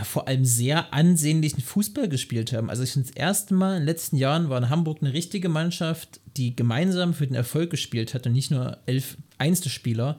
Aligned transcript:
ja 0.00 0.04
vor 0.04 0.28
allem 0.28 0.46
sehr 0.46 0.94
ansehnlichen 0.94 1.60
Fußball 1.60 2.08
gespielt 2.08 2.54
haben. 2.54 2.70
Also 2.70 2.82
ich 2.82 2.92
finde 2.92 3.08
das 3.08 3.16
erste 3.16 3.54
Mal 3.54 3.74
in 3.74 3.80
den 3.80 3.86
letzten 3.86 4.16
Jahren 4.16 4.48
war 4.48 4.58
in 4.58 4.70
Hamburg 4.70 4.98
eine 5.02 5.12
richtige 5.12 5.50
Mannschaft, 5.50 6.20
die 6.36 6.56
gemeinsam 6.56 7.12
für 7.12 7.26
den 7.26 7.36
Erfolg 7.36 7.70
gespielt 7.70 8.14
hat 8.14 8.26
und 8.26 8.32
nicht 8.32 8.50
nur 8.50 8.78
elf 8.86 9.18
Einzelspieler. 9.36 10.18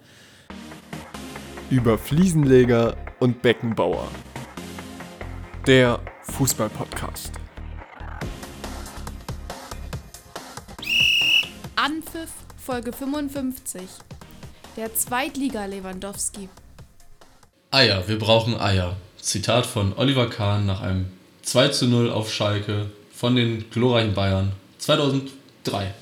Über 1.72 1.98
Fliesenleger 1.98 2.96
und 3.20 3.42
Beckenbauer. 3.42 4.08
Der 5.66 6.00
Fußball-Podcast. 6.24 7.32
Anpfiff 11.76 12.30
Folge 12.58 12.94
55. 12.94 13.82
Der 14.78 14.94
Zweitliga 14.94 15.66
Lewandowski. 15.66 16.50
Eier, 17.72 18.08
wir 18.08 18.20
brauchen 18.20 18.60
Eier. 18.60 18.96
Zitat 19.22 19.66
von 19.66 19.94
Oliver 19.98 20.30
Kahn 20.30 20.66
nach 20.66 20.82
einem 20.82 21.06
2 21.44 21.70
zu 21.70 21.88
0 21.88 22.10
auf 22.10 22.34
Schalke 22.34 22.88
von 23.14 23.36
den 23.36 23.70
glorreichen 23.70 24.14
Bayern 24.14 24.52
2003. 24.80 25.94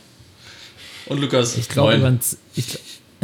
Und 1.08 1.20
Lukas, 1.20 1.58
ich 1.58 1.68
glaube, 1.68 1.96
über, 1.96 2.18
ich, 2.56 2.80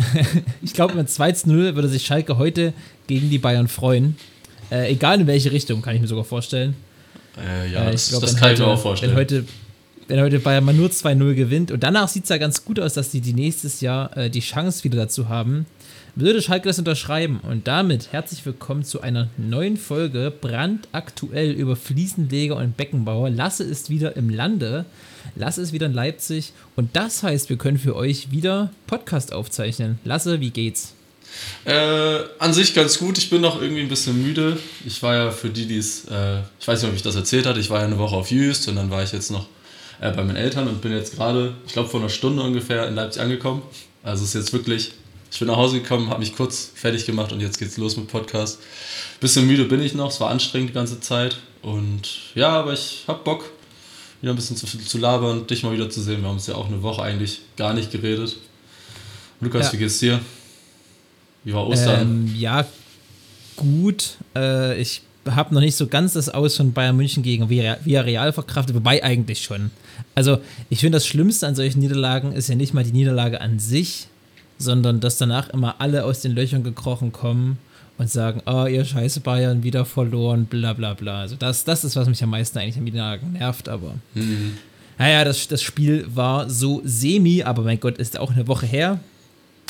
ich 0.61 0.73
glaub, 0.73 0.91
über 0.91 1.05
2 1.05 1.31
zu 1.31 1.49
0 1.49 1.75
würde 1.75 1.87
sich 1.87 2.05
Schalke 2.05 2.37
heute 2.37 2.73
gegen 3.07 3.29
die 3.29 3.37
Bayern 3.37 3.67
freuen. 3.67 4.17
Äh, 4.71 4.91
egal 4.91 5.21
in 5.21 5.27
welche 5.27 5.51
Richtung, 5.51 5.81
kann 5.81 5.95
ich 5.95 6.01
mir 6.01 6.07
sogar 6.07 6.25
vorstellen. 6.25 6.75
Äh, 7.37 7.71
ja, 7.71 7.87
äh, 7.87 7.91
das, 7.91 8.09
glaub, 8.09 8.21
das 8.21 8.35
kann 8.35 8.49
heute, 8.49 8.53
ich 8.53 8.59
mir 8.59 8.73
auch 8.73 8.81
vorstellen. 8.81 9.11
Wenn 9.11 9.19
heute, 9.19 9.45
wenn 10.07 10.19
heute 10.19 10.39
Bayern 10.39 10.65
mal 10.65 10.73
nur 10.73 10.89
2-0 10.89 11.35
gewinnt 11.35 11.71
und 11.71 11.83
danach 11.83 12.07
sieht 12.07 12.23
es 12.23 12.29
ja 12.29 12.37
ganz 12.37 12.65
gut 12.65 12.79
aus, 12.79 12.93
dass 12.93 13.11
die, 13.11 13.21
die 13.21 13.33
nächstes 13.33 13.81
Jahr 13.81 14.15
äh, 14.17 14.29
die 14.29 14.41
Chance 14.41 14.83
wieder 14.83 14.97
dazu 14.97 15.29
haben, 15.29 15.65
würde 16.15 16.41
Schalke 16.41 16.69
das 16.69 16.79
unterschreiben. 16.79 17.41
Und 17.43 17.67
damit 17.67 18.13
herzlich 18.13 18.45
willkommen 18.45 18.85
zu 18.85 19.01
einer 19.01 19.27
neuen 19.37 19.75
Folge 19.75 20.31
brandaktuell 20.31 21.51
über 21.51 21.75
Fliesenleger 21.75 22.55
und 22.55 22.77
Beckenbauer. 22.77 23.29
Lasse 23.29 23.65
ist 23.65 23.89
wieder 23.89 24.15
im 24.15 24.29
Lande, 24.29 24.85
Lasse 25.35 25.61
ist 25.61 25.73
wieder 25.73 25.87
in 25.87 25.93
Leipzig 25.93 26.53
und 26.77 26.95
das 26.95 27.21
heißt, 27.21 27.49
wir 27.49 27.57
können 27.57 27.77
für 27.77 27.95
euch 27.97 28.31
wieder 28.31 28.71
Podcast 28.87 29.33
aufzeichnen. 29.33 29.99
Lasse, 30.05 30.39
wie 30.39 30.51
geht's? 30.51 30.93
Äh, 31.65 32.19
an 32.39 32.53
sich 32.53 32.73
ganz 32.73 32.97
gut. 32.97 33.17
Ich 33.17 33.29
bin 33.29 33.41
noch 33.41 33.61
irgendwie 33.61 33.81
ein 33.81 33.89
bisschen 33.89 34.21
müde. 34.21 34.57
Ich 34.85 35.03
war 35.03 35.15
ja 35.15 35.31
für 35.31 35.49
die, 35.49 35.65
die 35.65 35.79
es, 35.79 36.05
äh, 36.05 36.39
ich 36.61 36.67
weiß 36.67 36.81
nicht, 36.81 36.91
ob 36.91 36.95
ich 36.95 37.03
das 37.03 37.15
erzählt 37.15 37.45
hatte, 37.45 37.59
ich 37.59 37.69
war 37.69 37.81
ja 37.81 37.87
eine 37.87 37.97
Woche 37.97 38.15
auf 38.15 38.31
Jüst 38.31 38.69
und 38.69 38.77
dann 38.77 38.89
war 38.89 39.03
ich 39.03 39.11
jetzt 39.11 39.31
noch 39.31 39.47
äh, 39.99 40.11
bei 40.11 40.23
meinen 40.23 40.37
Eltern 40.37 40.69
und 40.69 40.79
bin 40.81 40.93
jetzt 40.93 41.17
gerade, 41.17 41.55
ich 41.67 41.73
glaube, 41.73 41.89
vor 41.89 41.99
einer 41.99 42.09
Stunde 42.09 42.41
ungefähr 42.41 42.87
in 42.87 42.95
Leipzig 42.95 43.21
angekommen. 43.21 43.63
Also 44.01 44.23
ist 44.23 44.35
jetzt 44.35 44.53
wirklich 44.53 44.93
ich 45.35 45.39
bin 45.39 45.49
nach 45.49 45.57
Hause 45.57 45.81
gekommen, 45.81 46.09
habe 46.11 46.21
mich 46.21 46.33
kurz 46.33 46.71
fertig 46.75 47.05
gemacht 47.05 47.33
und 47.33 47.41
jetzt 47.41 47.59
geht's 47.59 47.75
los 47.75 47.97
mit 47.97 48.07
Podcast. 48.07 48.57
Bisschen 49.19 49.45
müde 49.45 49.65
bin 49.65 49.81
ich 49.81 49.93
noch, 49.93 50.09
es 50.09 50.21
war 50.21 50.29
anstrengend 50.29 50.69
die 50.69 50.73
ganze 50.73 51.01
Zeit. 51.01 51.35
Und 51.61 52.09
ja, 52.35 52.51
aber 52.51 52.71
ich 52.71 53.03
hab 53.05 53.25
Bock, 53.25 53.43
wieder 54.21 54.31
ein 54.31 54.37
bisschen 54.37 54.55
zu, 54.55 54.65
zu 54.65 54.97
labern, 54.97 55.45
dich 55.45 55.61
mal 55.63 55.73
wieder 55.73 55.89
zu 55.89 56.01
sehen. 56.01 56.21
Wir 56.21 56.29
haben 56.29 56.35
uns 56.35 56.47
ja 56.47 56.55
auch 56.55 56.67
eine 56.67 56.81
Woche 56.81 57.01
eigentlich 57.01 57.41
gar 57.57 57.73
nicht 57.73 57.91
geredet. 57.91 58.37
Lukas, 59.41 59.65
ja. 59.65 59.73
wie 59.73 59.77
geht's 59.77 59.99
dir? 59.99 60.21
Wie 61.43 61.53
war 61.53 61.67
Ostern? 61.67 62.01
Ähm, 62.01 62.35
ja, 62.37 62.65
gut. 63.57 64.15
Äh, 64.37 64.79
ich 64.79 65.01
habe 65.29 65.53
noch 65.53 65.59
nicht 65.59 65.75
so 65.75 65.87
ganz 65.87 66.13
das 66.13 66.29
Aus 66.29 66.55
von 66.55 66.71
Bayern 66.71 66.95
München 66.95 67.23
gegen 67.23 67.49
Villarreal 67.49 68.31
verkraftet, 68.31 68.73
wobei 68.73 69.03
eigentlich 69.03 69.43
schon. 69.43 69.71
Also, 70.13 70.37
ich 70.69 70.79
finde, 70.79 70.95
das 70.95 71.05
Schlimmste 71.05 71.45
an 71.45 71.55
solchen 71.55 71.79
Niederlagen 71.79 72.31
ist 72.31 72.47
ja 72.47 72.55
nicht 72.55 72.73
mal 72.73 72.85
die 72.85 72.93
Niederlage 72.93 73.41
an 73.41 73.59
sich, 73.59 74.07
sondern 74.57 74.99
dass 74.99 75.17
danach 75.17 75.49
immer 75.49 75.75
alle 75.79 76.05
aus 76.05 76.21
den 76.21 76.33
Löchern 76.33 76.63
gekrochen 76.63 77.11
kommen 77.11 77.57
und 77.97 78.09
sagen, 78.09 78.41
oh, 78.45 78.65
ihr 78.65 78.85
scheiße 78.85 79.21
Bayern, 79.21 79.63
wieder 79.63 79.85
verloren, 79.85 80.45
bla 80.45 80.73
bla 80.73 80.93
bla. 80.93 81.21
Also 81.21 81.35
das, 81.35 81.63
das 81.63 81.83
ist, 81.83 81.95
was 81.95 82.07
mich 82.07 82.21
am 82.23 82.29
meisten 82.29 82.57
eigentlich 82.57 82.77
am 82.77 82.83
Niederlagen 82.83 83.33
nervt, 83.33 83.69
aber 83.69 83.95
mhm. 84.13 84.57
naja, 84.97 85.23
das, 85.23 85.47
das 85.47 85.61
Spiel 85.61 86.05
war 86.13 86.49
so 86.49 86.81
semi, 86.83 87.43
aber 87.43 87.63
mein 87.63 87.79
Gott, 87.79 87.97
ist 87.97 88.19
auch 88.19 88.31
eine 88.31 88.47
Woche 88.47 88.65
her. 88.65 88.99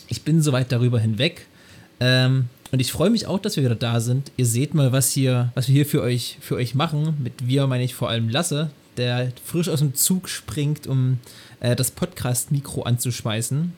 Ich 0.08 0.24
bin 0.24 0.42
soweit 0.42 0.72
darüber 0.72 1.00
hinweg. 1.00 1.48
Ähm, 2.00 2.46
und 2.72 2.80
ich 2.80 2.92
freue 2.92 3.10
mich 3.10 3.28
auch, 3.28 3.40
dass 3.40 3.56
wir 3.56 3.64
wieder 3.64 3.76
da 3.76 4.00
sind. 4.00 4.32
Ihr 4.38 4.46
seht 4.46 4.74
mal, 4.74 4.92
was 4.92 5.12
hier, 5.12 5.52
was 5.56 5.68
wir 5.68 5.76
hier 5.76 5.86
für 5.86 6.02
euch, 6.02 6.38
für 6.42 6.56
euch 6.56 6.76
machen. 6.76 7.16
Mit 7.24 7.48
wir 7.48 7.68
meine 7.68 7.84
ich 7.84 7.96
vor 7.96 8.10
allem 8.10 8.30
Lasse, 8.30 8.70
der 8.98 9.32
frisch 9.44 9.70
aus 9.70 9.80
dem 9.80 9.96
Zug 9.96 10.28
springt, 10.28 10.88
um 10.88 11.20
äh, 11.60 11.76
das 11.76 11.92
Podcast-Mikro 11.92 12.84
anzuschmeißen. 12.84 13.74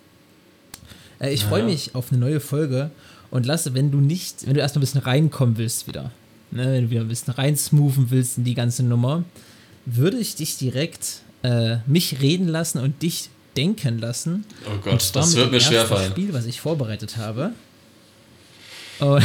Äh, 1.20 1.34
ich 1.34 1.44
freue 1.44 1.64
mich 1.64 1.96
auf 1.96 2.12
eine 2.12 2.20
neue 2.20 2.40
Folge 2.40 2.92
und 3.32 3.46
lasse, 3.46 3.74
wenn 3.74 3.92
du 3.92 4.00
nicht, 4.00 4.46
wenn 4.48 4.54
du 4.54 4.60
erstmal 4.60 4.80
ein 4.80 4.88
bisschen 4.88 5.02
reinkommen 5.02 5.58
willst 5.58 5.88
wieder, 5.88 6.12
ne, 6.52 6.74
wenn 6.74 6.84
du 6.86 6.90
wieder 6.90 7.02
ein 7.02 7.08
bisschen 7.08 7.34
reinsmoothen 7.34 8.10
willst 8.10 8.38
in 8.38 8.44
die 8.44 8.56
ganze 8.56 8.84
Nummer, 8.84 9.24
würde 9.86 10.18
ich 10.18 10.36
dich 10.36 10.58
direkt 10.58 11.22
äh, 11.44 11.78
mich 11.86 12.22
reden 12.22 12.48
lassen 12.48 12.80
und 12.80 13.02
dich 13.02 13.30
denken 13.56 14.00
lassen. 14.00 14.46
Oh 14.66 14.78
Gott, 14.84 15.10
das 15.14 15.36
wird 15.36 15.52
mir 15.52 15.60
schwer 15.60 15.86
fallen. 15.86 16.12
Spiel, 16.12 16.34
was 16.34 16.46
ich 16.46 16.62
vorbereitet 16.62 17.18
habe. 17.18 17.54
Oh. 19.00 19.20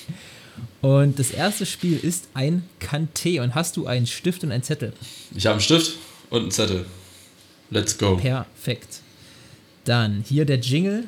und 0.86 1.18
das 1.18 1.30
erste 1.30 1.66
Spiel 1.66 1.98
ist 1.98 2.28
ein 2.34 2.62
Kanté. 2.80 3.42
Und 3.42 3.54
hast 3.54 3.76
du 3.76 3.86
einen 3.86 4.06
Stift 4.06 4.44
und 4.44 4.52
einen 4.52 4.62
Zettel? 4.62 4.92
Ich 5.34 5.46
habe 5.46 5.54
einen 5.54 5.62
Stift 5.62 5.92
und 6.30 6.42
einen 6.42 6.50
Zettel. 6.50 6.84
Let's 7.70 7.96
go. 7.96 8.16
Perfekt. 8.16 9.00
Dann 9.88 10.22
hier 10.28 10.44
der 10.44 10.58
Jingle. 10.58 11.04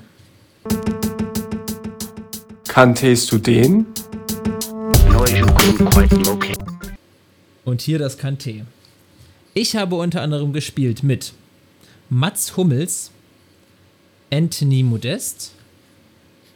Kanntest 2.67 3.31
du 3.31 3.37
den? 3.37 3.85
Und 7.67 7.83
hier 7.83 7.99
das 7.99 8.19
Kanté. 8.19 8.63
Ich 9.53 9.77
habe 9.77 9.97
unter 9.97 10.23
anderem 10.23 10.55
gespielt 10.55 11.03
mit 11.03 11.35
Mats 12.09 12.57
Hummels, 12.57 13.11
Anthony 14.33 14.83
Modest, 14.83 15.53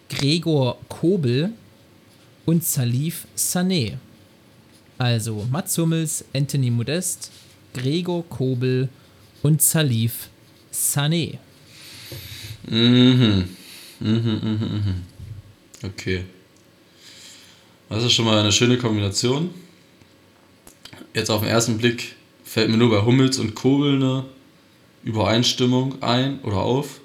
Gregor 0.09 0.79
Kobel 0.89 1.53
und 2.47 2.65
Salif 2.65 3.27
Sané. 3.37 3.99
Also 4.97 5.47
Mats 5.51 5.77
Hummels, 5.77 6.25
Anthony 6.33 6.71
Modest, 6.71 7.31
Gregor 7.75 8.25
Kobel 8.31 8.89
und 9.43 9.61
Salif 9.61 10.31
Sané. 10.73 11.37
Mhm. 12.67 13.49
Mhm, 14.01 14.41
mhm, 14.43 14.59
mhm. 14.61 15.03
Okay. 15.83 16.25
Das 17.89 18.03
ist 18.03 18.13
schon 18.13 18.25
mal 18.25 18.39
eine 18.39 18.53
schöne 18.53 18.79
Kombination. 18.79 19.51
Jetzt 21.13 21.31
auf 21.31 21.43
den 21.43 21.51
ersten 21.51 21.79
Blick 21.79 22.17
fällt 22.45 22.71
mir 22.71 22.77
nur 22.77 22.91
bei 22.91 23.05
Hummels 23.05 23.39
und 23.39 23.55
Kobel 23.55 23.95
eine 23.95 24.25
Übereinstimmung 25.05 26.03
ein 26.03 26.41
oder 26.41 26.59
auf. 26.59 27.01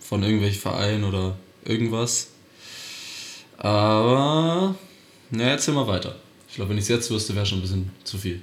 Von 0.00 0.22
irgendwelchen 0.22 0.60
Vereinen 0.60 1.04
oder 1.04 1.36
irgendwas. 1.64 2.28
Aber, 3.56 4.74
na, 5.30 5.44
erzähl 5.44 5.74
mal 5.74 5.86
weiter. 5.86 6.16
Ich 6.48 6.56
glaube, 6.56 6.70
wenn 6.70 6.78
ich 6.78 6.84
es 6.84 6.88
jetzt 6.88 7.10
wüsste, 7.10 7.34
wäre 7.34 7.46
schon 7.46 7.58
ein 7.58 7.62
bisschen 7.62 7.90
zu 8.04 8.18
viel. 8.18 8.42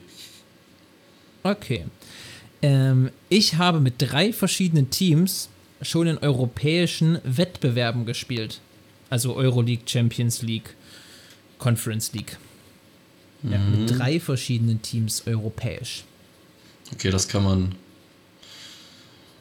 Okay. 1.44 1.86
Ähm, 2.62 3.12
ich 3.30 3.56
habe 3.56 3.80
mit 3.80 3.96
drei 4.00 4.34
verschiedenen 4.34 4.90
Teams 4.90 5.50
schon 5.82 6.08
in 6.08 6.18
europäischen 6.18 7.20
Wettbewerben 7.24 8.06
gespielt. 8.06 8.60
Also 9.10 9.36
Euroleague, 9.36 9.84
Champions 9.86 10.42
League, 10.42 10.76
Conference 11.58 12.14
League. 12.14 12.38
Ja, 13.44 13.58
mhm. 13.58 13.86
Mit 13.86 14.00
drei 14.00 14.20
verschiedenen 14.20 14.82
Teams 14.82 15.24
europäisch. 15.26 16.04
Okay, 16.94 17.10
das 17.10 17.28
kann 17.28 17.44
man. 17.44 17.76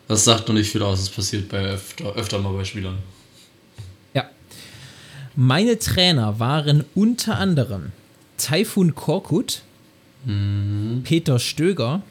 Das 0.08 0.24
sagt 0.24 0.48
noch 0.48 0.54
nicht 0.54 0.70
viel 0.70 0.82
aus, 0.82 1.00
es 1.00 1.08
passiert 1.08 1.48
bei 1.48 1.60
öfter, 1.60 2.14
öfter 2.16 2.38
mal 2.40 2.52
bei 2.52 2.64
Spielern. 2.64 2.98
Ja. 4.12 4.28
Meine 5.36 5.78
Trainer 5.78 6.40
waren 6.40 6.84
unter 6.94 7.38
anderem 7.38 7.92
Taifun 8.36 8.94
Korkut, 8.94 9.62
mhm. 10.24 11.02
Peter 11.04 11.38
Stöger, 11.38 12.02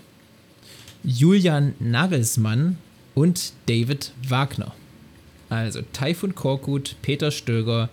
Julian 1.03 1.73
Nagelsmann 1.79 2.77
und 3.19 3.51
David 3.65 4.13
Wagner. 4.25 4.73
Also 5.49 5.81
Taifun 5.91 6.35
Korkut, 6.35 6.95
Peter 7.01 7.31
Stöger, 7.31 7.89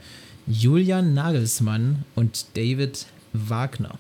Julian 0.47 1.15
Nagelsmann 1.15 2.05
und 2.15 2.47
David 2.55 3.07
Wagner. 3.33 3.99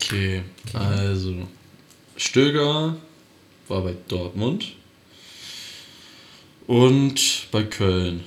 Okay, 0.00 0.42
okay. 0.64 0.76
also 0.78 1.34
Stöger 2.16 2.96
war 3.68 3.82
bei 3.82 3.94
Dortmund 4.08 4.72
und 6.66 7.48
bei 7.50 7.64
Köln 7.64 8.24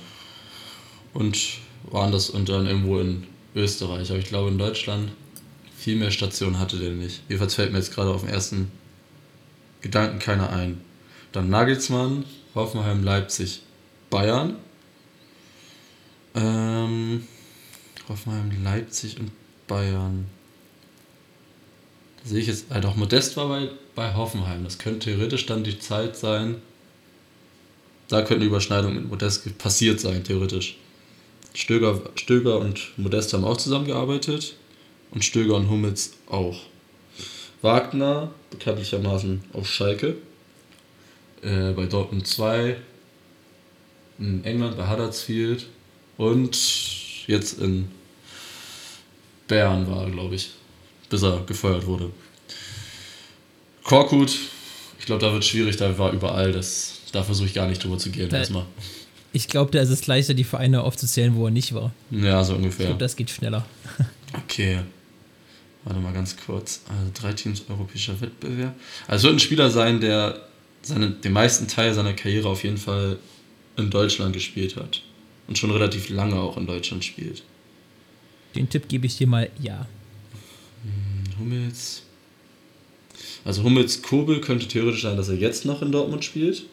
und 1.16 1.40
waren 1.90 2.12
das 2.12 2.30
unter 2.30 2.64
irgendwo 2.64 3.00
in 3.00 3.26
Österreich, 3.56 4.12
aber 4.12 4.20
ich 4.20 4.26
glaube 4.26 4.52
in 4.52 4.60
Deutschland 4.60 5.10
viel 5.76 5.96
mehr 5.96 6.12
Stationen 6.12 6.60
hatte 6.60 6.78
der 6.78 6.92
nicht. 6.92 7.24
Jedenfalls 7.28 7.56
fällt 7.56 7.72
mir 7.72 7.80
jetzt 7.80 7.96
gerade 7.96 8.12
auf 8.12 8.22
den 8.22 8.30
ersten 8.30 8.70
Gedanken 9.82 10.20
keiner 10.20 10.52
ein. 10.52 10.82
Dann 11.32 11.50
Nagelsmann, 11.50 12.26
Hoffenheim, 12.56 13.04
Leipzig, 13.04 13.62
Bayern. 14.10 14.58
Ähm, 16.36 17.28
Hoffenheim, 18.08 18.52
Leipzig 18.64 19.20
und 19.20 19.32
Bayern. 19.68 20.26
Da 22.24 22.30
sehe 22.30 22.40
ich 22.40 22.48
jetzt, 22.48 22.70
halt 22.70 22.86
auch 22.86 22.96
Modest 22.96 23.38
war 23.38 23.48
bei, 23.48 23.70
bei 23.96 24.14
Hoffenheim. 24.14 24.64
Das 24.64 24.78
könnte 24.78 25.12
theoretisch 25.12 25.46
dann 25.46 25.64
die 25.64 25.80
Zeit 25.80 26.18
sein. 26.18 26.56
Da 28.08 28.22
könnte 28.22 28.36
eine 28.38 28.46
Überschneidung 28.46 28.96
mit 28.96 29.08
Modest 29.08 29.58
passiert 29.58 30.00
sein, 30.00 30.24
theoretisch. 30.24 30.78
Stöger, 31.54 32.02
Stöger 32.16 32.60
und 32.60 32.92
Modest 32.98 33.34
haben 33.34 33.46
auch 33.46 33.58
zusammengearbeitet. 33.58 34.56
Und 35.12 35.24
Stöger 35.24 35.56
und 35.56 35.70
Hummels 35.70 36.14
auch. 36.28 36.62
Wagner, 37.62 38.32
bekanntlichermaßen 38.52 39.44
auf 39.54 39.68
Schalke. 39.70 40.16
Äh, 41.42 41.72
bei 41.72 41.86
Dortmund 41.86 42.28
2. 42.28 42.78
In 44.20 44.44
England 44.44 44.78
bei 44.78 44.90
Huddersfield. 44.90 45.68
Und 46.18 46.58
jetzt 47.28 47.60
in 47.60 47.90
Bern 49.48 49.90
war, 49.90 50.10
glaube 50.10 50.36
ich. 50.36 50.52
Bis 51.10 51.24
er 51.24 51.42
gefeuert 51.46 51.86
wurde. 51.86 52.12
Korkut, 53.84 54.38
ich 55.00 55.06
glaube, 55.06 55.22
da 55.26 55.34
wird 55.34 55.44
schwierig, 55.46 55.78
da 55.78 55.98
war 55.98 56.12
überall. 56.12 56.52
Das, 56.52 57.00
da 57.12 57.24
versuche 57.24 57.48
ich 57.48 57.54
gar 57.54 57.68
nicht 57.68 57.84
drüber 57.84 57.98
zu 57.98 58.12
gehen. 58.12 58.30
Da- 58.30 58.38
erstmal. 58.38 58.66
Ich 59.32 59.48
glaube, 59.48 59.70
da 59.72 59.80
ist 59.82 59.90
es 59.90 60.08
leichter, 60.08 60.34
die 60.34 60.44
Vereine 60.44 60.82
aufzuzählen, 60.84 61.36
wo 61.36 61.46
er 61.46 61.52
nicht 61.52 61.74
war. 61.74 61.94
Ja, 62.10 62.44
so 62.44 62.54
Ich 62.54 62.58
ungefähr. 62.60 62.88
glaube, 62.88 63.00
das 63.00 63.16
geht 63.16 63.30
schneller. 63.30 63.66
Okay. 64.46 64.82
Warte 65.84 66.00
mal 66.00 66.14
ganz 66.14 66.36
kurz. 66.38 66.82
Also 66.90 67.12
drei 67.14 67.34
Teams 67.34 67.64
europäischer 67.70 68.20
Wettbewerb. 68.20 68.76
Also 69.08 69.18
es 69.18 69.24
wird 69.24 69.36
ein 69.36 69.40
Spieler 69.40 69.70
sein, 69.70 70.02
der 70.02 70.48
seine, 70.82 71.12
den 71.12 71.34
meisten 71.34 71.68
Teil 71.68 71.94
seiner 71.94 72.14
Karriere 72.14 72.50
auf 72.50 72.64
jeden 72.64 72.78
Fall 72.78 73.18
in 73.78 73.90
Deutschland 73.90 74.34
gespielt 74.34 74.76
hat. 74.76 75.02
Und 75.48 75.58
schon 75.58 75.72
relativ 75.72 76.10
lange 76.10 76.36
auch 76.36 76.58
in 76.58 76.68
Deutschland 76.68 77.04
spielt. 77.04 77.44
Den 78.56 78.70
Tipp 78.70 78.88
gebe 78.88 79.06
ich 79.06 79.18
dir 79.18 79.28
mal 79.28 79.50
ja. 79.60 79.88
Hummels. 81.40 82.04
Also 83.46 83.64
Hummels 83.64 84.02
Kobel 84.02 84.42
könnte 84.42 84.68
theoretisch 84.68 85.02
sein, 85.02 85.18
dass 85.18 85.30
er 85.30 85.36
jetzt 85.36 85.66
noch 85.66 85.82
in 85.82 85.92
Dortmund 85.92 86.26
spielt. 86.26 86.64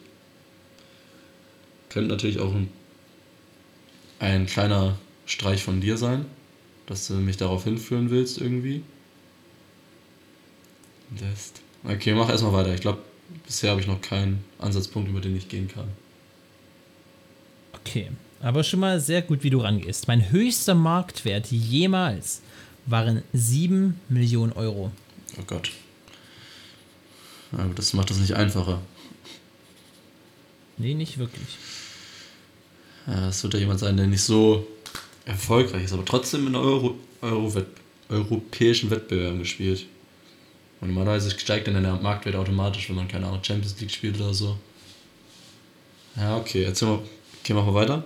Könnte 1.89 2.09
natürlich 2.09 2.39
auch 2.39 2.53
ein, 2.53 2.69
ein 4.19 4.45
kleiner 4.45 4.97
Streich 5.25 5.63
von 5.63 5.81
dir 5.81 5.97
sein, 5.97 6.25
dass 6.85 7.07
du 7.07 7.13
mich 7.13 7.37
darauf 7.37 7.63
hinführen 7.63 8.09
willst 8.09 8.39
irgendwie. 8.39 8.83
Dest. 11.09 11.61
Okay, 11.83 12.13
mach 12.13 12.29
erstmal 12.29 12.53
weiter. 12.53 12.73
Ich 12.73 12.81
glaube, 12.81 12.99
bisher 13.45 13.71
habe 13.71 13.81
ich 13.81 13.87
noch 13.87 14.01
keinen 14.01 14.43
Ansatzpunkt, 14.59 15.09
über 15.09 15.21
den 15.21 15.35
ich 15.35 15.47
gehen 15.47 15.67
kann. 15.67 15.87
Okay, 17.73 18.11
aber 18.41 18.63
schon 18.63 18.79
mal 18.79 18.99
sehr 18.99 19.21
gut, 19.21 19.43
wie 19.43 19.49
du 19.49 19.59
rangehst. 19.59 20.07
Mein 20.07 20.31
höchster 20.31 20.75
Marktwert 20.75 21.47
jemals 21.47 22.41
waren 22.85 23.23
7 23.33 23.99
Millionen 24.09 24.51
Euro. 24.53 24.91
Oh 25.39 25.43
Gott. 25.45 25.71
Aber 27.51 27.73
das 27.73 27.93
macht 27.93 28.09
das 28.09 28.17
nicht 28.17 28.33
einfacher. 28.33 28.81
Nee, 30.77 30.93
nicht 30.93 31.17
wirklich. 31.17 31.57
Es 33.07 33.41
wird 33.43 33.53
ja 33.53 33.61
jemand 33.61 33.79
sein, 33.79 33.95
der 33.95 34.07
nicht 34.07 34.21
so 34.21 34.67
erfolgreich 35.25 35.85
ist, 35.85 35.93
aber 35.93 36.05
trotzdem 36.05 36.47
in 36.47 36.55
Euro, 36.55 36.95
Euro 37.21 37.47
-Wett 37.47 37.65
europäischen 38.09 38.89
Wettbewerben 38.89 39.39
gespielt. 39.39 39.85
Und 40.79 40.89
normalerweise 40.89 41.31
steigt 41.37 41.67
dann 41.67 41.81
der 41.81 41.95
Marktwert 41.95 42.35
automatisch, 42.35 42.89
wenn 42.89 42.95
man 42.95 43.07
keine 43.07 43.27
Ahnung 43.27 43.43
Champions 43.43 43.79
League 43.79 43.91
spielt 43.91 44.15
oder 44.19 44.33
so. 44.33 44.57
Ja, 46.15 46.37
okay, 46.37 46.63
erzähl 46.63 46.87
mal. 46.87 46.99
Okay, 47.41 47.53
machen 47.53 47.67
wir 47.67 47.73
weiter. 47.73 48.03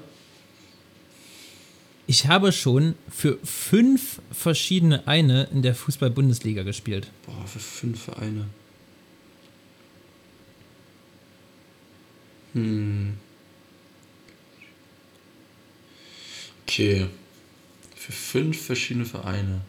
Ich 2.08 2.28
habe 2.28 2.52
schon 2.52 2.96
für 3.10 3.38
fünf 3.44 4.22
verschiedene 4.32 5.08
eine 5.08 5.44
in 5.54 5.62
der 5.62 5.76
Fußball-Bundesliga 5.76 6.64
gespielt. 6.64 7.10
Boah, 7.26 7.48
für 7.48 7.60
fünf 7.60 8.04
Vereine. 8.04 8.48
Hm. 12.54 13.18
Okay. 16.64 17.08
Für 17.96 18.12
fünf 18.12 18.62
verschiedene 18.62 19.06
Vereine. 19.06 19.62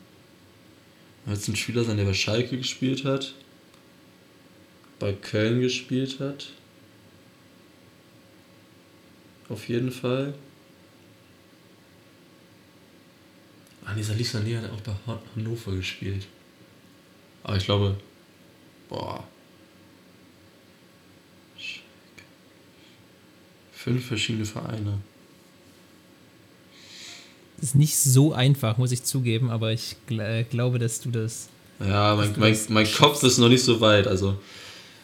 Wird 1.25 1.49
ein 1.49 1.57
Spieler 1.57 1.85
sein, 1.85 1.97
der 1.97 2.05
bei 2.05 2.15
Schalke 2.15 2.57
gespielt 2.59 3.05
hat? 3.05 3.35
Bei 4.99 5.13
Köln 5.13 5.61
gespielt 5.61 6.21
hat? 6.21 6.51
Auf 9.49 9.69
jeden 9.69 9.91
Fall. 9.91 10.35
Ah, 13.85 13.95
dieser 13.95 14.15
Lisa 14.15 14.39
Sané 14.39 14.59
hat 14.61 14.71
auch 14.71 14.81
bei 14.81 14.93
Han- 15.07 15.19
Hannover 15.37 15.73
gespielt. 15.73 16.27
Aber 17.43 17.57
ich 17.57 17.65
glaube, 17.65 17.97
boah. 18.89 19.27
Fünf 23.73 24.07
verschiedene 24.07 24.45
Vereine. 24.45 25.01
Ist 27.63 27.75
nicht 27.77 27.97
so 27.97 28.33
einfach, 28.33 28.77
muss 28.77 28.93
ich 28.93 29.05
zugeben, 29.05 29.49
aber 29.49 29.73
ich 29.73 29.97
gl 30.07 30.21
äh, 30.21 30.43
glaube, 30.43 30.79
dass 30.79 31.01
du 31.01 31.11
das. 31.11 31.49
Ja, 31.81 32.15
mein, 32.17 32.35
mein, 32.37 32.59
mein 32.69 32.93
Kopf 32.93 33.23
ist 33.23 33.39
noch 33.39 33.49
nicht 33.49 33.63
so 33.63 33.81
weit. 33.81 34.07
Also, 34.07 34.37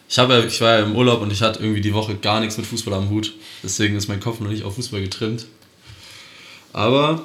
ich, 0.09 0.19
habe 0.19 0.45
ich 0.45 0.61
war 0.61 0.77
ja 0.77 0.85
im 0.85 0.95
Urlaub 0.95 1.21
und 1.21 1.31
ich 1.31 1.41
hatte 1.41 1.63
irgendwie 1.63 1.81
die 1.81 1.93
Woche 1.93 2.15
gar 2.15 2.41
nichts 2.41 2.57
mit 2.57 2.65
Fußball 2.65 2.93
am 2.93 3.09
Hut. 3.09 3.33
Deswegen 3.63 3.95
ist 3.95 4.09
mein 4.09 4.19
Kopf 4.19 4.41
noch 4.41 4.49
nicht 4.49 4.63
auf 4.63 4.75
Fußball 4.75 5.01
getrimmt. 5.01 5.47
Aber, 6.73 7.23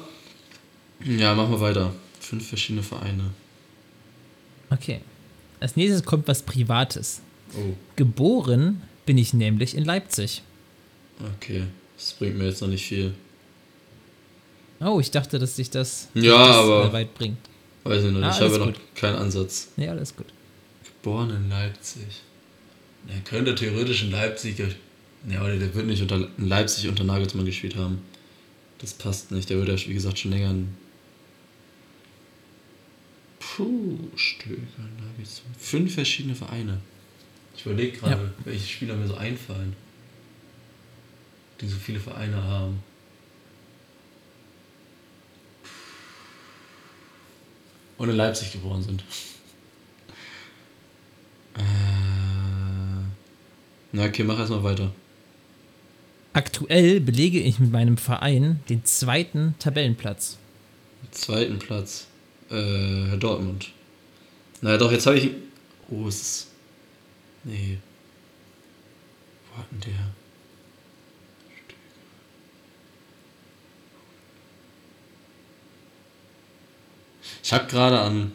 ja, 1.03 1.35
machen 1.35 1.51
wir 1.51 1.59
weiter. 1.59 1.93
Fünf 2.19 2.47
verschiedene 2.47 2.81
Vereine. 2.81 3.31
Okay. 4.69 5.01
Als 5.59 5.75
nächstes 5.75 6.03
kommt 6.03 6.27
was 6.27 6.43
Privates. 6.43 7.21
Oh, 7.57 7.73
Geboren 7.97 8.81
bin 9.05 9.17
ich 9.17 9.33
nämlich 9.33 9.75
in 9.75 9.85
Leipzig. 9.85 10.43
okay. 11.35 11.63
Das 11.97 12.13
bringt 12.13 12.37
mir 12.37 12.45
jetzt 12.45 12.61
noch 12.61 12.67
nicht 12.67 12.85
viel. 12.85 13.13
Oh, 14.79 14.99
ich 14.99 15.11
dachte, 15.11 15.39
dass 15.39 15.55
sich 15.55 15.69
das, 15.69 16.09
Ja, 16.13 16.47
das 16.47 16.57
aber- 16.57 16.93
weit 16.93 17.13
bringt. 17.13 17.37
Weiß 17.83 18.03
ich 18.03 18.11
noch 18.11 18.19
nicht. 18.19 18.27
Ah, 18.27 18.31
ich 18.35 18.41
habe 18.41 18.51
ja 18.53 18.57
noch 18.59 18.65
gut. 18.67 18.81
keinen 18.95 19.15
Ansatz. 19.15 19.69
Nee, 19.77 19.87
alles 19.87 20.15
gut. 20.15 20.25
Geboren 20.83 21.29
in 21.29 21.49
Leipzig. 21.49 22.21
Er 23.07 23.19
könnte 23.21 23.53
theoretisch 23.53 24.03
in 24.03 24.11
Leipzig. 24.11 24.57
Ja, 25.29 25.39
aber 25.39 25.55
der 25.55 25.73
wird 25.73 25.85
nicht 25.85 26.01
unter, 26.01 26.27
in 26.37 26.47
Leipzig 26.47 26.87
unter 26.89 27.03
Nagelsmann 27.03 27.45
gespielt 27.45 27.75
haben. 27.75 28.01
Das 28.79 28.93
passt 28.93 29.31
nicht. 29.31 29.49
Der 29.49 29.57
wird 29.57 29.69
ja, 29.69 29.87
wie 29.87 29.93
gesagt, 29.93 30.17
schon 30.19 30.31
länger 30.31 30.49
in. 30.49 30.69
Puh, 33.39 33.97
Stöger, 34.15 34.57
Nagelsmann. 34.99 35.53
Fünf 35.57 35.93
verschiedene 35.93 36.35
Vereine. 36.35 36.79
Ich 37.55 37.65
überlege 37.65 37.97
gerade, 37.97 38.33
welche 38.43 38.67
Spieler 38.67 38.95
mir 38.95 39.07
so 39.07 39.15
einfallen, 39.15 39.75
die 41.61 41.67
so 41.67 41.77
viele 41.77 41.99
Vereine 41.99 42.41
haben. 42.43 42.83
Und 47.97 48.09
in 48.09 48.15
Leipzig 48.15 48.51
geboren 48.51 48.83
sind. 48.83 49.03
Äh, 51.57 51.61
na, 53.91 54.05
okay, 54.05 54.23
mach 54.23 54.37
erstmal 54.37 54.63
weiter. 54.63 54.91
Aktuell 56.33 56.99
belege 56.99 57.39
ich 57.39 57.59
mit 57.59 57.71
meinem 57.71 57.97
Verein 57.97 58.59
den 58.67 58.83
zweiten 58.83 59.55
Tabellenplatz. 59.59 60.37
Zweiten 61.11 61.59
Platz. 61.59 62.07
Äh, 62.49 63.05
Herr 63.07 63.17
Dortmund. 63.17 63.71
Naja, 64.61 64.77
doch, 64.77 64.91
jetzt 64.91 65.05
habe 65.05 65.17
ich. 65.17 65.31
Oh, 65.89 66.07
es 66.07 66.21
ist. 66.21 66.47
Nee. 67.45 67.77
Wo 69.49 69.59
hat 69.59 69.71
denn 69.71 69.79
der? 69.79 70.24
Ich 77.45 77.53
habe 77.53 77.67
gerade 77.67 77.99
an 77.99 78.31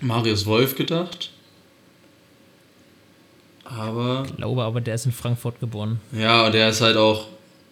Marius 0.00 0.46
Wolf 0.46 0.74
gedacht. 0.74 1.32
Aber. 3.62 4.24
Ich 4.26 4.36
glaube 4.36 4.62
aber, 4.62 4.80
der 4.80 4.94
ist 4.94 5.04
in 5.04 5.12
Frankfurt 5.12 5.60
geboren. 5.60 6.00
Ja, 6.12 6.46
und 6.46 6.54
der 6.54 6.70
ist 6.70 6.80
halt 6.80 6.96
auch. 6.96 7.26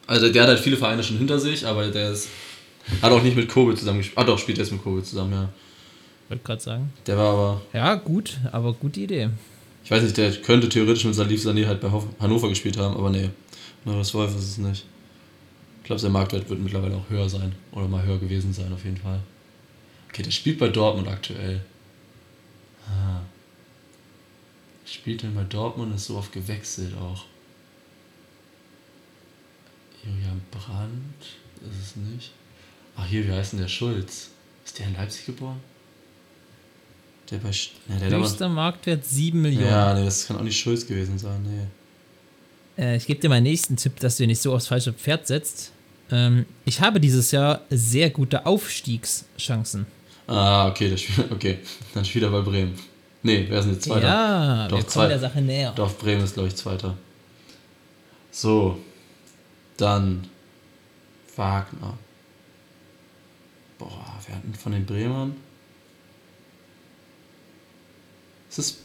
Also 0.06 0.30
der 0.30 0.42
hat 0.42 0.50
halt 0.50 0.60
viele 0.60 0.76
Vereine 0.76 1.02
schon 1.02 1.16
hinter 1.16 1.38
sich, 1.38 1.66
aber 1.66 1.88
der 1.88 2.10
ist. 2.10 2.28
Hat 3.00 3.10
auch 3.10 3.22
nicht 3.22 3.36
mit 3.38 3.48
Kobe 3.48 3.74
zusammen 3.74 3.98
gespielt. 3.98 4.18
Ah 4.18 4.24
doch, 4.24 4.38
spielt 4.38 4.58
jetzt 4.58 4.70
mit 4.70 4.82
Kobe 4.82 5.02
zusammen, 5.02 5.32
ja. 5.32 5.48
Wollte 6.28 6.44
gerade 6.44 6.60
sagen. 6.60 6.92
Der 7.06 7.16
war 7.16 7.32
aber. 7.32 7.62
Ja, 7.72 7.94
gut, 7.94 8.38
aber 8.52 8.74
gute 8.74 9.00
Idee. 9.00 9.30
Ich 9.82 9.90
weiß 9.90 10.02
nicht, 10.02 10.18
der 10.18 10.30
könnte 10.30 10.68
theoretisch 10.68 11.06
mit 11.06 11.14
Salif 11.14 11.42
Sané 11.42 11.66
halt 11.66 11.80
bei 11.80 11.90
Hannover 12.20 12.50
gespielt 12.50 12.76
haben, 12.76 12.94
aber 12.98 13.08
nee. 13.08 13.30
Marius 13.86 14.12
Wolf 14.12 14.36
ist 14.36 14.44
es 14.44 14.58
nicht. 14.58 14.84
Ich 15.78 15.84
glaube, 15.84 16.00
sein 16.00 16.12
Marktwert 16.12 16.50
wird 16.50 16.60
mittlerweile 16.60 16.96
auch 16.96 17.08
höher 17.08 17.30
sein. 17.30 17.54
Oder 17.72 17.88
mal 17.88 18.04
höher 18.04 18.18
gewesen 18.18 18.52
sein, 18.52 18.70
auf 18.74 18.84
jeden 18.84 18.98
Fall. 18.98 19.20
Okay, 20.14 20.23
der 20.23 20.30
spielt 20.30 20.61
bei 20.61 20.68
Dortmund 20.68 21.09
aktuell. 21.09 21.61
Ah. 22.87 23.21
Spielt 24.87 25.25
denn 25.25 25.35
bei 25.35 25.42
Dortmund, 25.42 25.92
ist 25.92 26.04
so 26.04 26.16
oft 26.16 26.30
gewechselt 26.30 26.97
auch. 26.97 27.25
Julian 30.04 30.40
Brandt 30.52 31.21
ist 31.68 31.83
es 31.85 31.97
nicht. 31.97 32.30
Ach, 32.94 33.04
hier, 33.09 33.26
wie 33.26 33.33
heißt 33.33 33.54
denn 33.54 33.61
der 33.61 33.66
Schulz? 33.66 34.28
Ist 34.64 34.78
der 34.78 34.87
in 34.87 34.94
Leipzig 34.94 35.26
geboren? 35.26 35.59
Der 37.28 37.38
bei. 37.38 37.50
Ja, 37.50 37.64
der 37.88 38.06
hat 38.06 38.12
aber- 38.12 38.23
Höchster 38.23 38.49
Marktwert 38.49 39.04
7 39.04 39.42
Millionen. 39.42 39.66
ja, 39.66 39.94
nee, 39.94 40.04
das 40.04 40.28
kann 40.28 40.37
auch 40.37 40.42
nicht 40.42 40.61
Schulz 40.61 40.87
gewesen 40.87 41.18
sein, 41.18 41.42
nee. 41.42 42.83
Äh, 42.85 42.97
ich 42.99 43.06
gebe 43.06 43.18
dir 43.18 43.30
meinen 43.30 43.42
nächsten 43.42 43.76
Tipp, 43.76 43.99
dass 43.99 44.18
du 44.18 44.28
nicht 44.28 44.40
so 44.40 44.54
aufs 44.54 44.68
falsche 44.68 44.92
Pferd 44.92 45.26
setzt. 45.26 45.73
Ähm, 46.12 46.47
ich 46.66 46.80
habe 46.80 47.00
dieses 47.00 47.33
Jahr 47.33 47.62
sehr 47.68 48.11
gute 48.11 48.47
Aufstiegschancen. 48.47 49.87
Ah, 50.26 50.69
okay, 50.69 50.88
der 50.90 50.97
spielt, 50.97 51.31
okay. 51.31 51.59
Dann 51.93 52.04
spielt 52.04 52.25
er 52.25 52.31
bei 52.31 52.40
Bremen. 52.40 52.78
Nee, 53.23 53.47
wer 53.49 53.59
ist 53.59 53.64
denn 53.64 53.75
jetzt 53.75 53.85
Zweiter? 53.85 54.07
Ja, 54.07 54.69
Doch, 54.69 54.76
wir 54.78 54.85
kommen 54.85 55.09
der 55.09 55.19
Sache 55.19 55.40
näher. 55.40 55.73
Doch, 55.75 55.97
Bremen 55.97 56.25
ist, 56.25 56.35
glaube 56.35 56.49
ich, 56.49 56.57
Zweiter. 56.57 56.97
So, 58.31 58.78
dann 59.76 60.28
Wagner. 61.37 61.99
Boah, 63.78 64.19
wer 64.26 64.37
hat 64.37 64.45
denn 64.45 64.54
von 64.54 64.73
den 64.73 64.87
Bremern? 64.87 65.37
Ist 68.50 68.59
es. 68.59 68.78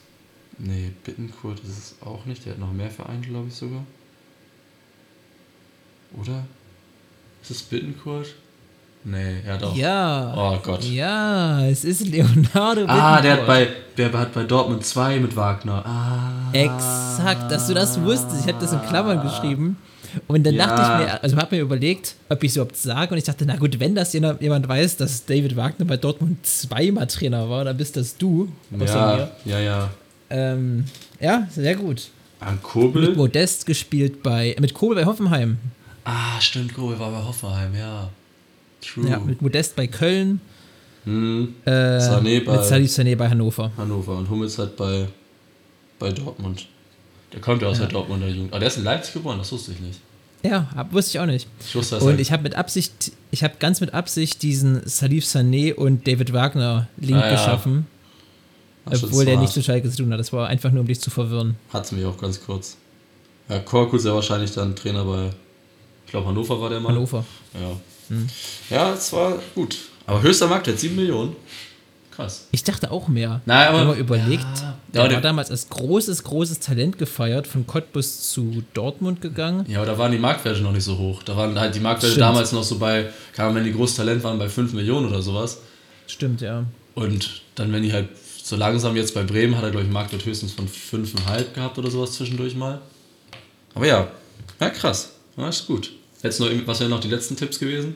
Nee, 0.58 0.92
Bittenkurt 1.04 1.60
ist 1.62 1.78
es 1.78 1.96
auch 2.02 2.26
nicht. 2.26 2.46
Der 2.46 2.54
hat 2.54 2.60
noch 2.60 2.72
mehr 2.72 2.90
Vereine, 2.92 3.22
glaube 3.22 3.48
ich 3.48 3.56
sogar. 3.56 3.86
Oder? 6.20 6.46
Ist 7.42 7.52
es 7.52 7.64
Bittenkurt? 7.64 8.36
Nee, 9.04 9.38
er 9.46 9.54
hat 9.54 9.64
auch. 9.64 9.76
Ja. 9.76 10.34
Oh 10.36 10.58
Gott. 10.62 10.84
Ja, 10.84 11.66
es 11.66 11.84
ist 11.86 12.06
Leonardo 12.06 12.84
Ah, 12.88 13.22
der 13.22 13.34
hat, 13.34 13.48
bei, 13.48 13.68
der 13.98 14.12
hat 14.12 14.34
bei 14.34 14.44
Dortmund 14.44 14.86
2 14.86 15.20
mit 15.20 15.36
Wagner. 15.36 15.86
Ah. 15.86 16.50
Exakt, 16.52 17.50
dass 17.52 17.68
du 17.68 17.74
das 17.74 18.00
wusstest. 18.02 18.42
Ich 18.46 18.54
habe 18.54 18.60
das 18.64 18.74
in 18.74 18.82
Klammern 18.84 19.22
geschrieben. 19.22 19.78
Und 20.28 20.44
dann 20.46 20.56
Ja. 20.56 20.66
dachte 20.68 20.82
ich 20.82 21.06
mir, 21.14 21.24
also 21.24 21.38
habe 21.38 21.56
mir 21.56 21.62
überlegt, 21.62 22.16
ob 22.30 22.44
ich 22.44 22.50
es 22.52 22.56
überhaupt 22.58 22.76
sage. 22.76 23.12
Und 23.14 23.18
ich 23.20 23.24
dachte, 23.24 23.46
na 23.46 23.56
gut, 23.56 23.80
wenn 23.80 23.96
das 23.96 24.12
jemand 24.14 24.68
weiß, 24.68 24.98
dass 24.98 25.26
David 25.26 25.56
Wagner 25.56 25.86
bei 25.86 25.98
Dortmund 25.98 26.46
zweimal 26.46 27.08
Trainer 27.08 27.50
war, 27.50 27.64
dann 27.64 27.78
bist 27.78 27.96
das 27.96 28.18
du. 28.18 28.50
Ja, 28.78 29.30
ja, 29.46 29.60
ja. 29.60 29.90
Ähm, 30.30 30.86
ja, 31.20 31.48
sehr 31.52 31.76
gut. 31.76 32.10
An 32.40 32.56
Mit 32.56 32.64
Kobel? 32.64 33.16
Modest 33.16 33.66
gespielt 33.66 34.24
bei, 34.24 34.56
mit 34.60 34.74
Kobel 34.74 34.96
bei 34.98 35.06
Hoffenheim. 35.06 35.58
Ah, 36.06 36.40
stimmt, 36.40 36.74
Kobel 36.74 36.98
war 37.00 37.12
bei 37.12 37.24
Hoffenheim, 37.24 37.76
ja. 37.76 38.10
True. 38.82 39.10
Ja, 39.10 39.20
mit 39.20 39.42
Modest 39.42 39.76
bei 39.76 39.88
Köln. 39.88 40.42
hm, 41.06 41.56
Äh, 41.66 41.70
Sané 41.72 42.44
bei- 42.46 42.54
mit 42.58 42.64
Salif 42.66 42.92
Sané 42.92 43.16
bei 43.16 43.30
Hannover. 43.30 43.72
Hannover 43.78 44.18
und 44.18 44.30
Hummels 44.30 44.58
hat 44.58 44.76
bei, 44.78 45.08
bei 45.98 46.12
Dortmund. 46.12 46.68
Der 47.34 47.40
kommt 47.42 47.62
ja 47.62 47.68
aus 47.68 47.78
der 47.78 47.88
Dortmunder 47.88 48.28
Jugend. 48.28 48.52
Aber 48.52 48.60
der 48.60 48.68
ist 48.70 48.78
in 48.78 48.84
Leipzig 48.84 49.14
geboren, 49.14 49.38
das 49.38 49.52
wusste 49.52 49.72
ich 49.74 49.80
nicht. 49.80 50.00
Ja, 50.44 50.68
hab, 50.74 50.94
wusste 50.94 51.12
ich 51.18 51.20
auch 51.20 51.26
nicht. 51.26 51.48
Ich 51.68 51.76
wusste, 51.76 51.96
dass 51.96 52.04
Und 52.04 52.14
er- 52.14 52.20
ich 52.20 52.32
habe 52.32 52.44
mit 52.44 52.56
Absicht, 52.56 53.12
ich 53.32 53.44
habe 53.44 53.56
ganz 53.60 53.82
mit 53.82 53.94
Absicht 53.94 54.42
diesen 54.42 54.82
Salif 54.88 55.26
Sané 55.26 55.74
und 55.74 56.08
David 56.08 56.32
Wagner 56.34 56.88
Link 56.98 57.18
Ah, 57.22 57.26
ja. 57.28 57.32
geschaffen, 57.34 57.88
obwohl 58.86 59.26
der 59.26 59.38
nichts 59.38 59.54
zu 59.54 59.62
Schalke 59.62 59.90
zu 59.90 59.98
tun 59.98 60.12
hat. 60.14 60.20
Das 60.20 60.32
war 60.34 60.48
einfach 60.48 60.72
nur, 60.72 60.82
um 60.82 60.88
dich 60.88 61.00
zu 61.02 61.10
verwirren. 61.10 61.56
Hat's 61.74 61.92
mich 61.92 62.06
auch 62.06 62.18
ganz 62.18 62.44
kurz. 62.44 62.78
Ja, 63.50 63.60
Korkut 63.60 64.00
ist 64.00 64.06
ja 64.06 64.14
wahrscheinlich 64.14 64.52
dann 64.54 64.76
Trainer 64.76 65.04
bei, 65.04 65.30
ich 66.06 66.12
glaube 66.12 66.28
Hannover 66.28 66.60
war 66.62 66.70
der 66.70 66.80
mal. 66.80 66.90
Hannover. 66.90 67.26
Ja. 67.54 67.72
Hm. 68.10 68.28
Ja, 68.70 68.94
es 68.94 69.12
war 69.14 69.40
gut. 69.56 69.78
Aber 70.06 70.22
höchster 70.22 70.48
Marktwert, 70.48 70.80
7 70.80 70.96
Millionen. 70.96 71.36
Krass. 72.12 72.48
Ich 72.52 72.64
dachte 72.66 72.92
auch 72.92 73.08
mehr. 73.08 73.42
Nein, 73.46 73.68
aber- 73.70 73.80
Wenn 73.80 73.88
man 73.88 73.98
überlegt, 73.98 74.44
Ja. 74.62 74.78
der 74.94 75.06
Ja, 75.06 75.12
war 75.14 75.22
damals 75.22 75.52
als 75.52 75.70
großes, 75.70 76.24
großes 76.24 76.60
Talent 76.60 76.98
gefeiert, 76.98 77.48
von 77.48 77.66
Cottbus 77.66 78.32
zu 78.32 78.64
Dortmund 78.74 79.22
gegangen. 79.22 79.66
Ja, 79.70 79.78
aber 79.78 79.86
da 79.88 79.98
waren 79.98 80.12
die 80.12 80.18
Marktwerte 80.18 80.60
noch 80.62 80.74
nicht 80.74 80.84
so 80.84 80.98
hoch. 80.98 81.24
Da 81.24 81.38
waren 81.38 81.58
halt 81.58 81.76
die 81.76 81.80
Marktwerte 81.80 82.14
Stimmt. 82.16 82.22
damals 82.28 82.52
noch 82.52 82.64
so 82.64 82.78
bei, 82.78 83.10
Ahnung, 83.38 83.56
wenn 83.56 83.64
die 83.64 83.72
großes 83.74 83.96
Talent 83.96 84.24
waren, 84.24 84.38
bei 84.38 84.50
5 84.50 84.74
Millionen 84.74 85.08
oder 85.08 85.22
sowas. 85.22 85.60
Stimmt, 86.08 86.42
ja. 86.42 86.66
Und 86.96 87.42
dann, 87.56 87.72
wenn 87.72 87.84
die 87.84 87.94
halt 87.94 88.10
so 88.44 88.56
langsam 88.58 88.96
jetzt 88.98 89.14
bei 89.14 89.24
Bremen, 89.24 89.56
hat 89.56 89.64
er, 89.64 89.70
glaube 89.70 89.84
ich, 89.84 89.86
einen 89.86 89.94
Marktwert 89.94 90.26
höchstens 90.26 90.52
von 90.52 90.68
5,5 90.68 91.54
gehabt 91.54 91.78
oder 91.78 91.90
sowas 91.90 92.14
zwischendurch 92.14 92.56
mal. 92.56 92.82
Aber 93.76 93.86
ja, 93.88 94.08
ja, 94.60 94.70
krass. 94.72 95.12
Ja, 95.38 95.48
ist 95.48 95.68
gut. 95.68 95.92
Jetzt 96.24 96.40
noch, 96.40 96.50
was 96.66 96.80
wären 96.80 96.90
noch 96.90 97.00
die 97.00 97.08
letzten 97.08 97.36
Tipps 97.36 97.60
gewesen? 97.60 97.96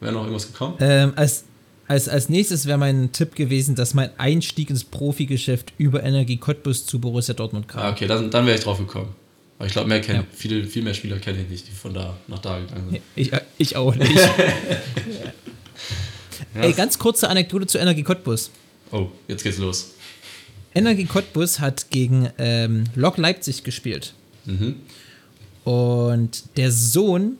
Wäre 0.00 0.12
noch 0.12 0.20
irgendwas 0.22 0.46
gekommen? 0.46 0.74
Ähm, 0.80 1.12
als, 1.16 1.44
als, 1.88 2.08
als 2.08 2.28
nächstes 2.28 2.66
wäre 2.66 2.78
mein 2.78 3.10
Tipp 3.12 3.34
gewesen, 3.34 3.74
dass 3.74 3.94
mein 3.94 4.10
Einstieg 4.18 4.70
ins 4.70 4.84
Profigeschäft 4.84 5.72
über 5.78 6.02
Energie 6.02 6.36
Cottbus 6.36 6.86
zu 6.86 7.00
Borussia 7.00 7.34
Dortmund 7.34 7.66
kam. 7.68 7.80
Ah, 7.82 7.90
okay, 7.90 8.06
dann, 8.06 8.30
dann 8.30 8.46
wäre 8.46 8.56
ich 8.58 8.62
drauf 8.64 8.78
gekommen. 8.78 9.14
Aber 9.58 9.66
ich 9.66 9.72
glaube, 9.72 9.88
mehr 9.88 10.00
kenn, 10.02 10.16
Ja. 10.16 10.24
viele, 10.32 10.64
viel 10.66 10.82
mehr 10.82 10.92
Spieler 10.94 11.18
kenne 11.18 11.40
ich 11.42 11.48
nicht, 11.48 11.66
die 11.66 11.72
von 11.72 11.94
da 11.94 12.16
nach 12.28 12.40
da 12.40 12.58
gegangen 12.58 12.90
sind. 12.90 13.00
Ich, 13.16 13.32
äh, 13.32 13.40
ich 13.58 13.74
auch 13.76 13.94
nicht. 13.94 14.12
Ey, 16.54 16.72
ganz 16.72 16.98
kurze 16.98 17.28
Anekdote 17.28 17.66
zu 17.66 17.78
Energie 17.78 18.02
Cottbus. 18.02 18.50
Oh, 18.92 19.08
jetzt 19.28 19.42
geht's 19.42 19.58
los. 19.58 19.92
Energie 20.74 21.06
Cottbus 21.06 21.58
hat 21.60 21.90
gegen 21.90 22.28
ähm, 22.38 22.84
Lok 22.94 23.16
Leipzig 23.16 23.64
gespielt. 23.64 24.12
Mhm. 24.44 24.76
Und 25.64 26.44
der 26.58 26.70
Sohn 26.70 27.38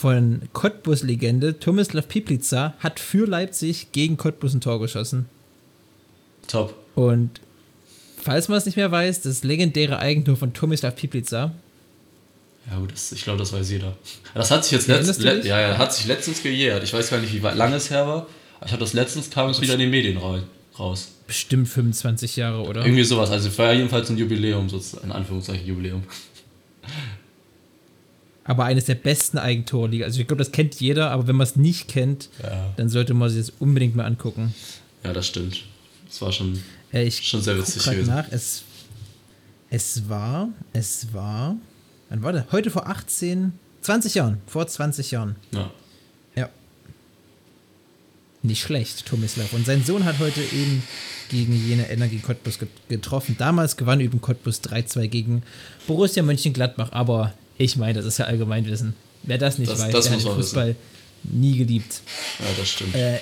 von 0.00 0.42
Cottbus-Legende, 0.54 1.58
Tomislav 1.60 2.08
Piplica, 2.08 2.74
hat 2.78 2.98
für 2.98 3.26
Leipzig 3.26 3.92
gegen 3.92 4.16
Cottbus 4.16 4.54
ein 4.54 4.60
Tor 4.62 4.80
geschossen. 4.80 5.26
Top. 6.48 6.74
Und 6.94 7.40
falls 8.16 8.48
man 8.48 8.56
es 8.58 8.64
nicht 8.66 8.76
mehr 8.76 8.90
weiß, 8.90 9.20
das 9.22 9.44
legendäre 9.44 9.98
Eigentor 9.98 10.36
von 10.36 10.52
Tomislav 10.54 10.96
Piplica. 10.96 11.52
Ja 12.70 12.78
gut, 12.78 12.92
das, 12.92 13.12
ich 13.12 13.22
glaube, 13.24 13.38
das 13.38 13.52
weiß 13.52 13.70
jeder. 13.70 13.96
Das 14.34 14.50
hat 14.50 14.64
sich 14.64 14.72
jetzt 14.72 14.88
letztens, 14.88 15.18
le 15.18 15.44
ja, 15.46 15.60
ja, 15.60 15.78
hat 15.78 15.92
sich 15.92 16.06
letztens 16.06 16.42
gejährt. 16.42 16.82
Ich 16.82 16.92
weiß 16.92 17.10
gar 17.10 17.18
nicht, 17.20 17.32
wie 17.34 17.38
lange 17.38 17.76
es 17.76 17.90
her 17.90 18.06
war. 18.06 18.26
Ich 18.64 18.72
habe 18.72 18.80
das 18.80 18.92
letztens, 18.92 19.30
kam 19.30 19.50
es 19.50 19.60
wieder 19.60 19.74
in 19.74 19.80
den 19.80 19.90
Medien 19.90 20.16
ra- 20.18 20.42
raus. 20.78 21.08
Bestimmt 21.26 21.68
25 21.68 22.36
Jahre, 22.36 22.62
oder? 22.62 22.84
Irgendwie 22.84 23.04
sowas. 23.04 23.30
Also 23.30 23.48
es 23.48 23.58
war 23.58 23.72
jedenfalls 23.72 24.08
ein 24.10 24.18
Jubiläum, 24.18 24.68
sozusagen, 24.68 25.06
in 25.06 25.12
Anführungszeichen 25.12 25.66
Jubiläum. 25.66 26.02
Aber 28.44 28.64
eines 28.64 28.86
der 28.86 28.94
besten 28.96 29.38
Eigentorliga. 29.38 30.06
Also 30.06 30.20
ich 30.20 30.26
glaube, 30.26 30.42
das 30.42 30.50
kennt 30.52 30.74
jeder, 30.80 31.10
aber 31.10 31.28
wenn 31.28 31.36
man 31.36 31.46
es 31.46 31.56
nicht 31.56 31.88
kennt, 31.88 32.28
Ja. 32.42 32.72
dann 32.76 32.88
sollte 32.88 33.14
man 33.14 33.28
sich 33.28 33.46
das 33.46 33.52
unbedingt 33.58 33.94
mal 33.96 34.04
angucken. 34.06 34.54
Ja, 35.04 35.12
das 35.12 35.26
stimmt. 35.28 35.62
Das 36.08 36.20
war 36.22 36.32
schon. 36.32 36.60
Äh, 36.92 37.04
ich 37.04 37.26
Schon 37.28 37.42
sehr 37.42 37.56
witzig 37.56 37.84
gewesen. 37.84 38.08
nach. 38.08 38.26
Es, 38.30 38.62
es 39.68 40.08
war, 40.08 40.48
es 40.72 41.12
war, 41.12 41.56
wann 42.08 42.22
war 42.22 42.32
das? 42.32 42.44
Heute 42.50 42.70
vor 42.70 42.88
18, 42.88 43.52
20 43.82 44.14
Jahren. 44.14 44.38
Vor 44.46 44.66
20 44.66 45.10
Jahren. 45.12 45.36
Ja. 45.52 45.70
Ja. 46.34 46.48
Nicht 48.42 48.62
schlecht, 48.62 49.06
Tomislav. 49.06 49.52
Und 49.52 49.66
sein 49.66 49.84
Sohn 49.84 50.04
hat 50.04 50.18
heute 50.18 50.40
eben 50.40 50.82
gegen 51.28 51.52
jene 51.68 51.88
Energie 51.90 52.18
Cottbus 52.18 52.58
get- 52.58 52.68
getroffen. 52.88 53.36
Damals 53.38 53.76
gewann 53.76 54.00
übrigens 54.00 54.22
Cottbus 54.26 54.60
3-2 54.62 55.06
gegen 55.08 55.42
Borussia 55.86 56.22
Mönchengladbach. 56.22 56.90
Aber 56.92 57.34
ich 57.60 57.76
meine, 57.76 57.94
das 57.94 58.06
ist 58.06 58.18
ja 58.18 58.24
Allgemeinwissen. 58.24 58.94
Wer 59.22 59.38
das 59.38 59.58
nicht 59.58 59.70
Das- 59.70 59.80
weiß, 59.80 59.92
das 59.92 60.04
der 60.06 60.14
hat 60.14 60.22
Fußball 60.22 60.74
nie 61.24 61.58
geliebt. 61.58 62.00
ja, 62.38 62.46
das 62.58 62.68
stimmt. 62.70 62.94
Äh, 62.94 63.18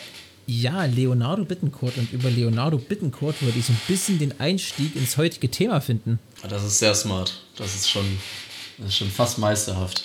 ja, 0.46 0.84
Leonardo 0.84 1.44
Bittencourt. 1.44 1.98
Und 1.98 2.12
über 2.12 2.30
Leonardo 2.30 2.78
Bittencourt 2.78 3.42
würde 3.42 3.58
ich 3.58 3.66
so 3.66 3.72
ein 3.72 3.80
bisschen 3.88 4.18
den 4.18 4.38
Einstieg 4.40 4.94
ins 4.96 5.16
heutige 5.16 5.50
Thema 5.50 5.80
finden. 5.80 6.18
Das 6.48 6.64
ist 6.64 6.78
sehr 6.78 6.94
smart. 6.94 7.42
Das 7.56 7.74
ist 7.74 7.90
schon, 7.90 8.04
das 8.78 8.88
ist 8.88 8.96
schon 8.96 9.10
fast 9.10 9.38
meisterhaft. 9.38 10.04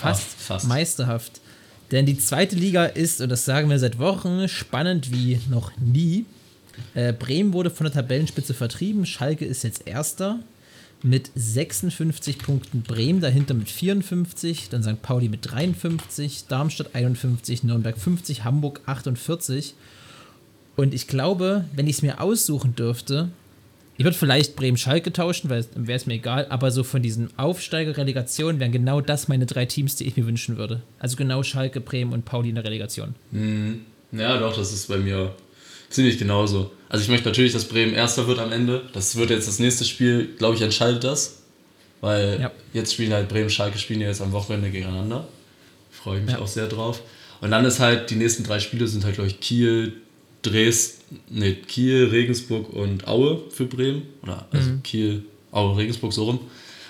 Fast, 0.00 0.22
Ja, 0.22 0.44
fast. 0.46 0.66
meisterhaft. 0.66 1.40
Denn 1.92 2.04
die 2.04 2.18
zweite 2.18 2.56
Liga 2.56 2.84
ist, 2.86 3.20
und 3.20 3.28
das 3.28 3.44
sagen 3.44 3.70
wir 3.70 3.78
seit 3.78 3.98
Wochen, 4.00 4.48
spannend 4.48 5.12
wie 5.12 5.38
noch 5.48 5.70
nie. 5.78 6.26
Äh, 6.94 7.12
Bremen 7.12 7.52
wurde 7.52 7.70
von 7.70 7.84
der 7.84 7.94
Tabellenspitze 7.94 8.52
vertrieben. 8.52 9.06
Schalke 9.06 9.44
ist 9.44 9.62
jetzt 9.62 9.86
Erster 9.86 10.40
mit 11.02 11.30
56 11.34 12.38
Punkten. 12.38 12.82
Bremen 12.82 13.20
dahinter 13.20 13.54
mit 13.54 13.68
54. 13.68 14.68
Dann 14.70 14.82
St. 14.82 15.02
Pauli 15.02 15.28
mit 15.28 15.40
53. 15.42 16.46
Darmstadt 16.48 16.94
51. 16.94 17.64
Nürnberg 17.64 17.96
50. 17.96 18.44
Hamburg 18.44 18.80
48. 18.86 19.74
Und 20.76 20.92
ich 20.94 21.06
glaube, 21.06 21.64
wenn 21.74 21.86
ich 21.86 21.96
es 21.96 22.02
mir 22.02 22.20
aussuchen 22.20 22.74
dürfte, 22.74 23.30
ich 23.98 24.04
würde 24.04 24.16
vielleicht 24.16 24.56
Bremen-Schalke 24.56 25.10
tauschen, 25.10 25.48
weil 25.48 25.64
wäre 25.74 25.96
es 25.96 26.06
mir 26.06 26.14
egal, 26.14 26.46
aber 26.50 26.70
so 26.70 26.84
von 26.84 27.00
diesen 27.00 27.30
Aufsteiger-Relegationen 27.38 28.60
wären 28.60 28.72
genau 28.72 29.00
das 29.00 29.26
meine 29.28 29.46
drei 29.46 29.64
Teams, 29.64 29.96
die 29.96 30.04
ich 30.04 30.18
mir 30.18 30.26
wünschen 30.26 30.58
würde. 30.58 30.82
Also 30.98 31.16
genau 31.16 31.42
Schalke, 31.42 31.80
Bremen 31.80 32.12
und 32.12 32.26
Pauli 32.26 32.50
in 32.50 32.56
der 32.56 32.64
Relegation. 32.64 33.14
Ja, 34.12 34.38
doch, 34.38 34.54
das 34.54 34.74
ist 34.74 34.88
bei 34.88 34.98
mir 34.98 35.34
ziemlich 35.90 36.18
genauso. 36.18 36.70
Also 36.88 37.02
ich 37.02 37.08
möchte 37.08 37.28
natürlich, 37.28 37.52
dass 37.52 37.64
Bremen 37.66 37.94
Erster 37.94 38.26
wird 38.28 38.38
am 38.38 38.52
Ende. 38.52 38.82
Das 38.92 39.16
wird 39.16 39.30
jetzt 39.30 39.48
das 39.48 39.58
nächste 39.58 39.84
Spiel, 39.84 40.34
glaube 40.38 40.54
ich, 40.56 40.62
entscheidet 40.62 41.04
das. 41.04 41.42
Weil 42.00 42.38
Ja. 42.40 42.52
jetzt 42.72 42.92
spielen 42.92 43.12
halt 43.12 43.28
Bremen 43.28 43.50
Schalke 43.50 43.78
spielen 43.78 44.00
ja 44.00 44.08
jetzt 44.08 44.20
am 44.20 44.32
Wochenende 44.32 44.70
gegeneinander. 44.70 45.26
Freue 45.90 46.18
ich 46.18 46.24
mich 46.24 46.34
Ja. 46.34 46.40
auch 46.40 46.46
sehr 46.46 46.66
drauf. 46.68 47.02
Und 47.40 47.50
dann 47.50 47.64
ist 47.64 47.80
halt, 47.80 48.10
die 48.10 48.16
nächsten 48.16 48.44
drei 48.44 48.60
Spiele 48.60 48.86
sind 48.86 49.04
halt, 49.04 49.14
glaube 49.14 49.28
ich, 49.28 49.40
Kiel, 49.40 49.94
Dresden, 50.42 51.20
nee, 51.28 51.54
Kiel, 51.54 52.06
Regensburg 52.10 52.72
und 52.72 53.06
Aue 53.08 53.42
für 53.50 53.64
Bremen. 53.66 54.02
Oder 54.22 54.46
also 54.52 54.70
Kiel, 54.84 55.24
Aue, 55.50 55.76
Regensburg, 55.76 56.12
so 56.12 56.24
rum. 56.24 56.40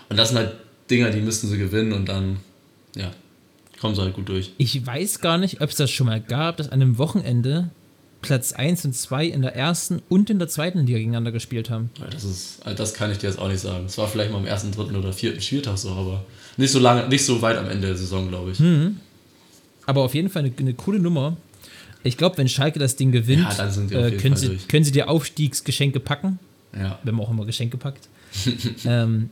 Und 0.08 0.16
das 0.18 0.28
sind 0.28 0.38
halt 0.38 0.52
Dinger, 0.90 1.10
die 1.10 1.20
müssten 1.20 1.48
sie 1.48 1.56
gewinnen 1.58 1.92
und 1.92 2.08
dann, 2.08 2.38
ja, 2.94 3.10
kommen 3.80 3.94
sie 3.94 4.02
halt 4.02 4.14
gut 4.14 4.28
durch. 4.28 4.52
Ich 4.58 4.84
weiß 4.86 5.20
gar 5.20 5.38
nicht, 5.38 5.60
ob 5.60 5.70
es 5.70 5.76
das 5.76 5.90
schon 5.90 6.06
mal 6.06 6.20
gab, 6.20 6.58
dass 6.58 6.68
an 6.68 6.82
einem 6.82 6.98
Wochenende 6.98 7.70
Platz 8.22 8.52
1 8.52 8.84
und 8.86 8.94
2 8.94 9.26
in 9.26 9.42
der 9.42 9.54
ersten 9.54 10.02
und 10.08 10.30
in 10.30 10.38
der 10.38 10.48
zweiten 10.48 10.80
Liga 10.80 10.98
gegeneinander 10.98 11.32
gespielt 11.32 11.70
haben. 11.70 11.90
Das, 12.10 12.24
ist, 12.24 12.64
also 12.64 12.76
das 12.76 12.94
kann 12.94 13.10
ich 13.10 13.18
dir 13.18 13.28
jetzt 13.28 13.38
auch 13.38 13.48
nicht 13.48 13.60
sagen. 13.60 13.86
Es 13.86 13.98
war 13.98 14.08
vielleicht 14.08 14.32
mal 14.32 14.38
am 14.38 14.46
ersten, 14.46 14.72
dritten 14.72 14.96
oder 14.96 15.12
vierten 15.12 15.40
Spieltag 15.40 15.78
so, 15.78 15.90
aber 15.90 16.24
nicht 16.56 16.70
so 16.70 16.78
lange, 16.78 17.08
nicht 17.08 17.24
so 17.24 17.40
weit 17.42 17.56
am 17.56 17.68
Ende 17.68 17.88
der 17.88 17.96
Saison, 17.96 18.28
glaube 18.28 18.52
ich. 18.52 18.60
Aber 19.86 20.02
auf 20.02 20.14
jeden 20.14 20.30
Fall 20.30 20.44
eine, 20.44 20.52
eine 20.58 20.74
coole 20.74 20.98
Nummer. 20.98 21.36
Ich 22.02 22.16
glaube, 22.16 22.38
wenn 22.38 22.48
Schalke 22.48 22.78
das 22.78 22.96
Ding 22.96 23.12
gewinnt, 23.12 23.46
Ja, 23.58 24.06
äh, 24.06 24.12
können, 24.12 24.36
sie, 24.36 24.56
können 24.68 24.84
sie 24.84 24.92
dir 24.92 25.08
Aufstiegsgeschenke 25.08 26.00
packen. 26.00 26.38
Ja. 26.72 26.98
Wir 27.02 27.12
haben 27.12 27.20
auch 27.20 27.30
immer 27.30 27.46
Geschenke 27.46 27.76
packt. 27.76 28.08
ähm, 28.84 29.30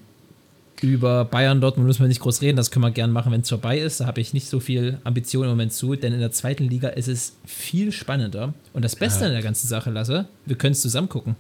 über 0.85 1.25
Bayern 1.25 1.61
Dortmund 1.61 1.87
müssen 1.87 2.01
wir 2.03 2.09
nicht 2.09 2.21
groß 2.21 2.41
reden, 2.43 2.57
das 2.57 2.71
können 2.71 2.85
wir 2.85 2.91
gern 2.91 3.11
machen, 3.11 3.33
wenn 3.33 3.41
es 3.41 3.49
vorbei 3.49 3.79
ist. 3.79 4.01
Da 4.01 4.07
habe 4.07 4.21
ich 4.21 4.33
nicht 4.35 4.49
so 4.49 4.61
viel 4.61 4.99
Ambition 5.05 5.45
im 5.45 5.51
Moment 5.51 5.73
zu, 5.73 5.95
denn 5.97 6.13
in 6.13 6.21
der 6.21 6.31
zweiten 6.33 6.65
Liga 6.69 6.89
ist 6.89 7.09
es 7.09 7.35
viel 7.47 7.91
spannender. 7.93 8.55
Und 8.73 8.83
das 8.83 8.95
Beste 8.97 9.21
Ja. 9.21 9.27
an 9.27 9.33
der 9.33 9.43
ganzen 9.43 9.67
Sache, 9.67 9.91
Lasse, 9.91 10.27
wir 10.47 10.57
können 10.57 10.73
es 10.73 10.81
zusammen 10.83 11.09
gucken. 11.09 11.37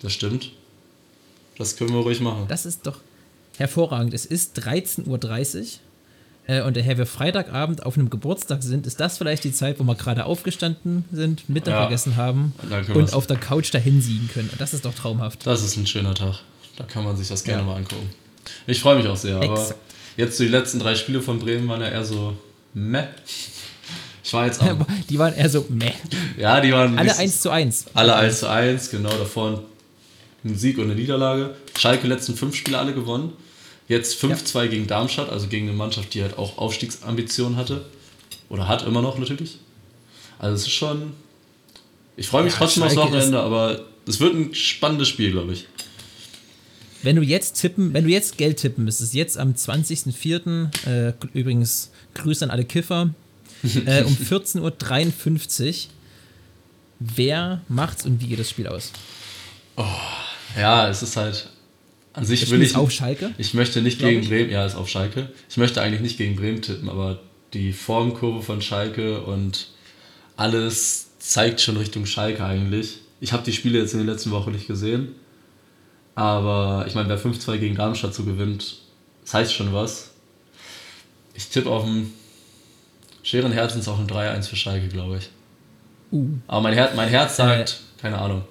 Das 0.00 0.12
stimmt. 0.12 0.52
Das 1.58 1.76
können 1.76 1.92
wir 1.92 2.00
ruhig 2.00 2.20
machen. 2.20 2.44
Das 2.48 2.66
ist 2.66 2.86
doch 2.86 2.98
hervorragend. 3.58 4.14
Es 4.14 4.26
ist 4.26 4.58
13.30 4.58 5.58
Uhr. 5.60 5.64
Äh, 6.46 6.62
und 6.62 6.76
daher 6.76 6.98
wir 6.98 7.06
Freitagabend 7.06 7.86
auf 7.86 7.96
einem 7.96 8.10
Geburtstag 8.10 8.62
sind, 8.62 8.86
ist 8.86 9.00
das 9.00 9.16
vielleicht 9.16 9.44
die 9.44 9.52
Zeit, 9.52 9.78
wo 9.80 9.84
wir 9.84 9.94
gerade 9.94 10.26
aufgestanden 10.26 11.04
sind, 11.10 11.48
Mittag 11.48 11.72
Ja. 11.72 11.84
gegessen 11.86 12.16
haben 12.16 12.52
Und 12.62 12.90
und 12.96 13.12
auf 13.14 13.26
der 13.26 13.38
Couch 13.38 13.72
dahin 13.72 14.02
siegen 14.02 14.28
können. 14.28 14.50
Und 14.50 14.60
das 14.60 14.74
ist 14.74 14.84
doch 14.84 14.94
traumhaft. 14.94 15.46
Das 15.46 15.62
ist 15.64 15.76
ein 15.78 15.86
schöner 15.86 16.14
Tag. 16.14 16.40
Da 16.76 16.84
kann 16.84 17.04
man 17.04 17.16
sich 17.16 17.28
das 17.28 17.44
gerne 17.44 17.62
Ja. 17.62 17.66
mal 17.66 17.76
angucken. 17.76 18.10
Ich 18.66 18.80
freue 18.80 18.96
mich 18.96 19.06
auch 19.06 19.16
sehr, 19.16 19.36
aber 19.36 19.74
jetzt 20.16 20.36
so 20.38 20.44
die 20.44 20.50
letzten 20.50 20.78
drei 20.78 20.94
Spiele 20.94 21.20
von 21.22 21.38
Bremen 21.38 21.68
waren 21.68 21.80
ja 21.80 21.88
eher 21.88 22.04
so 22.04 22.36
meh. 22.74 23.04
Ich 24.22 24.32
war 24.32 24.46
jetzt 24.46 24.60
am, 24.62 24.84
Die 25.10 25.18
waren 25.18 25.34
eher 25.34 25.48
so, 25.50 25.66
meh. 25.68 25.92
ja, 26.38 26.60
die 26.60 26.72
waren 26.72 26.98
Alle 26.98 27.08
nicht- 27.08 27.18
1 27.20 27.40
zu 27.40 27.50
1. 27.50 27.86
alle 27.94 28.14
1 28.16 28.40
zu 28.40 28.48
1, 28.50 28.90
genau, 28.90 29.10
davor 29.16 29.62
ein 30.44 30.56
Sieg 30.56 30.78
und 30.78 30.84
eine 30.84 30.94
Niederlage. 30.94 31.54
Schalke 31.78 32.06
letzten 32.06 32.34
fünf 32.36 32.54
Spiele 32.56 32.78
alle 32.78 32.94
gewonnen. 32.94 33.32
Jetzt 33.88 34.22
5-2 34.22 34.68
gegen 34.68 34.86
Darmstadt, 34.86 35.28
also 35.30 35.46
gegen 35.46 35.68
eine 35.68 35.76
Mannschaft, 35.76 36.14
die 36.14 36.22
halt 36.22 36.38
auch 36.38 36.56
Aufstiegsambitionen 36.58 37.56
hatte. 37.58 37.84
Oder 38.48 38.66
hat 38.68 38.86
immer 38.86 39.02
noch 39.02 39.18
natürlich. 39.18 39.58
Also 40.38 40.54
es 40.56 40.62
ist 40.62 40.72
schon. 40.72 41.12
Ich 42.16 42.28
freue 42.28 42.44
mich 42.44 42.52
Ja, 42.54 42.58
trotzdem 42.60 42.82
aufs 42.84 42.96
Wochenende, 42.96 43.40
aber 43.40 43.80
es 44.06 44.20
wird 44.20 44.34
ein 44.34 44.54
spannendes 44.54 45.08
Spiel, 45.08 45.32
glaube 45.32 45.52
ich. 45.52 45.66
Wenn 47.04 47.16
du 47.16 47.22
jetzt 47.22 47.60
tippen, 47.60 47.92
wenn 47.94 48.04
du 48.04 48.10
jetzt 48.10 48.38
Geld 48.38 48.56
tippen 48.58 48.84
müsstest, 48.84 49.14
jetzt 49.14 49.38
am 49.38 49.52
20.04., 49.52 50.86
äh, 50.86 51.12
übrigens 51.34 51.90
Grüße 52.14 52.44
an 52.44 52.50
alle 52.50 52.64
Kiffer, 52.64 53.10
äh, 53.86 54.02
um 54.04 54.14
14.53 54.16 55.68
Uhr, 55.68 55.74
wer 56.98 57.60
macht's 57.68 58.06
und 58.06 58.20
wie 58.20 58.28
geht 58.28 58.38
das 58.38 58.50
Spiel 58.50 58.66
aus? 58.66 58.90
Ja, 60.56 60.88
es 60.88 61.02
ist 61.02 61.16
halt. 61.16 61.50
An 62.12 62.24
sich 62.24 62.40
Das 62.40 62.50
will 62.50 62.58
Spiel 62.58 62.64
ich. 62.66 62.70
ist 62.70 62.76
auf 62.76 62.90
Schalke. 62.92 63.32
Ich 63.38 63.54
möchte 63.54 63.82
nicht 63.82 63.98
gegen 63.98 64.20
ich. 64.20 64.28
Bremen, 64.28 64.50
ja, 64.50 64.64
ist 64.64 64.76
auf 64.76 64.88
Schalke. 64.88 65.30
Ich 65.50 65.56
möchte 65.56 65.82
eigentlich 65.82 66.00
nicht 66.00 66.16
gegen 66.16 66.36
Bremen 66.36 66.62
tippen, 66.62 66.88
aber 66.88 67.20
die 67.54 67.72
Formkurve 67.72 68.40
von 68.42 68.62
Schalke 68.62 69.20
und 69.22 69.68
alles 70.36 71.08
zeigt 71.18 71.60
schon 71.60 71.76
Richtung 71.76 72.06
Schalke 72.06 72.44
eigentlich. 72.44 72.98
Ich 73.20 73.32
habe 73.32 73.42
die 73.42 73.52
Spiele 73.52 73.78
jetzt 73.80 73.94
in 73.94 73.98
den 73.98 74.06
letzten 74.06 74.30
Wochen 74.30 74.52
nicht 74.52 74.68
gesehen, 74.68 75.08
aber 76.14 76.84
ich 76.86 76.94
meine, 76.94 77.08
wer 77.08 77.18
5-2 77.18 77.58
gegen 77.58 77.74
Darmstadt 77.74 78.14
so 78.14 78.24
gewinnt, 78.24 78.76
das 79.22 79.34
heißt 79.34 79.54
schon 79.54 79.72
was. 79.72 80.10
Ich 81.34 81.48
tippe 81.48 81.70
auf 81.70 81.84
ein 81.84 82.12
schweren 83.22 83.52
Herzens 83.52 83.88
auch 83.88 83.98
ein 83.98 84.06
3-1 84.06 84.48
für 84.48 84.56
Schalke, 84.56 84.88
glaube 84.88 85.18
ich. 85.18 85.30
Uh. 86.12 86.28
Aber 86.46 86.60
mein, 86.60 86.74
Her 86.74 86.92
mein 86.94 87.08
Herz 87.08 87.36
sagt, 87.36 87.80
keine 88.00 88.18
Ahnung, 88.18 88.44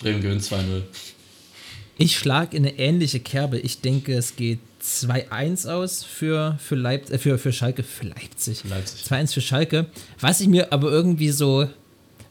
Bremen 0.00 0.22
gewinnt 0.22 0.42
2-0. 0.42 0.82
Ich 1.98 2.16
schlage 2.16 2.56
in 2.56 2.64
eine 2.64 2.78
ähnliche 2.78 3.20
Kerbe. 3.20 3.58
Ich 3.58 3.80
denke, 3.80 4.14
es 4.14 4.34
geht 4.36 4.60
2-1 4.82 5.70
aus 5.70 6.02
für, 6.02 6.56
für, 6.58 6.74
Leip 6.74 7.10
äh, 7.10 7.18
für, 7.18 7.38
für 7.38 7.52
Schalke. 7.52 7.82
Für 7.82 8.06
Leipzig. 8.06 8.64
Leipzig. 8.64 9.02
2-1 9.02 9.34
für 9.34 9.40
Schalke. 9.40 9.86
Was 10.18 10.40
ich 10.40 10.48
mir 10.48 10.72
aber 10.72 10.90
irgendwie 10.90 11.30
so. 11.30 11.68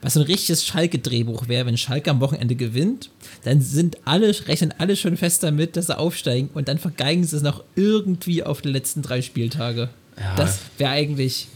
Was 0.02 0.14
so 0.14 0.20
ein 0.20 0.26
richtiges 0.26 0.66
Schalke-Drehbuch 0.66 1.46
wäre, 1.48 1.64
wenn 1.66 1.78
Schalke 1.78 2.10
am 2.10 2.20
Wochenende 2.20 2.56
gewinnt, 2.56 3.08
dann 3.44 3.60
sind 3.60 3.98
alle, 4.04 4.28
rechnen 4.48 4.74
alle 4.78 4.96
schon 4.96 5.16
fest 5.16 5.44
damit, 5.44 5.76
dass 5.76 5.86
sie 5.86 5.96
aufsteigen 5.96 6.50
und 6.54 6.66
dann 6.68 6.78
vergeigen 6.78 7.22
sie 7.24 7.36
es 7.36 7.42
noch 7.42 7.62
irgendwie 7.76 8.42
auf 8.42 8.62
die 8.62 8.70
letzten 8.70 9.00
drei 9.02 9.22
Spieltage. 9.22 9.88
Ja. 10.18 10.34
Das 10.34 10.58
wäre 10.76 10.90
eigentlich, 10.90 11.46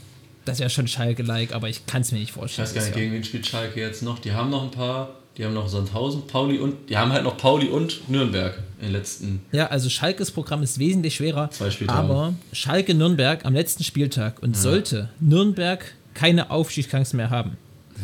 das 0.44 0.60
wäre 0.60 0.70
schon 0.70 0.86
Schalke-like, 0.86 1.52
aber 1.54 1.68
ich 1.68 1.86
kann 1.86 2.02
es 2.02 2.12
mir 2.12 2.18
nicht 2.18 2.28
Ich 2.28 2.34
vorstellen. 2.34 2.68
weiß 2.68 2.74
gar 2.74 2.84
nicht, 2.84 2.94
gegen 2.94 3.12
wen 3.12 3.24
spielt 3.24 3.46
Schalke 3.46 3.80
jetzt 3.80 4.02
noch. 4.02 4.20
Die 4.20 4.32
haben 4.32 4.50
noch 4.50 4.62
ein 4.62 4.70
paar, 4.70 5.10
die 5.36 5.44
haben 5.44 5.52
noch 5.52 5.68
Sandhausen, 5.68 6.28
Pauli 6.28 6.58
und, 6.58 6.88
die 6.88 6.96
haben 6.96 7.12
halt 7.12 7.24
noch 7.24 7.36
Pauli 7.36 7.66
und 7.66 8.08
Nürnberg 8.08 8.62
in 8.78 8.86
den 8.86 8.92
letzten. 8.92 9.40
Ja, 9.50 9.66
also 9.66 9.90
Schalkes 9.90 10.30
Programm 10.30 10.62
ist 10.62 10.78
wesentlich 10.78 11.16
schwerer. 11.16 11.50
Zwei 11.50 11.70
Spieltage. 11.70 11.98
Aber 11.98 12.34
Schalke-Nürnberg 12.52 13.44
am 13.44 13.54
letzten 13.54 13.82
Spieltag 13.82 14.40
und 14.40 14.56
sollte 14.56 15.08
Nürnberg 15.18 15.84
keine 16.14 16.50
Aufstiegschancen 16.50 17.16
mehr 17.18 17.28
haben, 17.30 17.56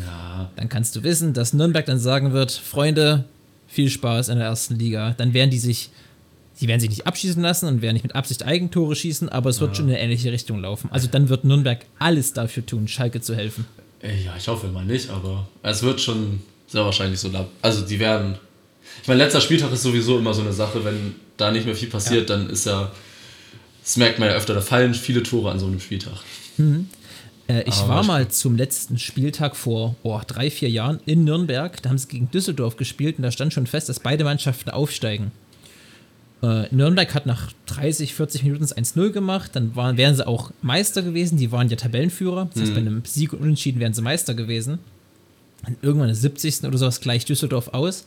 Ja, 0.05 0.49
dann 0.55 0.69
kannst 0.69 0.95
du 0.95 1.03
wissen, 1.03 1.33
dass 1.33 1.53
Nürnberg 1.53 1.85
dann 1.85 1.99
sagen 1.99 2.33
wird, 2.33 2.51
Freunde, 2.51 3.25
viel 3.67 3.89
Spaß 3.89 4.29
in 4.29 4.37
der 4.37 4.47
ersten 4.47 4.75
Liga. 4.75 5.13
Dann 5.17 5.33
werden 5.33 5.49
die 5.49 5.59
sich, 5.59 5.89
die 6.61 6.67
werden 6.67 6.79
sich 6.79 6.89
nicht 6.89 7.07
abschießen 7.07 7.41
lassen 7.41 7.67
und 7.67 7.81
werden 7.81 7.93
nicht 7.93 8.03
mit 8.03 8.15
Absicht 8.15 8.43
Eigentore 8.43 8.95
schießen, 8.95 9.29
aber 9.29 9.49
es 9.49 9.59
wird 9.59 9.75
schon 9.75 9.87
in 9.87 9.95
eine 9.95 10.03
ähnliche 10.03 10.31
Richtung 10.31 10.59
laufen. 10.61 10.89
Also 10.91 11.07
dann 11.07 11.29
wird 11.29 11.43
Nürnberg 11.43 11.85
alles 11.99 12.33
dafür 12.33 12.65
tun, 12.65 12.87
Schalke 12.87 13.21
zu 13.21 13.35
helfen. 13.35 13.65
Ey, 14.01 14.25
ja, 14.25 14.35
ich 14.37 14.47
hoffe 14.47 14.67
mal 14.67 14.85
nicht, 14.85 15.09
aber 15.09 15.47
es 15.63 15.81
wird 15.81 16.01
schon 16.01 16.41
sehr 16.67 16.83
wahrscheinlich 16.85 17.19
so. 17.19 17.31
Also 17.61 17.85
die 17.85 17.99
werden. 17.99 18.35
Ich 19.01 19.07
meine, 19.07 19.23
letzter 19.23 19.41
Spieltag 19.41 19.71
ist 19.71 19.83
sowieso 19.83 20.17
immer 20.19 20.33
so 20.33 20.41
eine 20.41 20.53
Sache, 20.53 20.83
wenn 20.83 21.15
da 21.37 21.51
nicht 21.51 21.65
mehr 21.65 21.75
viel 21.75 21.89
passiert, 21.89 22.29
dann 22.29 22.49
ist 22.49 22.65
ja. 22.65 22.91
Das 23.81 23.97
merkt 23.97 24.19
man 24.19 24.29
ja 24.29 24.35
öfter, 24.35 24.53
da 24.53 24.61
fallen 24.61 24.93
viele 24.93 25.23
Tore 25.23 25.51
an 25.51 25.59
so 25.59 25.65
einem 25.65 25.79
Spieltag. 25.79 26.19
Äh, 27.53 27.63
ich 27.63 27.75
Aber 27.75 27.89
war 27.89 28.03
mal 28.03 28.27
zum 28.29 28.55
letzten 28.55 28.97
Spieltag 28.97 29.55
vor 29.55 29.95
oh, 30.03 30.19
drei, 30.25 30.49
vier 30.49 30.69
Jahren 30.69 30.99
in 31.05 31.23
Nürnberg. 31.23 31.81
Da 31.81 31.89
haben 31.89 31.97
sie 31.97 32.07
gegen 32.07 32.31
Düsseldorf 32.31 32.77
gespielt 32.77 33.17
und 33.17 33.23
da 33.23 33.31
stand 33.31 33.53
schon 33.53 33.67
fest, 33.67 33.89
dass 33.89 33.99
beide 33.99 34.23
Mannschaften 34.23 34.71
aufsteigen. 34.71 35.31
Äh, 36.41 36.67
Nürnberg 36.71 37.13
hat 37.13 37.25
nach 37.25 37.53
30, 37.67 38.15
40 38.15 38.43
Minuten 38.43 38.61
das 38.61 38.75
1-0 38.75 39.11
gemacht. 39.11 39.51
Dann 39.53 39.75
waren, 39.75 39.97
wären 39.97 40.15
sie 40.15 40.25
auch 40.25 40.51
Meister 40.61 41.03
gewesen. 41.03 41.37
Die 41.37 41.51
waren 41.51 41.69
ja 41.69 41.75
Tabellenführer. 41.75 42.49
Das 42.53 42.63
heißt, 42.63 42.73
bei 42.73 42.81
einem 42.81 43.03
Sieg 43.05 43.33
und 43.33 43.41
Unentschieden 43.41 43.79
wären 43.79 43.93
sie 43.93 44.01
Meister 44.01 44.33
gewesen. 44.33 44.79
Und 45.65 45.77
irgendwann 45.81 46.07
der 46.07 46.15
70. 46.15 46.63
oder 46.65 46.77
sowas 46.77 46.99
gleicht 46.99 47.29
Düsseldorf 47.29 47.69
aus. 47.69 48.05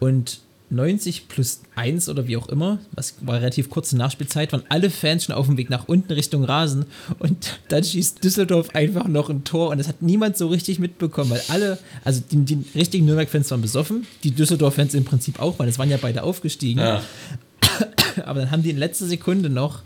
Und 0.00 0.40
90 0.70 1.28
plus 1.28 1.60
1 1.76 2.08
oder 2.08 2.26
wie 2.26 2.36
auch 2.36 2.48
immer, 2.48 2.78
was 2.92 3.14
war 3.20 3.36
relativ 3.36 3.70
kurze 3.70 3.96
Nachspielzeit, 3.96 4.52
waren 4.52 4.64
alle 4.68 4.90
Fans 4.90 5.24
schon 5.24 5.34
auf 5.34 5.46
dem 5.46 5.56
Weg 5.56 5.70
nach 5.70 5.88
unten 5.88 6.12
Richtung 6.12 6.44
Rasen. 6.44 6.86
Und 7.18 7.58
dann 7.68 7.84
schießt 7.84 8.22
Düsseldorf 8.22 8.70
einfach 8.74 9.08
noch 9.08 9.30
ein 9.30 9.44
Tor 9.44 9.70
und 9.70 9.78
das 9.78 9.88
hat 9.88 10.02
niemand 10.02 10.36
so 10.36 10.48
richtig 10.48 10.78
mitbekommen, 10.78 11.30
weil 11.30 11.42
alle, 11.48 11.78
also 12.04 12.22
die, 12.30 12.44
die 12.44 12.64
richtigen 12.74 13.06
Nürnberg-Fans 13.06 13.50
waren 13.50 13.62
besoffen, 13.62 14.06
die 14.24 14.32
Düsseldorf-Fans 14.32 14.94
im 14.94 15.04
Prinzip 15.04 15.40
auch, 15.40 15.58
weil 15.58 15.68
es 15.68 15.78
waren 15.78 15.90
ja 15.90 15.98
beide 16.00 16.22
aufgestiegen. 16.22 16.80
Ja. 16.80 17.02
Aber 18.24 18.40
dann 18.40 18.50
haben 18.50 18.62
die 18.62 18.70
in 18.70 18.78
letzter 18.78 19.06
Sekunde 19.06 19.48
noch 19.48 19.82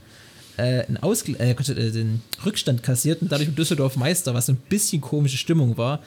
äh, 0.57 0.85
einen 0.87 0.97
Ausgl 0.99 1.37
äh, 1.39 1.51
äh, 1.53 1.91
den 1.91 2.23
Rückstand 2.45 2.83
kassiert 2.83 3.23
und 3.23 3.33
dadurch 3.33 3.55
Düsseldorf 3.55 3.97
Meister, 3.97 4.35
was 4.35 4.49
ein 4.49 4.57
bisschen 4.57 5.01
komische 5.01 5.37
Stimmung 5.37 5.77
war. 5.77 6.01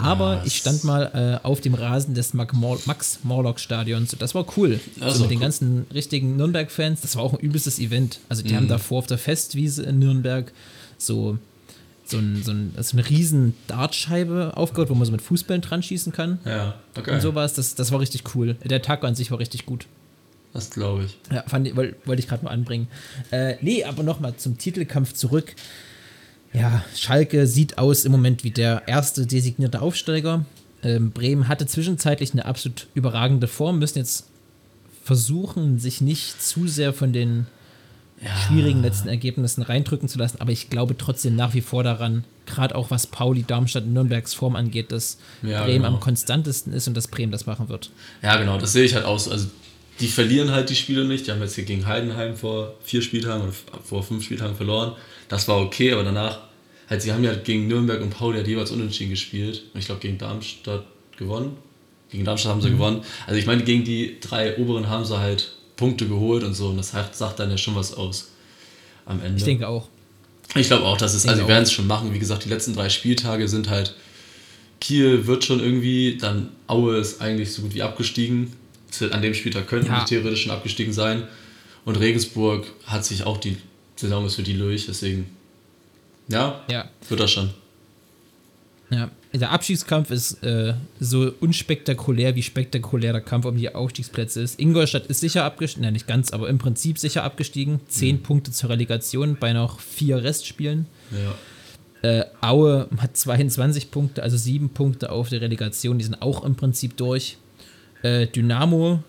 Aber 0.00 0.42
ich 0.44 0.56
stand 0.56 0.84
mal 0.84 1.38
äh, 1.42 1.46
auf 1.46 1.60
dem 1.60 1.74
Rasen 1.74 2.14
des 2.14 2.34
Max-Morlock-Stadions. 2.34 4.16
Das 4.18 4.34
war 4.34 4.46
cool. 4.56 4.80
Das 4.98 5.14
so 5.16 5.22
mit 5.22 5.30
den 5.30 5.38
cool. 5.38 5.42
ganzen 5.42 5.86
richtigen 5.92 6.36
Nürnberg-Fans. 6.36 7.00
Das 7.00 7.16
war 7.16 7.22
auch 7.22 7.34
ein 7.34 7.40
übelstes 7.40 7.78
Event. 7.78 8.20
Also 8.28 8.42
die 8.42 8.52
Mhm. 8.52 8.56
haben 8.56 8.68
davor 8.68 8.98
auf 8.98 9.06
der 9.06 9.18
Festwiese 9.18 9.82
in 9.82 9.98
Nürnberg 9.98 10.52
so, 10.98 11.38
so, 12.04 12.18
ein, 12.18 12.42
so, 12.44 12.52
ein, 12.52 12.74
so 12.80 12.96
eine 12.96 13.08
riesen 13.08 13.54
Dartscheibe 13.66 14.52
aufgebaut, 14.56 14.90
wo 14.90 14.94
man 14.94 15.04
so 15.06 15.12
mit 15.12 15.22
Fußballen 15.22 15.62
dran 15.62 15.82
schießen 15.82 16.12
kann. 16.12 16.38
Ja, 16.44 16.74
okay. 16.96 17.12
Und 17.12 17.20
sowas. 17.20 17.54
Das, 17.54 17.74
das 17.74 17.92
war 17.92 18.00
richtig 18.00 18.34
cool. 18.34 18.54
Der 18.64 18.82
Tag 18.82 19.04
an 19.04 19.14
sich 19.14 19.30
war 19.30 19.38
richtig 19.38 19.66
gut. 19.66 19.86
Das 20.54 20.70
glaube 20.70 21.04
ich. 21.04 21.18
Ja, 21.30 21.44
fand 21.46 21.76
wollte 21.76 21.96
wollt 22.06 22.18
ich 22.18 22.26
gerade 22.26 22.44
mal 22.44 22.50
anbringen. 22.50 22.88
Äh, 23.30 23.56
nee, 23.60 23.84
aber 23.84 24.02
nochmal 24.02 24.36
zum 24.36 24.56
Titelkampf 24.56 25.12
zurück. 25.12 25.54
Ja, 26.52 26.84
Schalke 26.96 27.46
sieht 27.46 27.78
aus 27.78 28.04
im 28.04 28.12
Moment 28.12 28.44
wie 28.44 28.50
der 28.50 28.82
erste 28.86 29.26
designierte 29.26 29.80
Aufsteiger. 29.82 30.44
Ähm, 30.82 31.10
Bremen 31.10 31.48
hatte 31.48 31.66
zwischenzeitlich 31.66 32.32
eine 32.32 32.44
absolut 32.44 32.86
überragende 32.94 33.48
Form, 33.48 33.78
müssen 33.78 33.98
jetzt 33.98 34.26
versuchen, 35.04 35.78
sich 35.78 36.00
nicht 36.00 36.42
zu 36.42 36.68
sehr 36.68 36.92
von 36.92 37.12
den 37.12 37.46
schwierigen 38.46 38.82
letzten 38.82 39.08
Ergebnissen 39.08 39.62
reindrücken 39.62 40.08
zu 40.08 40.18
lassen, 40.18 40.40
aber 40.40 40.50
ich 40.50 40.70
glaube 40.70 40.96
trotzdem 40.98 41.36
nach 41.36 41.54
wie 41.54 41.60
vor 41.60 41.84
daran, 41.84 42.24
gerade 42.46 42.74
auch 42.74 42.90
was 42.90 43.06
Pauli, 43.06 43.44
Darmstadt 43.44 43.84
und 43.84 43.92
Nürnbergs 43.92 44.34
Form 44.34 44.56
angeht, 44.56 44.90
dass 44.90 45.18
Ja, 45.42 45.62
Bremen 45.62 45.84
genau. 45.84 45.94
am 45.94 46.00
konstantesten 46.00 46.72
ist 46.72 46.88
und 46.88 46.96
dass 46.96 47.06
Bremen 47.06 47.30
das 47.30 47.46
machen 47.46 47.68
wird. 47.68 47.90
Ja, 48.22 48.36
genau, 48.36 48.58
das 48.58 48.72
sehe 48.72 48.84
ich 48.84 48.94
halt 48.94 49.04
auch 49.04 49.18
so. 49.20 49.30
Also 49.30 49.48
die 50.00 50.08
verlieren 50.08 50.50
halt 50.50 50.70
die 50.70 50.76
Spiele 50.76 51.04
nicht. 51.04 51.26
Die 51.26 51.30
haben 51.30 51.40
jetzt 51.40 51.54
hier 51.54 51.64
gegen 51.64 51.86
Heidenheim 51.86 52.36
vor 52.36 52.74
vier 52.82 53.02
Spieltagen 53.02 53.42
oder 53.42 53.52
vor 53.84 54.02
fünf 54.02 54.24
Spieltagen 54.24 54.56
verloren. 54.56 54.92
Das 55.28 55.48
war 55.48 55.60
okay, 55.60 55.92
aber 55.92 56.04
danach, 56.04 56.40
halt, 56.88 57.02
sie 57.02 57.12
haben 57.12 57.24
ja 57.24 57.34
gegen 57.34 57.68
Nürnberg 57.68 58.00
und 58.00 58.10
Pauli 58.10 58.38
halt 58.38 58.48
jeweils 58.48 58.70
unentschieden 58.70 59.10
gespielt. 59.10 59.64
Und 59.72 59.80
ich 59.80 59.86
glaube, 59.86 60.00
gegen 60.00 60.18
Darmstadt 60.18 60.84
gewonnen. 61.16 61.56
Gegen 62.10 62.24
Darmstadt 62.24 62.52
haben 62.52 62.62
sie 62.62 62.70
mhm. 62.70 62.74
gewonnen. 62.74 63.02
Also 63.26 63.38
ich 63.38 63.46
meine, 63.46 63.64
gegen 63.64 63.84
die 63.84 64.18
drei 64.20 64.56
oberen 64.56 64.88
haben 64.88 65.04
sie 65.04 65.18
halt 65.18 65.52
Punkte 65.76 66.06
geholt 66.06 66.44
und 66.44 66.54
so. 66.54 66.68
Und 66.68 66.76
das 66.76 66.90
sagt 66.90 67.38
dann 67.38 67.50
ja 67.50 67.58
schon 67.58 67.74
was 67.74 67.94
aus 67.94 68.30
am 69.04 69.20
Ende. 69.20 69.38
Ich 69.38 69.44
denke 69.44 69.68
auch. 69.68 69.88
Ich 70.54 70.68
glaube 70.68 70.84
auch, 70.84 70.96
dass 70.96 71.14
es, 71.14 71.26
also 71.26 71.42
sie 71.42 71.48
werden 71.48 71.64
es 71.64 71.72
schon 71.72 71.86
machen. 71.86 72.14
Wie 72.14 72.18
gesagt, 72.18 72.44
die 72.44 72.48
letzten 72.48 72.74
drei 72.74 72.88
Spieltage 72.88 73.48
sind 73.48 73.68
halt, 73.68 73.94
Kiel 74.80 75.26
wird 75.26 75.44
schon 75.44 75.60
irgendwie, 75.60 76.16
dann 76.16 76.50
Aue 76.68 76.96
ist 76.96 77.20
eigentlich 77.20 77.52
so 77.52 77.62
gut 77.62 77.74
wie 77.74 77.82
abgestiegen. 77.82 78.52
An 79.10 79.22
dem 79.22 79.34
Spieltag 79.34 79.66
könnten 79.66 79.88
ja. 79.88 80.00
die 80.00 80.06
theoretisch 80.06 80.42
schon 80.42 80.52
abgestiegen 80.52 80.92
sein. 80.92 81.24
Und 81.84 81.96
Regensburg 81.96 82.66
hat 82.86 83.04
sich 83.04 83.24
auch 83.24 83.38
die 83.38 83.56
Saison 83.96 84.26
ist 84.26 84.36
für 84.36 84.42
die 84.42 84.56
durch, 84.56 84.86
deswegen, 84.86 85.26
ja, 86.28 86.62
ja. 86.70 86.88
wird 87.08 87.20
das 87.20 87.30
schon. 87.32 87.50
Ja, 88.90 89.10
der 89.34 89.50
Abstiegskampf 89.50 90.10
ist 90.10 90.42
äh, 90.42 90.74
so 90.98 91.32
unspektakulär, 91.40 92.34
wie 92.34 92.42
spektakulär 92.42 93.12
der 93.12 93.20
Kampf 93.20 93.44
um 93.44 93.56
die 93.56 93.74
Aufstiegsplätze 93.74 94.40
ist. 94.40 94.58
Ingolstadt 94.58 95.06
ist 95.06 95.20
sicher 95.20 95.44
abgestiegen, 95.44 95.84
nein, 95.84 95.92
nicht 95.92 96.06
ganz, 96.06 96.32
aber 96.32 96.48
im 96.48 96.58
Prinzip 96.58 96.98
sicher 96.98 97.24
abgestiegen. 97.24 97.80
Zehn 97.88 98.16
mhm. 98.16 98.22
Punkte 98.22 98.50
zur 98.50 98.70
Relegation 98.70 99.36
bei 99.38 99.52
noch 99.52 99.80
vier 99.80 100.22
Restspielen. 100.22 100.86
Ja. 101.10 102.10
Äh, 102.10 102.24
Aue 102.40 102.88
hat 102.98 103.16
22 103.16 103.90
Punkte, 103.90 104.22
also 104.22 104.36
sieben 104.36 104.70
Punkte 104.70 105.10
auf 105.10 105.28
der 105.28 105.40
Relegation, 105.40 105.98
die 105.98 106.04
sind 106.04 106.22
auch 106.22 106.44
im 106.44 106.54
Prinzip 106.54 106.96
durch. 106.96 107.36
Äh, 108.02 108.26
Dynamo 108.26 109.02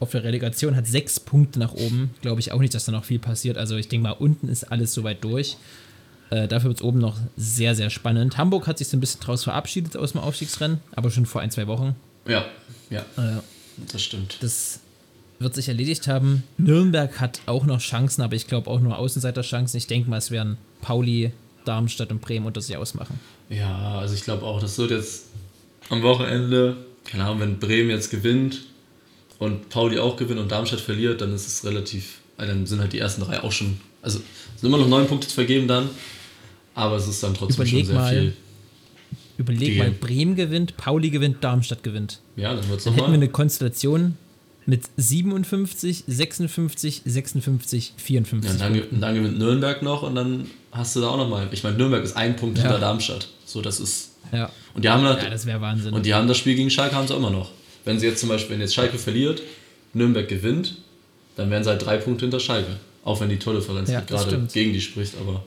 auf 0.00 0.10
der 0.10 0.24
Relegation 0.24 0.76
hat 0.76 0.86
sechs 0.86 1.18
Punkte 1.20 1.58
nach 1.58 1.72
oben. 1.72 2.10
Glaube 2.20 2.40
ich 2.40 2.52
auch 2.52 2.60
nicht, 2.60 2.74
dass 2.74 2.84
da 2.84 2.92
noch 2.92 3.04
viel 3.04 3.18
passiert. 3.18 3.56
Also 3.56 3.76
ich 3.76 3.88
denke 3.88 4.08
mal, 4.08 4.12
unten 4.12 4.48
ist 4.48 4.64
alles 4.64 4.92
soweit 4.92 5.22
durch. 5.24 5.56
Äh, 6.30 6.48
dafür 6.48 6.70
wird 6.70 6.78
es 6.78 6.84
oben 6.84 6.98
noch 6.98 7.16
sehr, 7.36 7.74
sehr 7.74 7.90
spannend. 7.90 8.36
Hamburg 8.36 8.66
hat 8.66 8.78
sich 8.78 8.88
so 8.88 8.96
ein 8.96 9.00
bisschen 9.00 9.20
draus 9.20 9.44
verabschiedet 9.44 9.96
aus 9.96 10.12
dem 10.12 10.20
Aufstiegsrennen, 10.20 10.80
aber 10.94 11.10
schon 11.10 11.26
vor 11.26 11.40
ein, 11.40 11.50
zwei 11.50 11.66
Wochen. 11.66 11.94
Ja, 12.26 12.44
ja. 12.90 13.00
Äh, 13.16 13.40
das 13.92 14.02
stimmt. 14.02 14.38
Das 14.40 14.80
wird 15.38 15.54
sich 15.54 15.68
erledigt 15.68 16.08
haben. 16.08 16.44
Nürnberg 16.58 17.20
hat 17.20 17.40
auch 17.46 17.66
noch 17.66 17.80
Chancen, 17.80 18.22
aber 18.22 18.34
ich 18.34 18.46
glaube 18.46 18.70
auch 18.70 18.80
nur 18.80 18.98
Außenseiterchancen. 18.98 19.78
Ich 19.78 19.86
denke 19.86 20.08
mal, 20.08 20.18
es 20.18 20.30
werden 20.30 20.58
Pauli, 20.80 21.32
Darmstadt 21.64 22.10
und 22.10 22.20
Bremen 22.20 22.46
unter 22.46 22.60
sich 22.60 22.76
ausmachen. 22.76 23.18
Ja, 23.48 23.98
also 23.98 24.14
ich 24.14 24.24
glaube 24.24 24.44
auch, 24.44 24.60
das 24.60 24.78
wird 24.78 24.90
jetzt 24.90 25.26
am 25.90 26.02
Wochenende, 26.02 26.76
keine 27.04 27.24
Ahnung, 27.24 27.40
wenn 27.40 27.58
Bremen 27.58 27.90
jetzt 27.90 28.10
gewinnt 28.10 28.62
und 29.38 29.68
Pauli 29.68 29.98
auch 29.98 30.16
gewinnt 30.16 30.40
und 30.40 30.50
Darmstadt 30.50 30.80
verliert, 30.80 31.20
dann 31.20 31.34
ist 31.34 31.46
es 31.46 31.64
relativ, 31.64 32.18
dann 32.38 32.66
sind 32.66 32.80
halt 32.80 32.92
die 32.92 32.98
ersten 32.98 33.22
drei 33.22 33.42
auch 33.42 33.52
schon, 33.52 33.78
also 34.02 34.20
sind 34.56 34.68
immer 34.68 34.78
noch 34.78 34.88
neun 34.88 35.06
Punkte 35.06 35.28
zu 35.28 35.34
vergeben 35.34 35.68
dann, 35.68 35.90
aber 36.74 36.96
es 36.96 37.06
ist 37.06 37.22
dann 37.22 37.34
trotzdem 37.34 37.64
überleg 37.64 37.86
schon 37.86 37.86
sehr 37.86 37.94
mal, 37.94 38.10
viel. 38.10 38.32
Überleg 39.36 39.60
gegeben. 39.60 39.78
mal, 39.78 39.90
Bremen 39.90 40.36
gewinnt, 40.36 40.76
Pauli 40.76 41.10
gewinnt, 41.10 41.42
Darmstadt 41.42 41.82
gewinnt. 41.82 42.20
Ja, 42.36 42.54
dann 42.54 42.68
wird 42.68 42.80
es 42.80 42.86
nochmal. 42.86 43.02
Hätten 43.02 43.12
wir 43.12 43.18
eine 43.18 43.28
Konstellation 43.28 44.16
mit 44.66 44.82
57, 44.96 46.04
56, 46.06 47.02
56, 47.04 47.92
54. 47.96 48.60
Ja, 48.60 48.66
und 48.66 48.76
dann, 48.76 49.00
dann, 49.00 49.14
gewinnt 49.14 49.38
Nürnberg 49.38 49.82
noch 49.82 50.02
und 50.02 50.14
dann 50.14 50.50
hast 50.72 50.96
du 50.96 51.00
da 51.00 51.08
auch 51.08 51.16
nochmal. 51.16 51.48
Ich 51.52 51.62
meine, 51.62 51.76
Nürnberg 51.76 52.02
ist 52.02 52.16
ein 52.16 52.36
Punkt 52.36 52.58
ja. 52.58 52.64
hinter 52.64 52.78
Darmstadt. 52.78 53.28
So, 53.44 53.60
das 53.60 53.80
ist. 53.80 54.12
Ja. 54.32 54.50
Und 54.74 54.84
die 54.84 54.88
haben 54.88 55.04
das, 55.04 55.22
ja, 55.22 55.30
das 55.30 55.46
wäre 55.46 55.60
Wahnsinn. 55.60 55.92
Und 55.92 56.06
die 56.06 56.14
haben 56.14 56.26
das 56.28 56.38
Spiel 56.38 56.54
gegen 56.54 56.70
Schalke 56.70 56.94
haben 56.94 57.06
sie 57.06 57.14
auch 57.14 57.18
immer 57.18 57.30
noch. 57.30 57.50
Wenn 57.84 57.98
sie 57.98 58.06
jetzt 58.06 58.20
zum 58.20 58.30
Beispiel, 58.30 58.54
wenn 58.54 58.60
jetzt 58.60 58.74
Schalke 58.74 58.98
verliert, 58.98 59.42
Nürnberg 59.92 60.26
gewinnt, 60.26 60.76
dann 61.36 61.50
wären 61.50 61.62
sie 61.62 61.70
halt 61.70 61.84
drei 61.84 61.98
Punkte 61.98 62.24
hinter 62.24 62.40
Schalke. 62.40 62.76
Auch 63.04 63.20
wenn 63.20 63.28
die 63.28 63.38
Tordifferenz 63.38 63.90
ja, 63.90 64.00
gerade 64.00 64.48
gegen 64.52 64.72
die 64.72 64.80
spricht, 64.80 65.14
aber. 65.20 65.44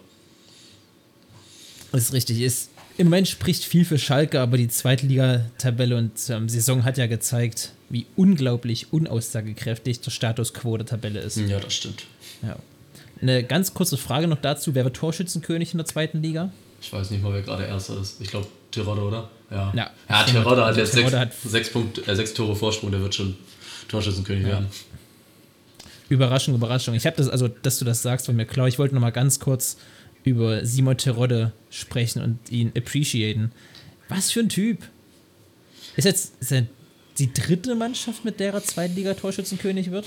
Das 1.92 2.04
ist 2.04 2.14
richtig. 2.14 2.40
Ist, 2.42 2.70
Im 2.98 3.08
Moment 3.08 3.28
spricht 3.28 3.64
viel 3.64 3.86
für 3.86 4.00
Schalke, 4.00 4.42
aber 4.42 4.58
die 4.58 4.70
Zweitligatabelle 4.70 5.96
und 5.98 6.14
ähm, 6.30 6.50
Saison 6.50 6.84
hat 6.84 6.98
ja 6.98 7.06
gezeigt, 7.06 7.74
wie 7.90 8.08
unglaublich 8.16 8.92
unaussagekräftig 8.92 10.02
der 10.02 10.10
Status 10.10 10.54
quo 10.54 10.78
der 10.78 10.88
Tabelle 10.88 11.20
ist. 11.20 11.38
Ja, 11.38 11.60
das 11.60 11.76
stimmt. 11.76 12.06
Ja. 12.42 12.56
Eine 13.22 13.44
ganz 13.44 13.76
kurze 13.76 13.98
Frage 13.98 14.28
noch 14.28 14.42
dazu: 14.42 14.74
Wer 14.74 14.84
wird 14.84 14.96
Torschützenkönig 14.96 15.74
in 15.74 15.78
der 15.78 15.86
zweiten 15.86 16.24
Liga? 16.24 16.52
Ich 16.82 16.92
weiß 16.92 17.12
nicht 17.12 17.22
mal, 17.22 17.34
wer 17.34 17.42
gerade 17.44 17.66
Erster 17.66 18.00
ist. 18.02 18.20
Ich 18.20 18.30
glaube, 18.30 18.48
Tirode, 18.72 19.02
oder? 19.02 19.30
Ja. 19.52 19.72
Ja, 19.76 19.92
ja 20.10 20.24
Tirode 20.24 20.66
hat 20.66 20.78
jetzt 20.78 20.94
sechs, 20.94 21.14
hat 21.14 21.34
sechs, 21.34 21.70
Punkt, 21.70 22.08
äh, 22.08 22.16
sechs 22.16 22.34
Tore 22.34 22.56
Vorsprung, 22.56 22.92
der 22.92 23.02
wird 23.02 23.14
schon 23.14 23.36
Torschützenkönig 23.88 24.44
ja. 24.44 24.50
werden. 24.50 24.68
Überraschung, 26.10 26.56
Überraschung. 26.56 26.96
Ich 26.96 27.06
habe 27.06 27.18
das, 27.18 27.30
also, 27.30 27.48
dass 27.48 27.80
du 27.80 27.86
das 27.86 28.02
sagst, 28.02 28.28
war 28.28 28.34
mir 28.34 28.46
klar. 28.46 28.68
Ich 28.68 28.80
wollte 28.80 28.96
noch 28.96 29.02
mal 29.02 29.12
ganz 29.12 29.40
kurz 29.40 29.78
über 30.30 30.66
Simon 30.66 30.98
Terodde 30.98 31.52
sprechen 31.70 32.22
und 32.22 32.52
ihn 32.52 32.72
appreciaten. 32.78 33.52
Was 34.10 34.32
für 34.32 34.42
ein 34.42 34.50
Typ. 34.50 34.80
Ist 35.96 36.06
jetzt 36.06 36.34
ist 36.40 36.52
er 36.52 36.66
die 37.18 37.34
dritte 37.34 37.76
Mannschaft, 37.76 38.24
mit 38.24 38.40
der 38.40 38.54
er 38.54 38.64
Zweitliga-Torschützenkönig 38.64 39.92
wird? 39.92 40.06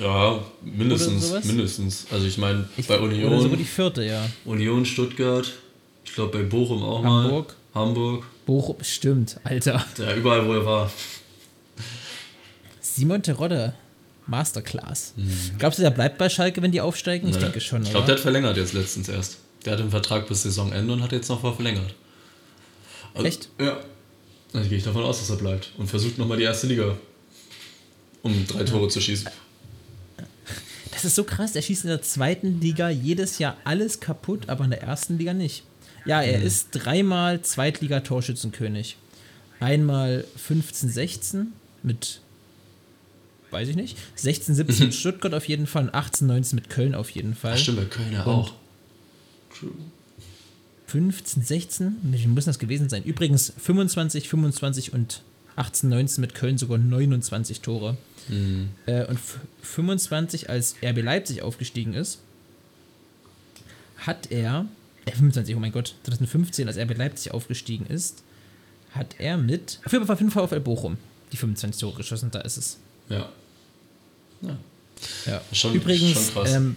Ja, 0.00 0.42
mindestens. 0.62 1.44
Mindestens. 1.44 2.06
Also 2.10 2.26
ich 2.26 2.38
meine, 2.38 2.68
bei 2.86 2.98
Union. 2.98 3.32
Oder 3.32 3.42
sogar 3.42 3.56
die 3.56 3.64
vierte, 3.64 4.04
ja. 4.04 4.24
Union, 4.44 4.86
Stuttgart. 4.86 5.52
Ich 6.04 6.14
glaube 6.14 6.38
bei 6.38 6.44
Bochum 6.44 6.82
auch 6.82 7.02
Hamburg. 7.04 7.56
mal. 7.74 7.82
Hamburg. 7.82 8.24
Bochum, 8.46 8.76
stimmt, 8.82 9.38
Alter. 9.44 9.84
Ja, 9.98 10.14
überall, 10.14 10.46
wo 10.46 10.54
er 10.54 10.64
war. 10.64 10.90
Simon 12.80 13.22
Terodde. 13.22 13.74
Masterclass. 14.28 15.14
Mhm. 15.16 15.58
Glaubst 15.58 15.78
du, 15.78 15.82
der 15.82 15.90
bleibt 15.90 16.18
bei 16.18 16.28
Schalke, 16.28 16.62
wenn 16.62 16.70
die 16.70 16.80
aufsteigen? 16.80 17.28
Ich 17.28 17.36
denke 17.36 17.60
schon. 17.60 17.82
Ich 17.82 17.90
glaube, 17.90 18.06
der 18.06 18.14
hat 18.14 18.20
verlängert 18.20 18.56
jetzt 18.56 18.74
letztens 18.74 19.08
erst. 19.08 19.38
Der 19.64 19.72
hat 19.72 19.80
den 19.80 19.90
Vertrag 19.90 20.28
bis 20.28 20.42
Saisonende 20.42 20.92
und 20.92 21.02
hat 21.02 21.12
jetzt 21.12 21.28
noch 21.28 21.42
mal 21.42 21.52
verlängert. 21.52 21.94
Also, 23.14 23.26
Echt? 23.26 23.48
Ja. 23.60 23.80
Dann 24.52 24.68
gehe 24.68 24.78
ich 24.78 24.84
davon 24.84 25.02
aus, 25.02 25.18
dass 25.18 25.30
er 25.30 25.36
bleibt 25.36 25.72
und 25.76 25.88
versucht 25.88 26.18
nochmal 26.18 26.38
die 26.38 26.44
erste 26.44 26.66
Liga, 26.66 26.96
um 28.22 28.46
drei 28.46 28.64
Tore 28.64 28.88
zu 28.88 29.00
schießen. 29.00 29.28
Das 30.92 31.04
ist 31.04 31.14
so 31.14 31.24
krass. 31.24 31.54
Er 31.54 31.62
schießt 31.62 31.84
in 31.84 31.90
der 31.90 32.02
zweiten 32.02 32.60
Liga 32.60 32.88
jedes 32.88 33.38
Jahr 33.38 33.56
alles 33.64 34.00
kaputt, 34.00 34.48
aber 34.48 34.64
in 34.64 34.70
der 34.70 34.82
ersten 34.82 35.18
Liga 35.18 35.34
nicht. 35.34 35.64
Ja, 36.06 36.22
er 36.22 36.38
mhm. 36.38 36.46
ist 36.46 36.68
dreimal 36.72 37.42
Zweitliga-Torschützenkönig. 37.42 38.96
Einmal 39.60 40.24
15-16 40.48 41.46
mit 41.82 42.20
weiß 43.50 43.68
ich 43.68 43.76
nicht. 43.76 43.96
16, 44.16 44.54
17 44.54 44.86
mit 44.86 44.94
Stuttgart 44.94 45.34
auf 45.34 45.46
jeden 45.46 45.66
Fall 45.66 45.84
und 45.84 45.94
18, 45.94 46.26
19 46.26 46.56
mit 46.56 46.70
Köln 46.70 46.94
auf 46.94 47.10
jeden 47.10 47.34
Fall. 47.34 47.54
Ach, 47.54 47.58
stimmt, 47.58 47.78
bei 47.78 47.84
Köln 47.84 48.12
ja 48.12 48.26
auch. 48.26 48.52
True. 49.58 49.72
15, 50.86 51.42
16, 51.42 51.96
wie 52.02 52.26
muss 52.28 52.46
das 52.46 52.58
gewesen 52.58 52.88
sein? 52.88 53.02
Übrigens 53.04 53.52
25, 53.58 54.28
25 54.28 54.92
und 54.94 55.22
18, 55.56 55.90
19 55.90 56.20
mit 56.22 56.34
Köln 56.34 56.56
sogar 56.56 56.78
29 56.78 57.60
Tore. 57.60 57.96
Mhm. 58.28 58.70
Äh, 58.86 59.04
und 59.04 59.18
25, 59.62 60.48
als 60.48 60.76
RB 60.82 61.02
Leipzig 61.02 61.42
aufgestiegen 61.42 61.92
ist, 61.92 62.20
hat 63.98 64.30
er, 64.30 64.66
äh, 65.04 65.10
25, 65.10 65.56
oh 65.56 65.60
mein 65.60 65.72
Gott, 65.72 65.94
2015, 66.04 66.68
als 66.68 66.78
RB 66.78 66.96
Leipzig 66.96 67.32
aufgestiegen 67.32 67.86
ist, 67.86 68.22
hat 68.92 69.16
er 69.18 69.36
mit, 69.36 69.80
auf 69.84 69.92
jeden 69.92 70.06
Fall, 70.06 70.14
auf 70.14 70.20
jeden 70.20 70.30
Fall 70.30 70.44
auf 70.44 70.64
Bochum 70.64 70.96
die 71.32 71.36
25 71.36 71.80
Tore 71.80 71.96
geschossen, 71.96 72.30
da 72.30 72.40
ist 72.40 72.56
es. 72.56 72.78
Ja. 73.08 73.28
Ja. 74.42 74.56
ja. 75.26 75.40
Schon, 75.52 75.74
Übrigens, 75.74 76.32
schon 76.32 76.46
ähm, 76.46 76.76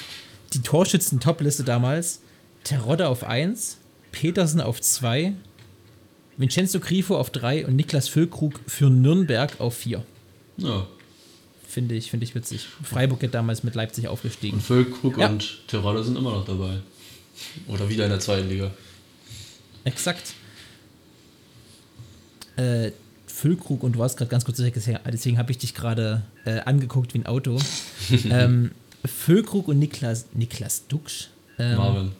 die 0.52 0.62
Torschützen-Top-Liste 0.62 1.64
damals: 1.64 2.20
Terodde 2.64 3.08
auf 3.08 3.24
1, 3.24 3.78
Petersen 4.12 4.60
auf 4.60 4.80
2, 4.80 5.34
Vincenzo 6.36 6.80
Grifo 6.80 7.16
auf 7.16 7.30
3 7.30 7.66
und 7.66 7.76
Niklas 7.76 8.08
Füllkrug 8.08 8.60
für 8.66 8.90
Nürnberg 8.90 9.60
auf 9.60 9.76
4. 9.76 10.04
Ja. 10.58 10.86
Finde 11.66 11.94
ich, 11.94 12.10
find 12.10 12.22
ich 12.22 12.34
witzig. 12.34 12.66
Freiburg 12.82 13.22
hat 13.22 13.34
damals 13.34 13.62
mit 13.62 13.74
Leipzig 13.76 14.08
aufgestiegen. 14.08 14.56
Und 14.56 14.62
Füllkrug 14.62 15.18
ja. 15.18 15.28
und 15.28 15.68
Terodde 15.68 16.02
sind 16.02 16.16
immer 16.18 16.32
noch 16.32 16.44
dabei. 16.44 16.80
Oder 17.68 17.88
wieder 17.88 18.04
in 18.04 18.10
der 18.10 18.20
zweiten 18.20 18.48
Liga. 18.48 18.72
Exakt. 19.84 20.34
Äh, 22.56 22.90
Füllkrug 23.40 23.82
und 23.82 23.92
du 23.92 23.98
warst 23.98 24.18
gerade 24.18 24.30
ganz 24.30 24.44
kurz 24.44 24.58
deswegen 24.58 25.38
habe 25.38 25.50
ich 25.50 25.58
dich 25.58 25.74
gerade 25.74 26.22
äh, 26.44 26.60
angeguckt 26.60 27.14
wie 27.14 27.20
ein 27.20 27.26
Auto. 27.26 27.58
ähm, 28.30 28.72
Füllkrug 29.04 29.68
und 29.68 29.78
Niklas, 29.78 30.26
Niklas 30.34 30.86
Duxch. 30.88 31.30
Ähm, 31.58 31.76
Marvin. 31.76 32.12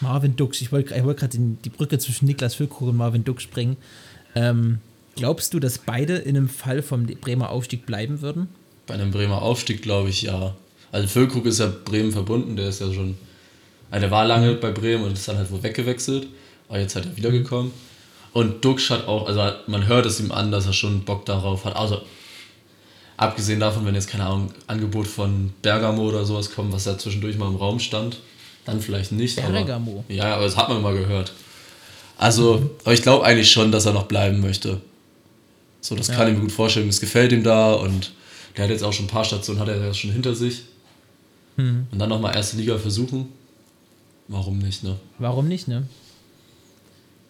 Marvin 0.00 0.36
Dux. 0.36 0.60
Ich 0.60 0.72
wollte 0.72 1.02
wollt 1.04 1.18
gerade 1.18 1.38
die 1.38 1.70
Brücke 1.70 1.98
zwischen 1.98 2.26
Niklas 2.26 2.54
Füllkrug 2.54 2.88
und 2.88 2.96
Marvin 2.96 3.24
Dux 3.24 3.42
springen. 3.42 3.78
Ähm, 4.34 4.78
glaubst 5.16 5.54
du, 5.54 5.60
dass 5.60 5.78
beide 5.78 6.16
in 6.16 6.36
einem 6.36 6.48
Fall 6.48 6.82
vom 6.82 7.06
Bremer 7.06 7.50
Aufstieg 7.50 7.86
bleiben 7.86 8.20
würden? 8.20 8.48
Bei 8.86 8.94
einem 8.94 9.10
Bremer 9.10 9.40
Aufstieg 9.40 9.82
glaube 9.82 10.10
ich 10.10 10.22
ja. 10.22 10.54
Also 10.92 11.08
Füllkrug 11.08 11.46
ist 11.46 11.60
ja 11.60 11.72
Bremen 11.84 12.12
verbunden, 12.12 12.56
der 12.56 12.68
ist 12.68 12.80
ja 12.80 12.92
schon. 12.92 13.16
Also 13.90 14.02
der 14.02 14.10
war 14.10 14.26
lange 14.26 14.54
bei 14.54 14.70
Bremen 14.70 15.04
und 15.04 15.12
ist 15.12 15.28
dann 15.28 15.38
halt 15.38 15.50
wohl 15.50 15.62
weggewechselt. 15.62 16.26
Aber 16.68 16.78
jetzt 16.78 16.94
hat 16.94 17.06
er 17.06 17.16
wiedergekommen. 17.16 17.72
Und 18.32 18.64
Dux 18.64 18.90
hat 18.90 19.08
auch, 19.08 19.26
also 19.26 19.42
man 19.66 19.86
hört 19.86 20.06
es 20.06 20.20
ihm 20.20 20.30
an, 20.30 20.52
dass 20.52 20.66
er 20.66 20.72
schon 20.72 21.04
Bock 21.04 21.24
darauf 21.26 21.64
hat. 21.64 21.76
Also 21.76 22.00
abgesehen 23.16 23.60
davon, 23.60 23.84
wenn 23.86 23.94
jetzt, 23.94 24.08
keine 24.08 24.24
Ahnung, 24.26 24.52
Angebot 24.66 25.06
von 25.06 25.52
Bergamo 25.62 26.02
oder 26.02 26.24
sowas 26.24 26.52
kommt, 26.52 26.72
was 26.72 26.84
ja 26.84 26.96
zwischendurch 26.96 27.36
mal 27.36 27.48
im 27.48 27.56
Raum 27.56 27.80
stand, 27.80 28.18
dann 28.64 28.80
vielleicht 28.80 29.12
nicht. 29.12 29.36
Bergamo? 29.36 30.04
Aber, 30.06 30.14
ja, 30.14 30.34
aber 30.34 30.44
das 30.44 30.56
hat 30.56 30.68
man 30.68 30.80
mal 30.82 30.94
gehört. 30.94 31.32
Also, 32.18 32.70
aber 32.84 32.92
ich 32.92 33.02
glaube 33.02 33.24
eigentlich 33.24 33.50
schon, 33.50 33.72
dass 33.72 33.86
er 33.86 33.92
noch 33.92 34.04
bleiben 34.04 34.40
möchte. 34.40 34.80
So, 35.80 35.94
das 35.96 36.08
Ja. 36.08 36.14
kann 36.14 36.28
ich 36.28 36.34
mir 36.34 36.40
gut 36.40 36.52
vorstellen. 36.52 36.88
Es 36.88 37.00
gefällt 37.00 37.32
ihm 37.32 37.42
da 37.42 37.72
und 37.72 38.12
der 38.56 38.64
hat 38.64 38.70
jetzt 38.70 38.82
auch 38.82 38.92
schon 38.92 39.06
ein 39.06 39.08
paar 39.08 39.24
Stationen, 39.24 39.58
hat 39.58 39.68
er 39.68 39.82
ja 39.82 39.94
schon 39.94 40.12
hinter 40.12 40.34
sich. 40.34 40.62
Hm. 41.56 41.86
Und 41.90 41.98
dann 41.98 42.08
nochmal 42.10 42.36
erste 42.36 42.58
Liga 42.58 42.78
versuchen. 42.78 43.28
Warum 44.28 44.58
nicht, 44.58 44.84
ne? 44.84 44.96
Warum 45.18 45.48
nicht, 45.48 45.66
ne? 45.66 45.88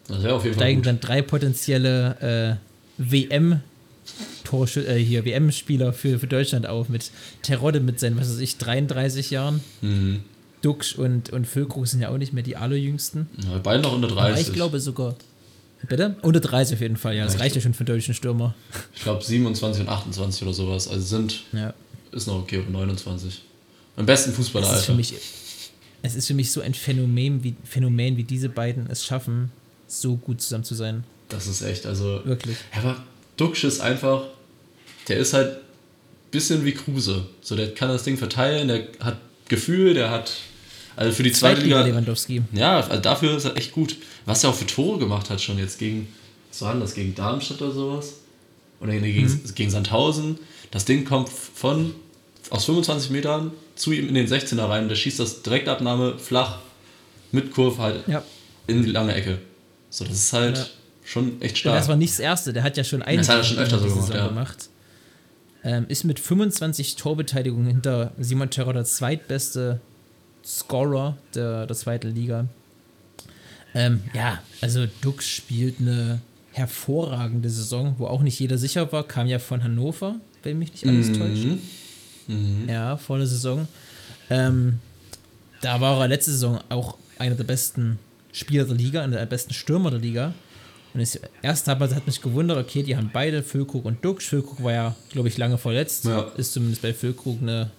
Steigen 0.53 0.81
dann 0.81 0.99
drei 0.99 1.21
potenzielle 1.21 2.59
äh, 2.59 3.01
WM 3.11 3.61
Torschü 4.43 4.81
äh, 4.81 4.97
hier 4.97 5.23
WM-Spieler 5.25 5.93
für, 5.93 6.19
für 6.19 6.27
Deutschland 6.27 6.67
auf 6.67 6.89
mit 6.89 7.11
Terodde 7.41 7.79
mit 7.79 7.99
seinen, 7.99 8.17
was 8.19 8.29
weiß 8.29 8.39
ich, 8.39 8.57
33 8.57 9.31
Jahren. 9.31 9.61
Mhm. 9.81 10.21
Duxch 10.61 10.95
und, 10.95 11.31
und 11.31 11.47
Füllkrug 11.47 11.87
sind 11.87 12.01
ja 12.01 12.09
auch 12.09 12.17
nicht 12.17 12.33
mehr 12.33 12.43
die 12.43 12.55
allerjüngsten. 12.57 13.27
Ja, 13.49 13.59
beide 13.63 13.81
noch 13.81 13.93
unter 13.93 14.09
30. 14.09 14.31
Aber 14.31 14.39
ich 14.39 14.53
glaube 14.53 14.79
sogar. 14.79 15.15
Bitte? 15.87 16.15
Unter 16.21 16.39
30 16.39 16.75
auf 16.75 16.81
jeden 16.81 16.97
Fall, 16.97 17.15
ja. 17.15 17.23
Das 17.23 17.33
Ja, 17.33 17.37
ich 17.37 17.43
reicht 17.43 17.55
ja 17.55 17.61
schon 17.61 17.73
für 17.73 17.79
einen 17.81 17.87
deutschen 17.97 18.13
Stürmer. 18.13 18.53
Ich 18.93 19.01
glaube 19.03 19.23
27 19.23 19.81
und 19.81 19.89
28 19.89 20.43
oder 20.43 20.53
sowas. 20.53 20.87
Also 20.87 21.03
sind, 21.03 21.43
Ja. 21.53 21.73
ist 22.11 22.27
noch 22.27 22.39
okay, 22.41 22.59
oder 22.59 22.69
29. 22.69 23.41
Am 23.95 24.05
besten 24.05 24.31
Fußballer, 24.33 24.67
Es 24.67 24.71
ist, 24.79 24.85
für 24.85 24.91
Alter. 24.91 24.97
mich, 24.97 25.13
es 26.03 26.15
ist 26.15 26.27
für 26.27 26.33
mich 26.35 26.51
so 26.51 26.61
ein 26.61 26.73
Phänomen 26.75 27.43
wie, 27.43 27.55
Phänomen, 27.63 28.17
wie 28.17 28.23
diese 28.23 28.49
beiden 28.49 28.87
es 28.91 29.03
schaffen, 29.03 29.51
so 29.99 30.15
gut 30.17 30.41
zusammen 30.41 30.63
zu 30.63 30.75
sein. 30.75 31.03
Das 31.29 31.47
ist 31.47 31.61
echt, 31.61 31.85
also. 31.85 32.21
Wirklich. 32.25 32.57
Aber 32.75 33.03
Duxch 33.37 33.63
ist 33.63 33.79
einfach, 33.81 34.23
der 35.07 35.17
ist 35.17 35.33
halt 35.33 35.57
ein 35.57 35.61
bisschen 36.31 36.63
wie 36.65 36.73
Kruse. 36.73 37.25
So, 37.41 37.55
der 37.55 37.73
kann 37.73 37.89
das 37.89 38.03
Ding 38.03 38.17
verteilen, 38.17 38.67
der 38.67 38.87
hat 38.99 39.17
Gefühl, 39.47 39.93
der 39.93 40.09
hat, 40.11 40.31
also 40.95 41.11
für 41.11 41.23
die 41.23 41.31
zweite 41.31 41.61
Liga, 41.61 41.81
Lewandowski. 41.83 42.41
ja, 42.53 42.77
also 42.79 42.97
dafür 43.01 43.35
ist 43.37 43.45
er 43.45 43.57
echt 43.57 43.71
gut. 43.73 43.97
Was 44.25 44.43
er 44.43 44.51
auch 44.51 44.55
für 44.55 44.65
Tore 44.67 44.99
gemacht 44.99 45.29
hat 45.29 45.41
schon 45.41 45.57
jetzt 45.57 45.77
gegen, 45.79 46.07
was 46.49 46.61
war 46.61 46.75
das, 46.75 46.93
gegen 46.93 47.15
Darmstadt 47.15 47.61
oder 47.61 47.71
sowas? 47.73 48.13
Oder 48.79 48.93
gegen, 48.97 49.25
Mhm. 49.27 49.41
gegen 49.55 49.69
Sandhausen. 49.69 50.39
Das 50.71 50.85
Ding 50.85 51.05
kommt 51.05 51.29
von, 51.29 51.93
aus 52.49 52.65
25 52.65 53.09
Metern 53.11 53.51
zu 53.75 53.91
ihm 53.91 54.07
in 54.07 54.15
den 54.15 54.27
16er 54.27 54.67
rein, 54.69 54.87
der 54.89 54.95
schießt 54.95 55.19
das 55.19 55.41
Direktabnahme 55.43 56.17
flach, 56.17 56.59
mit 57.31 57.51
Kurve 57.51 57.81
halt 57.81 58.07
Ja. 58.07 58.23
in 58.67 58.83
die 58.83 58.89
lange 58.91 59.13
Ecke. 59.13 59.37
So, 59.91 60.03
das 60.05 60.13
ist 60.15 60.33
halt 60.33 60.57
Ja. 60.57 60.65
schon 61.03 61.39
echt 61.41 61.51
Und 61.53 61.57
stark. 61.59 61.77
das 61.77 61.87
war 61.87 61.95
nicht 61.97 62.13
das 62.13 62.19
erste, 62.19 62.53
der 62.53 62.63
hat 62.63 62.75
ja 62.77 62.83
schon 62.83 63.03
einen 63.03 63.19
Das 63.19 63.29
hat 63.29 63.37
er 63.37 63.43
schon 63.43 63.57
öfter 63.59 63.77
so 63.77 63.85
gemacht, 63.85 64.01
Saison 64.07 64.15
ja. 64.15 64.27
gemacht. 64.29 64.69
Ähm, 65.63 65.85
ist 65.89 66.03
mit 66.05 66.19
25 66.19 66.95
Torbeteiligungen 66.95 67.67
hinter 67.67 68.13
Simon 68.17 68.49
Terror 68.49 68.73
der 68.73 68.85
zweitbeste 68.85 69.79
Scorer 70.43 71.17
der, 71.35 71.67
der 71.67 71.75
zweiten 71.75 72.15
Liga. 72.15 72.47
Ähm, 73.75 74.01
ja, 74.13 74.39
also 74.61 74.87
Dux 75.01 75.27
spielt 75.27 75.79
eine 75.79 76.19
hervorragende 76.53 77.49
Saison, 77.49 77.95
wo 77.99 78.07
auch 78.07 78.21
nicht 78.21 78.39
jeder 78.39 78.57
sicher 78.57 78.91
war, 78.91 79.03
kam 79.07 79.27
ja 79.27 79.39
von 79.39 79.63
Hannover, 79.63 80.15
wenn 80.43 80.57
mich 80.57 80.71
nicht 80.71 80.87
alles 80.87 81.11
täuscht. 81.17 81.45
Mhm. 82.27 82.67
Ja, 82.67 82.97
volle 82.97 83.27
Saison. 83.27 83.67
Ähm, 84.29 84.79
da 85.61 85.79
war 85.79 86.01
er 86.01 86.07
letzte 86.07 86.31
Saison 86.31 86.59
auch 86.69 86.97
einer 87.19 87.35
der 87.35 87.43
besten 87.43 87.99
Spieler 88.33 88.65
der 88.65 88.75
Liga, 88.75 89.01
einer 89.01 89.17
der 89.17 89.25
besten 89.25 89.53
Stürmer 89.53 89.91
der 89.91 89.99
Liga. 89.99 90.33
Und 90.93 90.99
das 90.99 91.19
erste 91.41 91.71
hat, 91.71 91.79
hat 91.79 92.05
mich 92.05 92.21
gewundert, 92.21 92.57
okay, 92.57 92.83
die 92.83 92.97
haben 92.97 93.09
beide, 93.13 93.43
Füllkrug 93.43 93.85
und 93.85 94.03
Duxch. 94.03 94.27
Füllkrug 94.27 94.63
war 94.63 94.73
ja, 94.73 94.95
glaube 95.11 95.29
ich, 95.29 95.37
lange 95.37 95.57
verletzt. 95.57 96.05
Ja. 96.05 96.23
Ist 96.35 96.53
zumindest 96.53 96.81
bei 96.81 96.93
Füllkrug 96.93 97.41
ein 97.41 97.69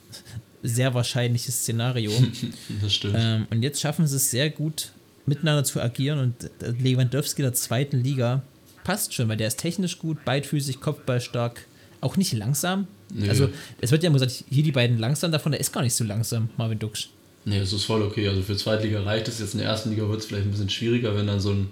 sehr 0.62 0.94
wahrscheinliches 0.94 1.56
Szenario. 1.56 2.10
Das 2.82 2.94
stimmt. 2.94 3.14
ähm, 3.18 3.46
und 3.50 3.62
jetzt 3.62 3.80
schaffen 3.80 4.06
sie 4.06 4.16
es 4.16 4.30
sehr 4.30 4.48
gut, 4.50 4.92
miteinander 5.26 5.64
zu 5.64 5.80
agieren. 5.80 6.18
Und 6.18 6.50
Lewandowski 6.80 7.42
der 7.42 7.52
zweiten 7.52 8.02
Liga 8.02 8.42
passt 8.84 9.12
schon, 9.14 9.28
weil 9.28 9.36
der 9.36 9.48
ist 9.48 9.58
technisch 9.58 9.98
gut, 9.98 10.24
beidfüßig, 10.24 10.80
Kopfballstark, 10.80 11.66
auch 12.00 12.16
nicht 12.16 12.32
langsam. 12.32 12.86
Nö. 13.12 13.28
Also, 13.28 13.50
es 13.80 13.90
wird 13.90 14.02
ja 14.02 14.08
immer 14.08 14.18
gesagt, 14.18 14.44
hier 14.48 14.62
die 14.62 14.72
beiden 14.72 14.98
langsam 14.98 15.30
davon, 15.30 15.52
der 15.52 15.60
ist 15.60 15.72
gar 15.72 15.82
nicht 15.82 15.94
so 15.94 16.04
langsam, 16.04 16.48
Marvin 16.56 16.78
Duksch. 16.78 17.10
Nee, 17.44 17.58
das 17.58 17.72
ist 17.72 17.84
voll 17.84 18.02
okay. 18.02 18.28
Also 18.28 18.42
für 18.42 18.56
Zweitliga 18.56 19.02
reicht 19.02 19.28
es. 19.28 19.40
Jetzt 19.40 19.54
in 19.54 19.60
der 19.60 19.68
ersten 19.68 19.90
Liga 19.90 20.08
wird 20.08 20.20
es 20.20 20.26
vielleicht 20.26 20.46
ein 20.46 20.50
bisschen 20.50 20.70
schwieriger, 20.70 21.16
wenn 21.16 21.26
dann 21.26 21.40
so 21.40 21.50
ein 21.50 21.70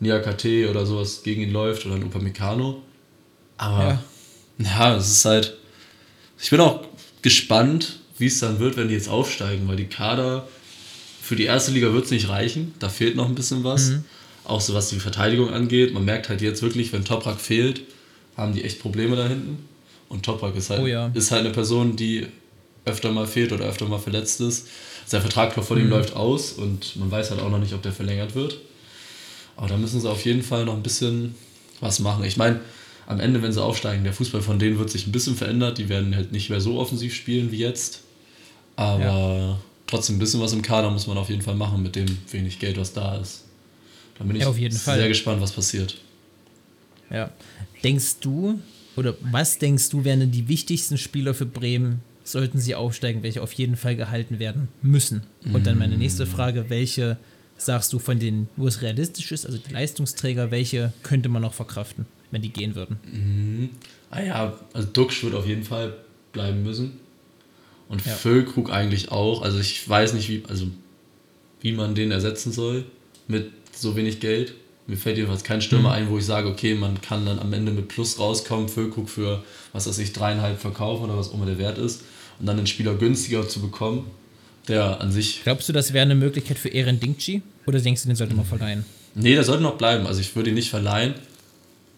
Niakate 0.00 0.68
oder 0.68 0.84
sowas 0.84 1.22
gegen 1.22 1.42
ihn 1.42 1.52
läuft 1.52 1.86
oder 1.86 1.94
ein 1.94 2.04
Upamecano. 2.04 2.82
Aber 3.56 4.02
ja. 4.58 4.96
es 4.96 5.10
ist 5.10 5.24
halt. 5.24 5.56
Ich 6.40 6.50
bin 6.50 6.60
auch 6.60 6.84
gespannt, 7.22 8.00
wie 8.18 8.26
es 8.26 8.40
dann 8.40 8.58
wird, 8.58 8.76
wenn 8.76 8.88
die 8.88 8.94
jetzt 8.94 9.08
aufsteigen, 9.08 9.68
weil 9.68 9.76
die 9.76 9.86
Kader 9.86 10.46
für 11.22 11.36
die 11.36 11.44
erste 11.44 11.72
Liga 11.72 11.92
wird 11.92 12.04
es 12.04 12.10
nicht 12.10 12.28
reichen. 12.28 12.74
Da 12.80 12.88
fehlt 12.88 13.16
noch 13.16 13.28
ein 13.28 13.34
bisschen 13.34 13.64
was. 13.64 13.90
Mhm. 13.90 14.04
Auch 14.44 14.60
so 14.60 14.74
was 14.74 14.90
die 14.90 15.00
Verteidigung 15.00 15.50
angeht. 15.50 15.94
Man 15.94 16.04
merkt 16.04 16.28
halt 16.28 16.42
jetzt 16.42 16.62
wirklich, 16.62 16.92
wenn 16.92 17.04
Toprak 17.04 17.40
fehlt, 17.40 17.82
haben 18.36 18.52
die 18.52 18.62
echt 18.62 18.80
Probleme 18.80 19.16
da 19.16 19.26
hinten. 19.26 19.66
Und 20.08 20.24
Toprak 20.24 20.54
ist 20.54 20.68
halt, 20.68 20.82
Oh 20.82 20.86
ja. 20.86 21.10
ist 21.14 21.30
halt 21.30 21.44
eine 21.44 21.50
Person, 21.50 21.96
die 21.96 22.26
öfter 22.84 23.12
mal 23.12 23.26
fehlt 23.26 23.52
oder 23.52 23.64
öfter 23.66 23.86
mal 23.86 23.98
verletzt 23.98 24.40
ist. 24.40 24.68
Sein 25.06 25.20
Vertrag 25.20 25.52
von 25.52 25.78
ihm 25.78 25.88
läuft 25.90 26.16
aus 26.16 26.52
und 26.52 26.96
man 26.96 27.10
weiß 27.10 27.30
halt 27.30 27.40
auch 27.40 27.50
noch 27.50 27.58
nicht, 27.58 27.74
ob 27.74 27.82
der 27.82 27.92
verlängert 27.92 28.34
wird. 28.34 28.58
Aber 29.56 29.68
da 29.68 29.76
müssen 29.76 30.00
sie 30.00 30.10
auf 30.10 30.24
jeden 30.24 30.42
Fall 30.42 30.64
noch 30.64 30.74
ein 30.74 30.82
bisschen 30.82 31.34
was 31.80 31.98
machen. 32.00 32.24
Ich 32.24 32.36
meine, 32.36 32.60
am 33.06 33.20
Ende, 33.20 33.42
wenn 33.42 33.52
sie 33.52 33.62
aufsteigen, 33.62 34.02
der 34.04 34.12
Fußball 34.12 34.40
von 34.42 34.58
denen 34.58 34.78
wird 34.78 34.90
sich 34.90 35.06
ein 35.06 35.12
bisschen 35.12 35.36
verändert. 35.36 35.78
Die 35.78 35.88
werden 35.88 36.14
halt 36.16 36.32
nicht 36.32 36.50
mehr 36.50 36.60
so 36.60 36.78
offensiv 36.78 37.14
spielen 37.14 37.52
wie 37.52 37.58
jetzt. 37.58 38.00
Aber 38.76 39.60
trotzdem 39.86 40.16
ein 40.16 40.18
bisschen 40.18 40.40
was 40.40 40.52
im 40.52 40.62
Kader 40.62 40.90
muss 40.90 41.06
man 41.06 41.18
auf 41.18 41.28
jeden 41.30 41.42
Fall 41.42 41.54
machen 41.54 41.82
mit 41.82 41.96
dem 41.96 42.06
wenig 42.30 42.58
Geld, 42.58 42.78
was 42.78 42.92
da 42.92 43.16
ist. 43.18 43.44
Da 44.18 44.24
bin 44.24 44.36
ich 44.36 44.42
Ja, 44.42 44.48
auf 44.48 44.58
jeden 44.58 44.74
sehr 44.74 44.94
Fall. 44.94 45.08
gespannt, 45.08 45.40
was 45.40 45.52
passiert. 45.52 45.98
Ja. 47.10 47.30
Denkst 47.82 48.16
du, 48.20 48.58
oder 48.96 49.14
was 49.20 49.58
denkst 49.58 49.90
du, 49.90 50.04
wären 50.04 50.20
denn 50.20 50.30
die 50.30 50.48
wichtigsten 50.48 50.96
Spieler 50.98 51.34
für 51.34 51.46
Bremen, 51.46 52.00
sollten 52.24 52.58
sie 52.58 52.74
aufsteigen, 52.74 53.22
welche 53.22 53.42
auf 53.42 53.52
jeden 53.52 53.76
Fall 53.76 53.96
gehalten 53.96 54.38
werden 54.38 54.68
müssen? 54.82 55.22
Und 55.52 55.66
dann 55.66 55.78
meine 55.78 55.96
nächste 55.96 56.26
Frage, 56.26 56.66
welche 56.70 57.18
sagst 57.56 57.92
du 57.92 57.98
von 57.98 58.18
denen, 58.18 58.48
wo 58.56 58.66
es 58.66 58.82
realistisch 58.82 59.30
ist, 59.30 59.46
also 59.46 59.58
die 59.58 59.72
Leistungsträger, 59.72 60.50
welche 60.50 60.92
könnte 61.02 61.28
man 61.28 61.42
noch 61.42 61.54
verkraften, 61.54 62.06
wenn 62.30 62.42
die 62.42 62.48
gehen 62.48 62.74
würden? 62.74 63.70
Ah 64.10 64.22
ja, 64.22 64.58
also 64.72 64.88
Duxch 64.92 65.22
wird 65.22 65.34
auf 65.34 65.46
jeden 65.46 65.64
Fall 65.64 65.94
bleiben 66.32 66.62
müssen. 66.62 66.92
Und 67.88 68.04
Ja. 68.04 68.12
Füllkrug 68.12 68.72
eigentlich 68.72 69.10
auch. 69.12 69.42
Also 69.42 69.58
ich 69.60 69.86
weiß 69.88 70.14
nicht, 70.14 70.28
wie, 70.30 70.42
also 70.48 70.66
wie 71.60 71.72
man 71.72 71.94
den 71.94 72.10
ersetzen 72.10 72.50
soll 72.52 72.86
mit 73.28 73.50
so 73.72 73.96
wenig 73.96 74.20
Geld. 74.20 74.54
Mir 74.86 74.98
fällt 74.98 75.16
jedenfalls 75.16 75.44
kein 75.44 75.62
Stürmer 75.62 75.92
ein, 75.92 76.10
wo 76.10 76.18
ich 76.18 76.26
sage, 76.26 76.46
okay, 76.48 76.74
man 76.74 77.00
kann 77.00 77.24
dann 77.24 77.38
am 77.38 77.52
Ende 77.54 77.72
mit 77.72 77.88
Plus 77.88 78.18
rauskommen, 78.18 78.68
Füllkrug 78.68 79.08
für, 79.08 79.42
was 79.72 79.86
weiß 79.86 79.98
ich, 79.98 80.12
dreieinhalb 80.12 80.60
verkaufen 80.60 81.04
oder 81.04 81.16
was 81.16 81.30
auch 81.30 81.34
immer 81.34 81.46
der 81.46 81.58
Wert 81.58 81.78
ist. 81.78 82.02
Und 82.38 82.46
dann 82.46 82.58
den 82.58 82.66
Spieler 82.66 82.94
günstiger 82.94 83.48
zu 83.48 83.60
bekommen, 83.60 84.10
der 84.68 85.00
an 85.00 85.10
sich 85.10 85.42
Glaubst 85.42 85.68
du, 85.68 85.72
das 85.72 85.92
wäre 85.94 86.02
eine 86.02 86.14
Möglichkeit 86.14 86.58
für 86.58 86.68
Eren 86.68 87.00
Dingchi? 87.00 87.42
Oder 87.66 87.80
denkst 87.80 88.02
du, 88.02 88.08
den 88.08 88.16
sollte 88.16 88.34
man 88.34 88.44
verleihen? 88.44 88.84
Nee, 89.14 89.34
der 89.34 89.44
sollte 89.44 89.62
noch 89.62 89.78
bleiben. 89.78 90.06
Also 90.06 90.20
ich 90.20 90.36
würde 90.36 90.50
ihn 90.50 90.56
nicht 90.56 90.68
verleihen. 90.68 91.14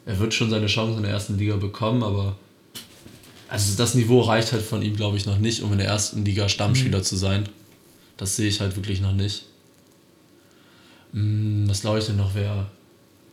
Er 0.04 0.20
wird 0.20 0.34
schon 0.34 0.50
seine 0.50 0.66
Chance 0.66 0.98
in 0.98 1.02
der 1.02 1.10
ersten 1.10 1.38
Liga 1.38 1.56
bekommen, 1.56 2.04
aber 2.04 2.36
also 3.48 3.76
das 3.76 3.94
Niveau 3.94 4.20
reicht 4.20 4.52
halt 4.52 4.62
von 4.62 4.82
ihm, 4.82 4.94
glaube 4.94 5.16
ich, 5.16 5.26
noch 5.26 5.38
nicht, 5.38 5.62
um 5.62 5.72
in 5.72 5.78
der 5.78 5.88
ersten 5.88 6.24
Liga 6.24 6.48
Stammspieler 6.48 7.02
zu 7.02 7.16
sein. 7.16 7.48
Das 8.16 8.36
sehe 8.36 8.48
ich 8.48 8.60
halt 8.60 8.76
wirklich 8.76 9.00
noch 9.00 9.12
nicht. 9.12 9.46
Hm, 11.12 11.64
Was 11.68 11.80
glaube 11.80 11.98
ich 11.98 12.06
denn 12.06 12.16
noch 12.16 12.34
wäre 12.36 12.66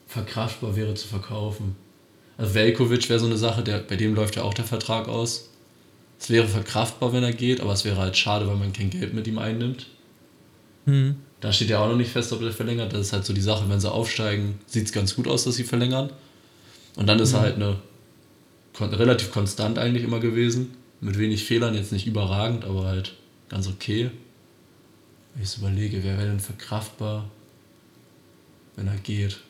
verkraftbar 0.08 0.76
wäre 0.76 0.94
zu 0.94 1.08
verkaufen? 1.08 1.76
Also 2.38 2.54
Velkovic 2.54 3.10
wäre 3.10 3.20
so 3.20 3.26
eine 3.26 3.38
Sache, 3.38 3.64
der, 3.64 3.80
bei 3.80 3.96
dem 3.96 4.16
läuft 4.16 4.36
ja 4.36 4.44
auch 4.44 4.54
der 4.54 4.66
Vertrag 4.66 5.08
aus. 5.08 5.50
Es 6.20 6.30
wäre 6.30 6.48
verkraftbar, 6.48 7.14
wenn 7.14 7.24
er 7.24 7.34
geht, 7.34 7.62
aber 7.62 7.74
es 7.74 7.86
wäre 7.86 7.98
halt 7.98 8.18
schade, 8.18 8.48
weil 8.48 8.56
man 8.56 8.74
kein 8.74 8.90
Geld 8.90 9.14
mit 9.14 9.28
ihm 9.28 9.38
einnimmt. 9.38 9.88
Hm. 10.86 11.16
Da 11.42 11.52
steht 11.52 11.70
ja 11.70 11.80
auch 11.80 11.90
noch 11.90 11.98
nicht 11.98 12.12
fest, 12.12 12.32
ob 12.32 12.42
er 12.42 12.52
verlängert. 12.52 12.94
Das 12.94 13.02
ist 13.02 13.14
halt 13.14 13.26
so 13.26 13.34
die 13.34 13.42
Sache, 13.42 13.68
wenn 13.68 13.80
sie 13.80 13.92
aufsteigen, 13.92 14.60
sieht 14.66 14.86
es 14.86 14.94
ganz 14.94 15.16
gut 15.16 15.28
aus, 15.28 15.44
dass 15.44 15.56
sie 15.56 15.66
verlängern. 15.66 16.10
Und 16.96 17.08
dann 17.08 17.20
ist 17.20 17.34
er 17.34 17.42
halt 17.42 17.56
eine 17.56 17.78
relativ 18.80 19.32
konstant 19.32 19.78
eigentlich 19.78 20.04
immer 20.04 20.20
gewesen. 20.20 20.76
Mit 21.02 21.20
wenig 21.20 21.44
Fehlern, 21.44 21.76
jetzt 21.76 21.92
nicht 21.92 22.08
überragend, 22.08 22.64
aber 22.64 22.86
halt 22.86 23.16
ganz 23.50 23.68
okay. 23.68 24.10
Wenn 25.34 25.44
ich 25.44 25.50
so 25.50 25.60
überlege, 25.60 26.04
wer 26.04 26.18
wäre 26.18 26.30
denn 26.30 26.40
verkraftbar, 26.40 27.30
wenn 28.78 28.88
er 28.88 28.96
geht? 28.96 29.42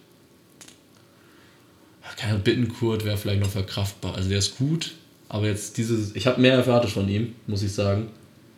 Keine 2.17 2.37
Bittenkurt 2.39 3.05
wäre 3.05 3.17
vielleicht 3.17 3.41
noch 3.41 3.49
verkraftbar. 3.49 4.15
Also 4.15 4.29
der 4.29 4.37
ist 4.39 4.57
gut, 4.57 4.93
aber 5.29 5.47
jetzt 5.47 5.77
dieses. 5.77 6.15
Ich 6.15 6.27
habe 6.27 6.39
mehr 6.39 6.53
erwartet 6.53 6.91
von 6.91 7.07
ihm, 7.09 7.35
muss 7.47 7.63
ich 7.63 7.71
sagen. 7.73 8.07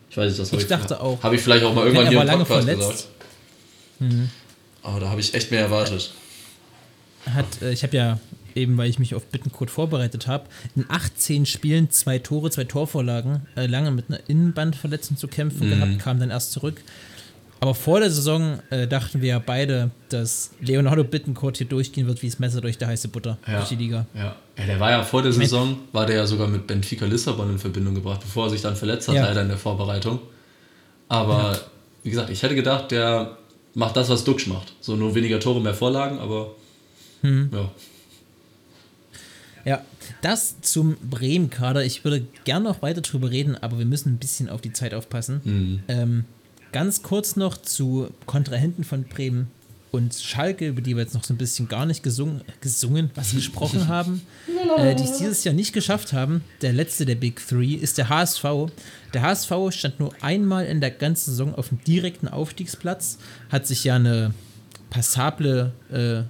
Ich 0.10 0.17
weiß 0.17 0.27
nicht, 0.29 0.39
das 0.39 0.51
habe 0.51 0.62
Ich 0.62 0.67
dachte 0.67 0.99
auch. 0.99 1.21
Habe 1.23 1.36
ich 1.36 1.41
vielleicht 1.41 1.63
auch 1.63 1.73
mal 1.73 1.84
irgendwann 1.86 2.05
er 2.05 2.12
hier 2.12 2.21
im 2.21 2.27
lange 2.27 2.45
Podcast 2.45 2.65
verletzt. 2.67 3.08
Mhm. 3.99 4.10
gesagt. 4.10 4.29
Aber 4.84 4.99
da 4.99 5.10
habe 5.10 5.21
ich 5.21 5.34
echt 5.34 5.51
mehr 5.51 5.62
erwartet. 5.62 6.12
Hat, 7.25 7.45
äh, 7.62 7.71
ich 7.71 7.84
habe 7.84 7.95
ja 7.97 8.19
eben 8.55 8.77
weil 8.77 8.89
ich 8.89 8.99
mich 8.99 9.13
auf 9.15 9.25
Bittencode 9.25 9.69
vorbereitet 9.69 10.27
habe, 10.27 10.45
in 10.75 10.86
18 10.88 11.45
Spielen 11.45 11.91
zwei 11.91 12.19
Tore, 12.19 12.49
zwei 12.51 12.63
Torvorlagen, 12.63 13.45
äh, 13.58 13.65
lange 13.65 13.91
mit 13.91 14.05
einer 14.10 14.19
Innenbandverletzung 14.27 15.17
zu 15.17 15.27
kämpfen 15.27 15.67
Mhm. 15.67 15.71
gehabt, 15.71 15.99
kam 15.99 16.19
dann 16.19 16.29
erst 16.29 16.53
zurück. 16.53 16.81
Aber 17.65 17.73
vor 17.73 17.99
der 17.99 18.12
Saison 18.12 18.60
äh, 18.69 18.88
dachten 18.88 19.21
wir 19.21 19.30
ja 19.30 19.39
beide, 19.39 19.89
dass 20.10 20.51
Leonardo 20.62 21.04
Bittencourt 21.04 21.58
hier 21.58 21.65
durchgehen 21.65 22.06
wird 22.06 22.21
wie 22.21 22.28
das 22.30 22.38
Messer 22.38 22.62
durch 22.62 22.78
die 22.78 22.86
heiße 22.86 23.08
Butter 23.08 23.39
Ja. 23.47 23.56
durch 23.58 23.69
die 23.69 23.75
Liga. 23.75 24.06
Ja. 24.13 24.36
ja, 24.56 24.65
der 24.67 24.80
war 24.80 24.91
ja 24.91 25.01
vor 25.01 25.23
der 25.23 25.32
Saison, 25.34 25.75
war 25.91 26.06
der 26.06 26.17
ja 26.17 26.28
sogar 26.28 26.47
mit 26.47 26.67
Benfica 26.67 27.06
Lissabon 27.08 27.49
in 27.49 27.58
Verbindung 27.58 27.95
gebracht, 27.95 28.19
bevor 28.21 28.45
er 28.45 28.49
sich 28.51 28.62
dann 28.62 28.75
verletzt 28.75 29.08
hat, 29.08 29.15
Ja. 29.15 29.25
leider 29.25 29.41
in 29.41 29.47
der 29.47 29.58
Vorbereitung. 29.58 30.19
Aber 31.10 31.60
wie 32.04 32.12
gesagt, 32.12 32.30
ich 32.30 32.43
hätte 32.43 32.54
gedacht, 32.54 32.91
der 32.91 33.36
macht 33.73 33.97
das, 33.97 34.10
was 34.10 34.23
Duxch 34.23 34.45
macht. 34.45 34.73
So 34.80 34.95
nur 34.95 35.15
weniger 35.15 35.39
Tore, 35.39 35.60
mehr 35.60 35.73
Vorlagen, 35.73 36.19
aber 36.19 36.51
Hm. 37.21 37.49
ja. 37.51 37.71
Ja, 39.65 39.82
das 40.21 40.62
zum 40.62 40.97
Bremen-Kader. 41.10 41.84
Ich 41.84 42.04
würde 42.04 42.28
gerne 42.43 42.65
noch 42.65 42.84
weiter 42.84 43.01
drüber 43.01 43.32
reden, 43.32 43.56
aber 43.60 43.80
wir 43.80 43.86
müssen 43.88 44.10
ein 44.13 44.17
bisschen 44.17 44.49
auf 44.49 44.62
die 44.62 44.71
Zeit 44.71 44.93
aufpassen. 44.93 45.41
Mhm. 45.43 45.80
Ähm, 45.88 46.25
ganz 46.75 47.03
kurz 47.03 47.38
noch 47.38 47.55
zu 47.55 48.09
Kontrahenten 48.25 48.83
von 48.83 49.05
Bremen 49.05 49.47
und 49.91 50.13
Schalke, 50.13 50.67
über 50.67 50.81
die 50.81 50.97
wir 50.97 51.03
jetzt 51.03 51.13
noch 51.13 51.23
so 51.23 51.33
ein 51.33 51.38
bisschen 51.38 51.69
gar 51.69 51.85
nicht 51.85 52.03
gesungen, 52.03 52.41
gesungen 52.59 53.11
was 53.15 53.31
gesprochen 53.33 53.88
haben, 53.88 54.21
äh, 54.77 54.93
die 54.93 55.03
es 55.03 55.17
dieses 55.17 55.45
Jahr 55.45 55.55
nicht 55.55 55.71
geschafft 55.71 56.11
haben. 56.11 56.43
Der 56.61 56.73
letzte 56.73 57.05
der 57.05 57.15
Big 57.15 57.41
Three 57.47 57.75
ist 57.75 57.97
der 57.97 58.09
HSV. 58.09 58.43
Der 59.13 59.21
HSV 59.21 59.53
stand 59.69 60.01
nur 60.01 60.13
einmal 60.19 60.65
in 60.65 60.81
der 60.81 60.91
ganzen 60.91 61.29
Saison 61.29 61.55
auf 61.55 61.69
dem 61.69 61.81
direkten 61.85 62.27
Aufstiegsplatz, 62.27 63.19
hat 63.49 63.65
sich 63.65 63.85
ja 63.85 63.95
eine 63.95 64.33
passable 64.89 65.71
äh, 65.93 66.23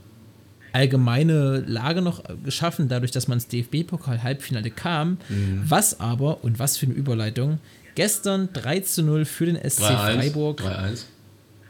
allgemeine 0.73 1.63
Lage 1.65 2.03
noch 2.03 2.21
geschaffen, 2.43 2.87
dadurch, 2.87 3.09
dass 3.09 3.27
man 3.27 3.39
ins 3.39 3.47
DFB-Pokal-Halbfinale 3.47 4.69
kam. 4.69 5.17
Was 5.63 5.99
aber, 5.99 6.43
und 6.43 6.59
was 6.59 6.77
für 6.77 6.85
eine 6.85 6.93
Überleitung, 6.93 7.57
gestern 7.95 8.49
3 8.53 8.81
zu 8.81 9.03
0 9.03 9.25
für 9.25 9.45
den 9.45 9.57
SC 9.57 9.81
3-1. 9.81 10.15
Freiburg. 10.15 10.61
3-1. 10.61 10.99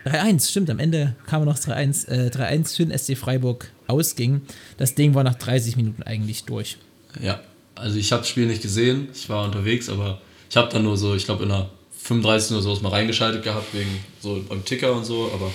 3-1, 0.06 0.50
stimmt, 0.50 0.70
am 0.70 0.78
Ende 0.80 1.16
kam 1.26 1.46
noch 1.46 1.58
3-1, 1.58 2.08
äh, 2.08 2.30
3-1 2.30 2.76
für 2.76 2.86
den 2.86 2.98
SC 2.98 3.18
Freiburg 3.18 3.72
ausging. 3.88 4.42
Das 4.78 4.94
Ding 4.94 5.16
war 5.16 5.24
nach 5.24 5.36
30 5.36 5.78
Minuten 5.78 6.04
eigentlich 6.04 6.44
durch. 6.44 6.78
Ja, 7.22 7.40
also 7.74 7.98
ich 7.98 8.12
habe 8.12 8.22
das 8.22 8.30
Spiel 8.30 8.46
nicht 8.46 8.62
gesehen, 8.62 9.08
ich 9.14 9.30
war 9.30 9.46
unterwegs, 9.46 9.90
aber 9.90 10.22
ich 10.50 10.58
habe 10.58 10.72
dann 10.72 10.84
nur 10.84 10.96
so, 10.98 11.16
ich 11.16 11.26
glaube 11.26 11.44
in 11.44 11.50
der 11.50 11.70
35 12.04 12.52
oder 12.52 12.62
so 12.62 12.76
mal 12.82 12.90
reingeschaltet 12.90 13.44
gehabt, 13.44 13.74
wegen 13.74 13.90
so 14.20 14.44
beim 14.48 14.64
Ticker 14.64 14.94
und 14.94 15.06
so, 15.06 15.32
aber 15.34 15.52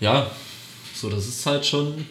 ja, 0.00 0.30
so 0.94 1.10
das 1.10 1.26
ist 1.26 1.44
halt 1.44 1.66
schon 1.66 2.06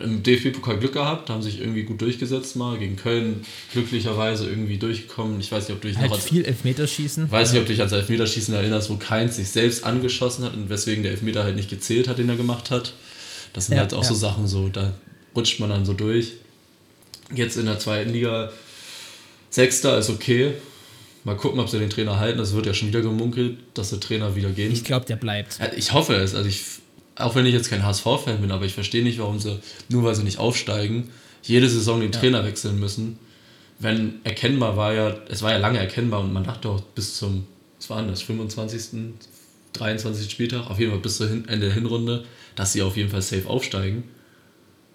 im 0.00 0.22
DFB-Pokal 0.22 0.78
Glück 0.78 0.92
gehabt, 0.92 1.28
haben 1.30 1.42
sich 1.42 1.60
irgendwie 1.60 1.82
gut 1.82 2.00
durchgesetzt 2.00 2.56
mal, 2.56 2.78
gegen 2.78 2.96
Köln 2.96 3.44
glücklicherweise 3.72 4.48
irgendwie 4.48 4.76
durchgekommen. 4.78 5.40
Ich 5.40 5.50
weiß 5.50 5.68
nicht, 5.68 5.74
ob 5.76 5.82
du 5.82 5.88
dich 5.88 5.98
Halt 5.98 6.10
noch 6.10 6.16
als, 6.16 6.24
viel 6.26 6.44
Elfmeterschießen. 6.44 7.30
weiß 7.30 7.52
nicht, 7.52 7.60
ob 7.60 7.66
du 7.66 7.72
dich 7.72 7.80
ans 7.80 7.92
Elfmeterschießen 7.92 8.54
erinnerst, 8.54 8.90
wo 8.90 8.96
Keins 8.96 9.36
sich 9.36 9.48
selbst 9.48 9.84
angeschossen 9.84 10.44
hat 10.44 10.54
und 10.54 10.68
weswegen 10.70 11.02
der 11.02 11.12
Elfmeter 11.12 11.42
halt 11.44 11.56
nicht 11.56 11.70
gezählt 11.70 12.08
hat, 12.08 12.18
den 12.18 12.28
er 12.28 12.36
gemacht 12.36 12.70
hat. 12.70 12.92
Das 13.52 13.66
sind 13.66 13.74
Ja, 13.76 13.82
halt 13.82 13.94
auch 13.94 14.04
so 14.04 14.14
ja. 14.14 14.20
Sachen 14.20 14.46
so, 14.46 14.68
da 14.68 14.94
rutscht 15.34 15.58
man 15.60 15.70
dann 15.70 15.84
so 15.84 15.92
durch. 15.94 16.34
Jetzt 17.34 17.56
in 17.56 17.66
der 17.66 17.78
zweiten 17.78 18.10
Liga 18.12 18.52
Sechster 19.50 19.98
ist 19.98 20.10
okay. 20.10 20.52
Mal 21.24 21.36
gucken, 21.36 21.58
ob 21.60 21.68
sie 21.68 21.78
den 21.78 21.90
Trainer 21.90 22.18
halten. 22.18 22.38
Das 22.38 22.54
wird 22.54 22.66
ja 22.66 22.74
schon 22.74 22.88
wieder 22.88 23.00
gemunkelt, 23.00 23.58
dass 23.74 23.90
der 23.90 24.00
Trainer 24.00 24.36
wieder 24.36 24.50
gehen. 24.50 24.72
Ich 24.72 24.84
glaube, 24.84 25.06
der 25.06 25.16
bleibt. 25.16 25.58
Ich 25.76 25.92
hoffe 25.92 26.14
es. 26.14 26.34
Also 26.34 26.48
ich, 26.48 26.62
auch 27.18 27.34
wenn 27.34 27.46
ich 27.46 27.52
jetzt 27.54 27.70
kein 27.70 27.84
HSV-Fan 27.84 28.40
bin, 28.40 28.50
aber 28.50 28.64
ich 28.64 28.74
verstehe 28.74 29.02
nicht, 29.02 29.18
warum 29.18 29.38
sie, 29.38 29.58
nur 29.88 30.04
weil 30.04 30.14
sie 30.14 30.22
nicht 30.24 30.38
aufsteigen, 30.38 31.10
jede 31.42 31.68
Saison 31.68 32.00
den 32.00 32.12
Trainer 32.12 32.44
wechseln 32.44 32.78
müssen. 32.78 33.18
Wenn 33.78 34.14
erkennbar 34.24 34.76
war 34.76 34.92
ja, 34.92 35.14
es 35.28 35.42
war 35.42 35.52
ja 35.52 35.58
lange 35.58 35.78
erkennbar 35.78 36.20
und 36.20 36.32
man 36.32 36.44
dachte 36.44 36.68
auch 36.68 36.80
bis 36.80 37.16
zum, 37.16 37.46
was 37.78 37.90
war 37.90 38.02
das, 38.02 38.22
25., 38.22 39.14
23. 39.74 40.30
Spieltag, 40.30 40.68
auf 40.70 40.78
jeden 40.78 40.90
Fall 40.92 41.00
bis 41.00 41.18
zum 41.18 41.46
Ende 41.46 41.66
der 41.66 41.74
Hinrunde, 41.74 42.24
dass 42.56 42.72
sie 42.72 42.82
auf 42.82 42.96
jeden 42.96 43.10
Fall 43.10 43.22
safe 43.22 43.48
aufsteigen. 43.48 44.04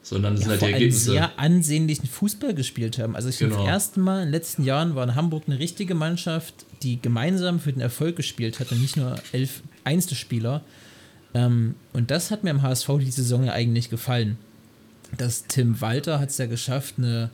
Sondern 0.01 0.36
sind 0.36 0.45
Ja, 0.47 0.49
halt 0.51 0.59
vor 0.59 0.67
die 0.67 0.73
Ergebnisse. 0.73 1.12
sehr 1.12 1.39
ansehnlichen 1.39 2.07
Fußball 2.07 2.53
gespielt 2.53 2.97
haben. 2.97 3.15
Also 3.15 3.29
ich 3.29 3.38
finde, 3.38 3.53
Genau. 3.55 3.65
das 3.65 3.73
erste 3.73 3.99
Mal 4.01 4.19
in 4.19 4.25
den 4.25 4.31
letzten 4.33 4.65
Jahren 4.65 4.95
war 4.95 5.05
in 5.05 5.15
Hamburg 5.15 5.43
eine 5.47 5.59
richtige 5.59 5.95
Mannschaft, 5.95 6.53
die 6.81 7.01
gemeinsam 7.01 7.62
für 7.62 7.71
den 7.71 7.79
Erfolg 7.81 8.17
gespielt 8.17 8.59
hat 8.59 8.71
und 8.73 8.81
nicht 8.81 8.97
nur 8.97 9.15
elf 9.31 9.62
Einzelspieler. 9.86 10.62
Ähm, 11.34 11.76
und 11.93 12.12
das 12.12 12.32
hat 12.32 12.43
mir 12.43 12.52
am 12.52 12.62
HSV 12.62 12.89
die 13.00 13.12
Saison 13.12 13.43
ja 13.46 13.54
eigentlich 13.54 13.89
gefallen. 13.89 14.38
Dass 15.17 15.46
Tim 15.46 15.80
Walter 15.82 16.19
hat 16.19 16.30
es 16.30 16.38
ja 16.38 16.46
geschafft, 16.48 16.96
eine, 16.98 17.30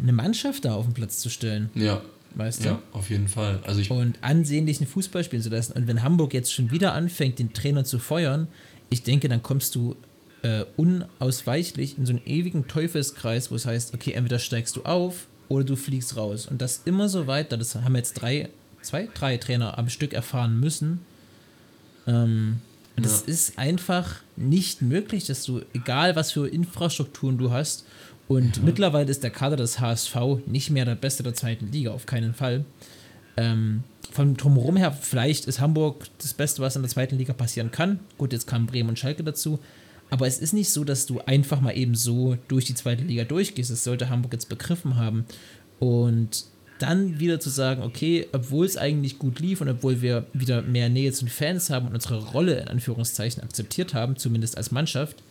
eine 0.00 0.12
Mannschaft 0.12 0.64
da 0.64 0.74
auf 0.74 0.84
den 0.86 0.94
Platz 0.94 1.18
zu 1.18 1.28
stellen, 1.30 1.70
Ja, 1.74 2.02
weißt 2.34 2.64
du? 2.64 2.68
ja, 2.68 2.82
auf 2.92 3.10
jeden 3.10 3.28
Fall. 3.28 3.60
Also 3.66 3.80
ich, 3.80 3.90
und 3.90 4.18
ansehnlichen 4.22 4.86
Fußball 4.86 5.24
spielen 5.24 5.42
zu 5.42 5.48
lassen. 5.48 5.72
Und 5.72 5.86
wenn 5.86 6.02
Hamburg 6.02 6.34
jetzt 6.34 6.52
schon 6.52 6.70
wieder 6.70 6.92
anfängt, 6.92 7.38
den 7.38 7.52
Trainer 7.52 7.84
zu 7.84 7.98
feuern, 7.98 8.48
ich 8.90 9.02
denke, 9.02 9.28
dann 9.28 9.42
kommst 9.42 9.74
du 9.74 9.96
äh, 10.42 10.64
unausweichlich 10.76 11.98
in 11.98 12.06
so 12.06 12.12
einen 12.12 12.22
ewigen 12.26 12.68
Teufelskreis, 12.68 13.50
wo 13.50 13.54
es 13.56 13.66
heißt, 13.66 13.94
okay, 13.94 14.12
entweder 14.12 14.38
steigst 14.38 14.76
du 14.76 14.82
auf 14.84 15.26
oder 15.48 15.64
du 15.64 15.76
fliegst 15.76 16.16
raus. 16.16 16.46
Und 16.46 16.60
das 16.62 16.82
immer 16.84 17.08
so 17.08 17.26
weiter. 17.26 17.56
Das 17.56 17.74
haben 17.74 17.96
jetzt 17.96 18.14
drei, 18.14 18.48
zwei, 18.82 19.08
drei 19.12 19.38
Trainer 19.38 19.78
am 19.78 19.88
Stück 19.88 20.12
erfahren 20.12 20.60
müssen. 20.60 21.00
Ähm, 22.06 22.60
Ja. 22.98 23.04
ist 23.26 23.58
einfach 23.58 24.16
nicht 24.36 24.80
möglich, 24.80 25.26
dass 25.26 25.44
du, 25.44 25.60
egal 25.74 26.16
was 26.16 26.32
für 26.32 26.48
Infrastrukturen 26.48 27.36
du 27.38 27.50
hast, 27.50 27.84
und 28.28 28.64
mittlerweile 28.64 29.10
ist 29.10 29.22
der 29.22 29.30
Kader 29.30 29.56
des 29.56 29.78
HSV 29.78 30.16
nicht 30.46 30.70
mehr 30.70 30.84
der 30.84 30.96
beste 30.96 31.22
der 31.22 31.34
zweiten 31.34 31.70
Liga, 31.70 31.92
auf 31.92 32.06
keinen 32.06 32.34
Fall. 32.34 32.64
Ähm, 33.36 33.84
von 34.10 34.36
drumherum 34.36 34.76
her, 34.76 34.92
vielleicht 34.92 35.44
ist 35.46 35.60
Hamburg 35.60 36.06
das 36.18 36.34
Beste, 36.34 36.62
was 36.62 36.74
in 36.74 36.82
der 36.82 36.90
zweiten 36.90 37.18
Liga 37.18 37.34
passieren 37.34 37.70
kann. 37.70 38.00
Gut, 38.18 38.32
jetzt 38.32 38.46
kamen 38.46 38.66
Bremen 38.66 38.88
und 38.88 38.98
Schalke 38.98 39.22
dazu. 39.22 39.58
Aber 40.10 40.26
es 40.26 40.38
ist 40.38 40.54
nicht 40.54 40.70
so, 40.70 40.84
dass 40.84 41.06
du 41.06 41.20
einfach 41.20 41.60
mal 41.60 41.76
eben 41.76 41.94
so 41.94 42.36
durch 42.48 42.64
die 42.64 42.74
zweite 42.74 43.04
Liga 43.04 43.24
durchgehst. 43.24 43.70
Das 43.70 43.84
sollte 43.84 44.08
Hamburg 44.08 44.32
jetzt 44.32 44.48
begriffen 44.48 44.96
haben. 44.96 45.26
Und 45.78 46.46
dann 46.78 47.18
wieder 47.18 47.40
zu 47.40 47.50
sagen, 47.50 47.82
okay, 47.82 48.26
obwohl 48.32 48.66
es 48.66 48.76
eigentlich 48.76 49.18
gut 49.18 49.40
lief 49.40 49.60
und 49.60 49.68
obwohl 49.68 50.02
wir 50.02 50.26
wieder 50.32 50.62
mehr 50.62 50.88
Nähe 50.88 51.12
zu 51.12 51.24
den 51.24 51.30
Fans 51.30 51.70
haben 51.70 51.86
und 51.86 51.94
unsere 51.94 52.22
Rolle 52.22 52.60
in 52.60 52.68
Anführungszeichen 52.68 53.42
akzeptiert 53.42 53.94
haben, 53.94 54.16
zumindest 54.16 54.56
als 54.56 54.70
Mannschaft, 54.70 55.22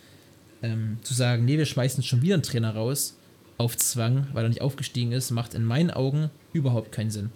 ähm, 0.64 0.98
zu 1.04 1.14
sagen, 1.14 1.46
nee, 1.46 1.58
wir 1.58 1.66
schmeißen 1.66 2.04
schon 2.04 2.22
wieder 2.22 2.36
einen 2.36 2.44
Trainer 2.44 2.74
raus 2.74 3.16
auf 3.58 3.78
Zwang, 3.78 4.28
weil 4.34 4.46
er 4.46 4.50
nicht 4.50 4.62
aufgestiegen 4.62 5.12
ist, 5.12 5.32
macht 5.32 5.54
in 5.54 5.64
meinen 5.64 5.92
Augen 5.92 6.30
überhaupt 6.54 6.92
keinen 6.92 7.12
Sinn. 7.12 7.30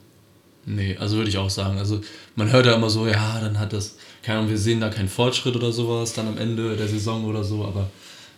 Nee, 0.65 0.97
also 0.97 1.17
würde 1.17 1.29
ich 1.29 1.37
auch 1.37 1.49
sagen. 1.49 1.77
Also 1.77 2.01
man 2.35 2.51
hört 2.51 2.65
ja 2.65 2.75
immer 2.75 2.89
so, 2.89 3.07
ja, 3.07 3.39
dann 3.39 3.59
hat 3.59 3.73
das, 3.73 3.95
keine 4.23 4.39
Ahnung, 4.39 4.51
wir 4.51 4.57
sehen 4.57 4.81
da 4.81 4.89
keinen 4.89 5.09
Fortschritt 5.09 5.55
oder 5.55 5.71
sowas 5.71 6.13
dann 6.13 6.27
am 6.27 6.37
Ende 6.37 6.75
der 6.75 6.87
Saison 6.87 7.25
oder 7.25 7.43
so, 7.43 7.65
aber 7.65 7.89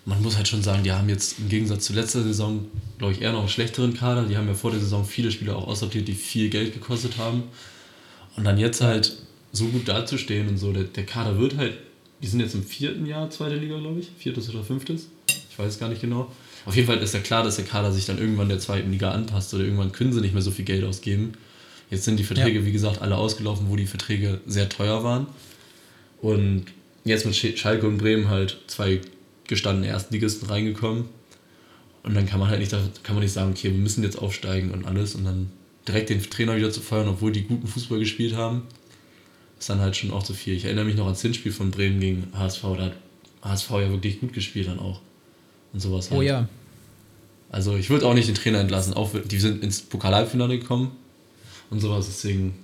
man 0.06 0.22
muss 0.22 0.36
halt 0.38 0.48
schon 0.48 0.64
sagen, 0.64 0.84
die 0.84 0.92
haben 0.92 1.10
jetzt 1.10 1.40
im 1.40 1.50
Gegensatz 1.50 1.86
zu 1.86 1.94
letzter 1.94 2.24
Saison, 2.24 2.66
glaube 2.98 3.14
ich, 3.14 3.22
eher 3.22 3.32
noch 3.34 3.42
einen 3.42 3.50
schlechteren 3.50 3.94
Kader. 3.94 4.24
Die 4.26 4.36
haben 4.36 4.48
ja 4.48 4.54
vor 4.56 4.72
der 4.72 4.80
Saison 4.80 5.06
viele 5.06 5.32
Spieler 5.32 5.56
auch 5.56 5.68
aussortiert, 5.68 6.08
die 6.08 6.14
viel 6.14 6.50
Geld 6.50 6.74
gekostet 6.74 7.18
haben. 7.18 7.44
Und 8.36 8.44
dann 8.46 8.58
jetzt 8.58 8.82
halt 8.82 9.18
so 9.52 9.66
gut 9.66 9.88
dazustehen 9.88 10.48
und 10.48 10.58
so, 10.58 10.72
der, 10.72 10.86
der 10.86 11.06
Kader 11.06 11.38
wird 11.38 11.58
halt, 11.58 11.78
die 12.22 12.28
sind 12.28 12.40
jetzt 12.40 12.56
im 12.56 12.64
vierten 12.64 13.06
Jahr 13.06 13.30
zweite 13.30 13.56
Liga, 13.56 13.78
glaube 13.78 14.00
ich, 14.00 14.10
viertes 14.18 14.50
oder 14.50 14.64
fünftes, 14.64 15.10
ich 15.28 15.60
weiß 15.60 15.74
es 15.74 15.80
gar 15.80 15.90
nicht 15.90 16.02
genau. 16.02 16.32
Auf 16.66 16.76
jeden 16.76 16.88
Fall 16.88 16.98
ist 17.00 17.14
ja 17.14 17.20
klar, 17.20 17.44
dass 17.44 17.58
der 17.58 17.66
Kader 17.66 17.92
sich 17.92 18.06
dann 18.06 18.18
irgendwann 18.18 18.48
der 18.48 18.60
zweiten 18.60 18.92
Liga 18.92 19.12
anpasst 19.12 19.54
oder 19.54 19.64
irgendwann 19.64 19.92
können 19.92 20.14
sie 20.14 20.22
nicht 20.22 20.34
mehr 20.34 20.44
so 20.44 20.52
viel 20.52 20.64
Geld 20.66 20.84
ausgeben. 20.84 21.34
Jetzt 21.90 22.06
sind 22.06 22.18
die 22.18 22.24
Verträge, 22.24 22.66
wie 22.66 22.72
gesagt, 22.72 23.02
alle 23.02 23.18
ausgelaufen, 23.18 23.66
wo 23.70 23.76
die 23.76 23.88
Verträge 23.88 24.40
sehr 24.48 24.70
teuer 24.70 25.04
waren. 25.04 25.28
Und 26.22 26.66
jetzt 27.04 27.26
mit 27.26 27.36
Sch- 27.36 27.58
Schalke 27.58 27.88
und 27.88 27.98
Bremen 27.98 28.30
halt 28.30 28.60
zwei 28.68 29.02
gestandene 29.52 29.88
Erstligisten 29.88 30.48
reingekommen. 30.48 31.06
Und 32.04 32.16
dann 32.16 32.26
kann 32.26 32.40
man 32.40 32.50
halt 32.50 32.60
nicht, 32.60 32.72
kann 32.72 33.16
man 33.16 33.24
nicht 33.24 33.34
sagen, 33.34 33.52
okay, 33.52 33.72
wir 33.72 33.78
müssen 33.78 34.04
jetzt 34.04 34.18
aufsteigen 34.18 34.72
und 34.72 34.86
alles 34.86 35.14
und 35.14 35.26
dann 35.26 35.52
direkt 35.88 36.10
den 36.10 36.24
Trainer 36.24 36.56
wieder 36.56 36.72
zu 36.72 36.82
feuern, 36.82 37.08
obwohl 37.08 37.32
die 37.32 37.44
guten 37.44 37.68
Fußball 37.68 38.00
gespielt 38.00 38.36
haben, 38.36 38.64
ist 39.60 39.70
dann 39.70 39.80
halt 39.80 39.96
schon 39.96 40.12
auch 40.12 40.24
zu 40.24 40.34
viel. 40.34 40.56
Ich 40.56 40.66
erinnere 40.66 40.86
mich 40.86 40.96
noch 40.96 41.06
ans 41.06 41.22
Hinspiel 41.22 41.52
von 41.52 41.70
Bremen 41.70 42.00
gegen 42.00 42.28
HSV, 42.34 42.62
da 42.62 42.86
hat 42.86 42.96
HSV 43.44 43.70
ja 43.72 43.90
wirklich 43.90 44.20
gut 44.20 44.34
gespielt 44.34 44.68
dann 44.68 44.80
auch. 44.80 45.02
Und 45.74 45.80
sowas 45.80 46.10
halt. 46.10 46.20
Oh 46.20 46.24
ja, 46.24 46.48
Also 47.50 47.76
ich 47.76 47.90
würde 47.90 48.08
auch 48.08 48.14
nicht 48.14 48.28
den 48.28 48.36
Trainer 48.36 48.60
entlassen. 48.60 48.94
Auch 48.94 49.12
die 49.24 49.40
sind 49.40 49.64
ins 49.64 49.82
Pokalhalbfinale 49.82 50.60
gekommen 50.60 50.92
und 51.70 51.82
sowas. 51.82 52.08
Deswegen 52.08 52.56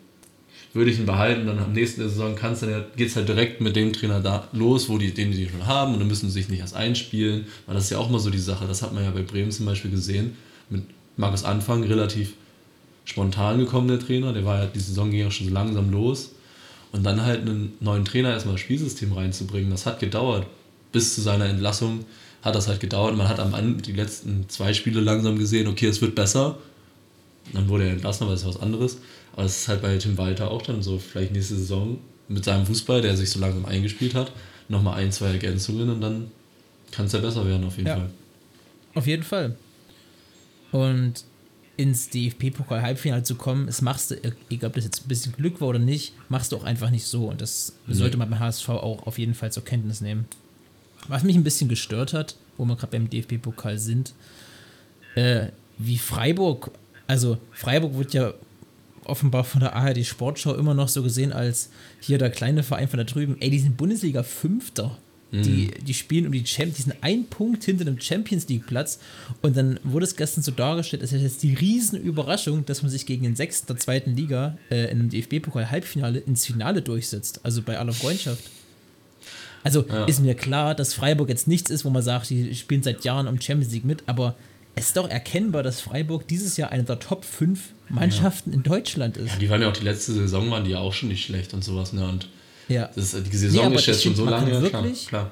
würde 0.78 0.92
ich 0.92 1.00
ihn 1.00 1.06
behalten. 1.06 1.48
Dann 1.48 1.60
am 1.60 1.74
nächsten 1.74 2.02
der 2.02 2.10
Saison 2.10 2.36
kann's 2.36 2.62
dann 2.62 2.70
ja, 2.70 2.86
geht's 2.96 3.16
halt 3.16 3.28
direkt 3.28 3.60
mit 3.60 3.76
dem 3.76 3.92
Trainer 3.92 4.22
da 4.22 4.48
los, 4.54 4.88
wo 4.88 4.98
die, 4.98 5.14
den 5.14 5.32
die 5.32 5.50
schon 5.50 5.66
haben. 5.66 5.94
Und 5.94 6.00
dann 6.00 6.08
müssen 6.08 6.28
sie 6.28 6.34
sich 6.34 6.50
nicht 6.50 6.60
erst 6.60 6.76
einspielen. 6.76 7.46
Weil 7.66 7.76
das 7.76 7.86
ist 7.86 7.90
ja 7.90 7.98
auch 7.98 8.10
mal 8.10 8.20
so 8.20 8.30
die 8.30 8.38
Sache. 8.38 8.66
Das 8.68 8.82
hat 8.82 8.94
man 8.94 9.04
ja 9.04 9.12
bei 9.12 9.22
Bremen 9.22 9.52
zum 9.52 9.66
Beispiel 9.66 9.92
gesehen. 9.92 10.38
Mit 10.70 10.84
Markus 11.18 11.44
Anfang 11.44 11.84
relativ 11.84 12.34
spontan 13.04 13.60
gekommen, 13.60 13.88
der 13.88 14.00
Trainer. 14.00 14.34
Der 14.34 14.46
war 14.46 14.64
ja, 14.64 14.66
die 14.68 14.80
Saison 14.80 15.12
ging 15.12 15.22
ja 15.22 15.32
schon 15.32 15.48
so 15.48 15.54
langsam 15.54 15.92
los. 15.92 16.32
Und 16.92 17.04
dann 17.04 17.24
halt 17.24 17.42
einen 17.42 17.74
neuen 17.80 18.06
Trainer 18.06 18.32
erstmal 18.32 18.56
das 18.56 18.62
Spielsystem 18.62 19.12
reinzubringen, 19.12 19.70
das 19.70 19.86
hat 19.86 20.00
gedauert. 20.00 20.48
Bis 20.92 21.16
zu 21.16 21.22
seiner 21.22 21.46
Entlassung 21.46 22.06
hat 22.42 22.56
das 22.56 22.68
halt 22.68 22.80
gedauert. 22.80 23.16
Man 23.18 23.28
hat 23.28 23.40
am 23.40 23.54
Ende 23.54 23.82
die 23.82 23.92
letzten 23.92 24.48
zwei 24.48 24.74
Spiele 24.74 25.02
langsam 25.02 25.38
gesehen, 25.38 25.68
okay, 25.68 25.88
es 25.88 26.02
wird 26.02 26.16
besser. 26.16 26.58
Dann 27.54 27.68
wurde 27.70 27.86
er 27.86 27.92
entlassen, 27.94 28.24
aber 28.24 28.34
das 28.34 28.42
ist 28.42 28.48
was 28.48 28.62
anderes. 28.62 28.98
Aber 29.34 29.44
es 29.46 29.62
ist 29.62 29.68
halt 29.68 29.82
bei 29.82 29.98
Tim 29.98 30.18
Walter 30.18 30.52
auch 30.52 30.62
dann 30.62 30.82
so, 30.82 30.98
vielleicht 31.00 31.32
nächste 31.32 31.56
Saison 31.56 31.98
mit 32.28 32.44
seinem 32.44 32.66
Fußball, 32.66 33.02
der 33.02 33.16
sich 33.16 33.30
so 33.30 33.40
langsam 33.40 33.66
eingespielt 33.66 34.14
hat, 34.16 34.32
nochmal 34.68 35.00
ein, 35.00 35.12
zwei 35.12 35.28
Ergänzungen 35.28 35.90
und 35.90 36.02
dann 36.02 36.32
kann 36.92 37.06
es 37.06 37.12
ja 37.14 37.20
besser 37.20 37.46
werden 37.46 37.66
auf 37.66 37.78
jeden 37.78 37.88
Ja. 37.88 37.96
Fall. 37.98 38.10
Auf 38.96 39.08
jeden 39.08 39.24
Fall. 39.24 39.56
Und 40.72 41.24
ins 41.78 42.10
DFB-Pokal-Halbfinale 42.10 43.24
zu 43.24 43.36
kommen, 43.36 43.68
das 43.68 43.82
machst 43.84 44.12
du, 44.12 44.16
egal 44.50 44.70
ob 44.70 44.76
das 44.76 44.84
jetzt 44.86 45.06
ein 45.06 45.08
bisschen 45.08 45.34
Glück 45.34 45.62
war 45.62 45.68
oder 45.70 45.80
nicht, 45.80 46.14
machst 46.28 46.52
du 46.52 46.58
auch 46.58 46.64
einfach 46.64 46.90
nicht 46.90 47.06
so. 47.06 47.30
Und 47.30 47.40
das 47.40 47.74
sollte 47.88 48.18
man 48.18 48.30
beim 48.30 48.40
HSV 48.40 48.68
auch 48.70 49.06
auf 49.06 49.20
jeden 49.20 49.36
Fall 49.36 49.52
zur 49.52 49.64
Kenntnis 49.64 50.02
nehmen. 50.02 50.26
Was 51.08 51.24
mich 51.24 51.36
ein 51.36 51.44
bisschen 51.44 51.70
gestört 51.70 52.14
hat, 52.14 52.36
wo 52.58 52.66
wir 52.66 52.76
gerade 52.76 52.92
beim 52.98 53.10
DFB-Pokal 53.10 53.78
sind, 53.78 54.14
äh, 55.16 55.50
wie 55.78 56.00
Freiburg, 56.00 56.72
also 57.08 57.38
Freiburg 57.52 57.98
wird 57.98 58.14
ja 58.14 58.34
offenbar 59.06 59.44
von 59.46 59.62
der 59.62 59.76
ARD 59.76 60.06
Sportschau 60.06 60.54
immer 60.56 60.74
noch 60.74 60.90
so 60.90 61.02
gesehen 61.02 61.32
als 61.32 61.70
hier 62.02 62.18
der 62.18 62.30
kleine 62.30 62.62
Verein 62.64 62.88
von 62.90 62.98
da 62.98 63.04
drüben. 63.06 63.38
Ey, 63.40 63.50
die 63.50 63.60
sind 63.60 63.78
Bundesliga 63.78 64.24
Fünfter. 64.24 64.98
Die, 65.30 65.72
die 65.86 65.94
spielen 65.94 66.26
um 66.26 66.32
die 66.32 66.46
Champions, 66.46 66.78
die 66.78 66.82
sind 66.84 66.96
ein 67.02 67.26
Punkt 67.26 67.66
hinter 67.66 67.84
dem 67.84 68.00
Champions 68.00 68.48
League 68.48 68.66
Platz 68.66 68.98
und 69.42 69.58
dann 69.58 69.78
wurde 69.84 70.06
es 70.06 70.16
gestern 70.16 70.42
so 70.42 70.52
dargestellt, 70.52 71.04
es 71.04 71.12
ist 71.12 71.22
jetzt 71.22 71.44
die 71.44 71.54
riesen 71.54 72.00
Überraschung, 72.00 72.66
dass 72.66 72.82
man 72.82 72.90
sich 72.90 73.06
gegen 73.06 73.24
den 73.24 73.36
Sechsten 73.36 73.68
der 73.68 73.76
zweiten 73.76 74.16
Liga 74.16 74.58
äh, 74.72 74.86
in 74.86 75.02
einem 75.02 75.10
DFB-Pokal 75.10 75.70
Halbfinale 75.70 76.20
ins 76.20 76.46
Finale 76.46 76.82
durchsetzt, 76.82 77.42
also 77.44 77.62
bei 77.62 77.78
aller 77.78 77.92
Freundschaft. 77.92 78.42
Also 79.66 79.86
Ja. 79.90 80.06
ist 80.06 80.22
mir 80.22 80.34
klar, 80.34 80.76
dass 80.76 80.94
Freiburg 80.94 81.28
jetzt 81.28 81.46
nichts 81.46 81.70
ist, 81.72 81.84
wo 81.84 81.90
man 81.90 82.04
sagt, 82.04 82.30
die 82.30 82.56
spielen 82.56 82.82
seit 82.82 83.04
Jahren 83.04 83.28
um 83.28 83.42
Champions 83.42 83.74
League 83.74 83.84
mit, 83.84 84.04
aber 84.06 84.36
es 84.78 84.88
ist 84.88 84.98
doch 84.98 85.10
erkennbar, 85.10 85.64
dass 85.64 85.82
Freiburg 85.82 86.28
dieses 86.28 86.58
Jahr 86.58 86.72
eine 86.72 86.84
der 86.84 87.00
Top 87.00 87.26
5 87.26 87.60
Mannschaften 87.90 88.54
in 88.54 88.64
Deutschland 88.64 89.18
ist. 89.18 89.34
Ja, 89.34 89.36
die 89.40 89.50
waren 89.50 89.62
ja 89.62 89.70
auch 89.70 89.74
die 89.78 89.84
letzte 89.84 90.14
Saison, 90.14 90.50
waren 90.52 90.64
die 90.64 90.72
ja 90.72 90.80
auch 90.80 90.94
schon 90.94 91.10
nicht 91.10 91.26
schlecht 91.26 91.54
und 91.54 91.64
sowas. 91.64 91.94
Ne? 91.94 92.08
Und 92.08 92.28
Ja. 92.68 92.90
das 92.96 93.14
ist, 93.14 93.26
die 93.26 93.30
Nee, 93.32 93.36
Saison 93.38 93.66
aber 93.66 93.76
ist 93.76 93.86
jetzt 93.88 94.04
schon 94.04 94.16
so 94.16 94.24
man 94.26 94.34
lange. 94.34 94.52
Ja, 94.52 94.62
klar, 94.70 94.84
wirklich- 94.84 95.08
klar. 95.08 95.32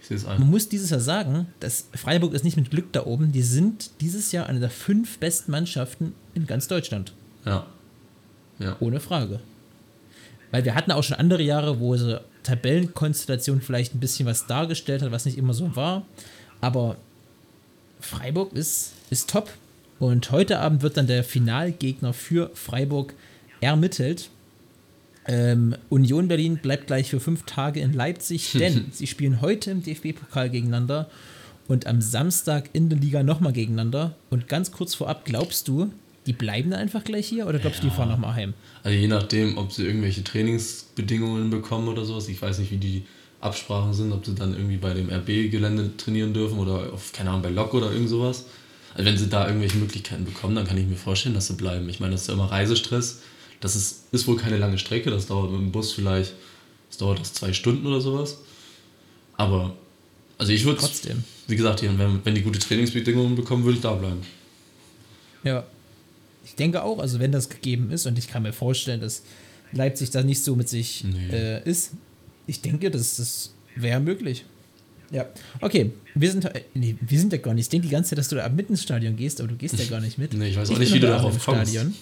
Ich 0.00 0.06
sehe 0.06 0.16
es 0.16 0.24
Man 0.24 0.40
ein. 0.42 0.48
muss 0.50 0.68
dieses 0.68 0.90
Jahr 0.90 1.00
sagen, 1.00 1.46
dass 1.60 1.86
Freiburg 1.94 2.32
ist 2.32 2.44
nicht 2.44 2.56
mit 2.56 2.70
Glück 2.70 2.92
da 2.92 3.04
oben. 3.04 3.32
Die 3.32 3.42
sind 3.42 3.90
dieses 4.00 4.32
Jahr 4.32 4.46
eine 4.46 4.60
der 4.60 4.70
fünf 4.70 5.18
besten 5.18 5.50
Mannschaften 5.50 6.14
in 6.34 6.46
ganz 6.46 6.68
Deutschland. 6.68 7.12
Ja. 7.44 7.66
Ja. 8.58 8.76
Ohne 8.80 9.00
Frage. 9.00 9.40
Weil 10.50 10.64
wir 10.64 10.74
hatten 10.74 10.92
auch 10.92 11.02
schon 11.04 11.16
andere 11.18 11.42
Jahre, 11.42 11.78
wo 11.80 11.96
so 11.96 12.18
Tabellenkonstellation 12.42 13.60
vielleicht 13.60 13.94
ein 13.94 14.00
bisschen 14.00 14.24
was 14.26 14.46
dargestellt 14.46 15.02
hat, 15.02 15.10
was 15.12 15.26
nicht 15.26 15.36
immer 15.36 15.52
so 15.52 15.76
war. 15.76 16.06
Aber 16.60 16.96
Freiburg 18.00 18.52
ist, 18.52 18.92
ist 19.10 19.30
top. 19.30 19.52
Und 19.98 20.30
heute 20.30 20.60
Abend 20.60 20.82
wird 20.82 20.96
dann 20.96 21.06
der 21.06 21.24
Finalgegner 21.24 22.12
für 22.12 22.50
Freiburg 22.54 23.14
ermittelt. 23.60 24.30
Ähm, 25.26 25.76
Union 25.88 26.28
Berlin 26.28 26.58
bleibt 26.58 26.86
gleich 26.86 27.10
für 27.10 27.20
fünf 27.20 27.44
Tage 27.44 27.80
in 27.80 27.92
Leipzig, 27.92 28.52
denn 28.54 28.86
sie 28.92 29.06
spielen 29.06 29.40
heute 29.40 29.70
im 29.70 29.82
DFB-Pokal 29.82 30.50
gegeneinander 30.50 31.10
und 31.66 31.86
am 31.86 32.00
Samstag 32.00 32.70
in 32.72 32.88
der 32.88 32.98
Liga 32.98 33.22
nochmal 33.22 33.52
gegeneinander. 33.52 34.16
Und 34.30 34.48
ganz 34.48 34.72
kurz 34.72 34.94
vorab, 34.94 35.24
glaubst 35.24 35.68
du, 35.68 35.92
die 36.26 36.32
bleiben 36.32 36.70
dann 36.70 36.80
einfach 36.80 37.04
gleich 37.04 37.26
hier 37.26 37.46
oder 37.46 37.58
glaubst 37.58 37.82
du, 37.82 37.88
die 37.88 37.94
fahren 37.94 38.08
nochmal 38.08 38.34
heim? 38.34 38.54
Also 38.82 38.96
je 38.96 39.08
nachdem, 39.08 39.58
ob 39.58 39.72
sie 39.72 39.84
irgendwelche 39.84 40.24
Trainingsbedingungen 40.24 41.50
bekommen 41.50 41.88
oder 41.88 42.04
sowas. 42.04 42.28
Ich 42.28 42.40
weiß 42.40 42.58
nicht, 42.58 42.70
wie 42.70 42.78
die 42.78 43.04
Absprachen 43.40 43.94
sind, 43.94 44.12
ob 44.12 44.26
sie 44.26 44.34
dann 44.34 44.52
irgendwie 44.54 44.76
bei 44.78 44.94
dem 44.94 45.10
RB-Gelände 45.10 45.96
trainieren 45.96 46.34
dürfen 46.34 46.58
oder 46.58 46.92
auf, 46.92 47.12
keine 47.12 47.30
Ahnung, 47.30 47.42
bei 47.42 47.50
Lok 47.50 47.72
oder 47.74 47.92
irgend 47.92 48.08
sowas. 48.08 48.46
Also 48.94 49.04
wenn 49.08 49.16
sie 49.18 49.28
da 49.28 49.46
irgendwelche 49.46 49.76
Möglichkeiten 49.78 50.24
bekommen, 50.24 50.56
dann 50.56 50.66
kann 50.66 50.76
ich 50.76 50.86
mir 50.86 50.96
vorstellen, 50.96 51.34
dass 51.34 51.46
sie 51.46 51.54
bleiben. 51.54 51.88
Ich 51.88 52.00
meine, 52.00 52.12
das 52.12 52.22
ist 52.22 52.28
ja 52.28 52.34
immer 52.34 52.50
Reisestress. 52.50 53.20
Das 53.60 53.76
ist, 53.76 54.04
ist 54.12 54.26
wohl 54.26 54.36
keine 54.36 54.56
lange 54.56 54.78
Strecke, 54.78 55.10
das 55.10 55.26
dauert 55.26 55.50
mit 55.52 55.60
dem 55.60 55.72
Bus 55.72 55.92
vielleicht, 55.92 56.32
das 56.88 56.98
dauert 56.98 57.20
das 57.20 57.32
zwei 57.32 57.52
Stunden 57.52 57.86
oder 57.86 58.00
sowas. 58.00 58.38
Aber, 59.36 59.74
also 60.38 60.52
ich 60.52 60.64
würde, 60.64 60.78
Trotzdem. 60.80 61.22
wie 61.46 61.56
gesagt, 61.56 61.82
wenn, 61.82 62.24
wenn 62.24 62.34
die 62.34 62.42
gute 62.42 62.58
Trainingsbedingungen 62.58 63.34
bekommen, 63.36 63.64
würde 63.64 63.76
ich 63.76 63.82
da 63.82 63.94
bleiben. 63.94 64.20
Ja. 65.44 65.64
Ich 66.44 66.54
denke 66.54 66.82
auch, 66.82 66.98
also 66.98 67.18
wenn 67.20 67.30
das 67.32 67.48
gegeben 67.48 67.90
ist, 67.90 68.06
und 68.06 68.18
ich 68.18 68.28
kann 68.28 68.42
mir 68.42 68.52
vorstellen, 68.52 69.00
dass 69.00 69.22
Leipzig 69.72 70.10
da 70.10 70.22
nicht 70.22 70.42
so 70.42 70.56
mit 70.56 70.68
sich 70.68 71.04
Nee. 71.04 71.28
äh, 71.30 71.68
ist, 71.68 71.92
ich 72.48 72.60
denke, 72.62 72.90
das, 72.90 73.16
das 73.16 73.54
wäre 73.76 74.00
möglich. 74.00 74.44
Ja. 75.10 75.26
Okay, 75.60 75.92
wir 76.14 76.30
sind, 76.30 76.44
äh, 76.44 76.62
nee, 76.74 76.96
wir 77.00 77.18
sind 77.18 77.32
ja 77.32 77.38
gar 77.38 77.54
nicht. 77.54 77.66
Ich 77.66 77.68
denke 77.68 77.86
die 77.86 77.92
ganze 77.92 78.10
Zeit, 78.10 78.18
dass 78.18 78.28
du 78.28 78.36
da 78.36 78.48
mitten 78.48 78.72
ins 78.72 78.82
Stadion 78.82 79.16
gehst, 79.16 79.40
aber 79.40 79.48
du 79.48 79.56
gehst 79.56 79.78
ja 79.78 79.84
gar 79.86 80.00
nicht 80.00 80.18
mit. 80.18 80.34
Nee, 80.34 80.48
ich 80.48 80.56
weiß 80.56 80.68
auch 80.68 80.74
bin 80.74 80.80
nicht, 80.80 80.92
wie 80.92 81.00
du 81.00 81.06
darauf 81.06 81.32
kommst. 81.44 81.70
Stadion. 81.70 81.94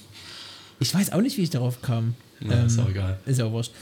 Ich 0.80 0.94
weiß 0.94 1.12
auch 1.12 1.20
nicht, 1.20 1.36
wie 1.36 1.42
ich 1.42 1.50
darauf 1.50 1.82
kam. 1.82 2.14
Ist 2.40 2.78
Ähm, 2.78 2.84
auch 2.84 2.88
egal. 2.88 3.18
Ist 3.26 3.38
ja 3.38 3.44
auch 3.46 3.52
wurscht. 3.52 3.72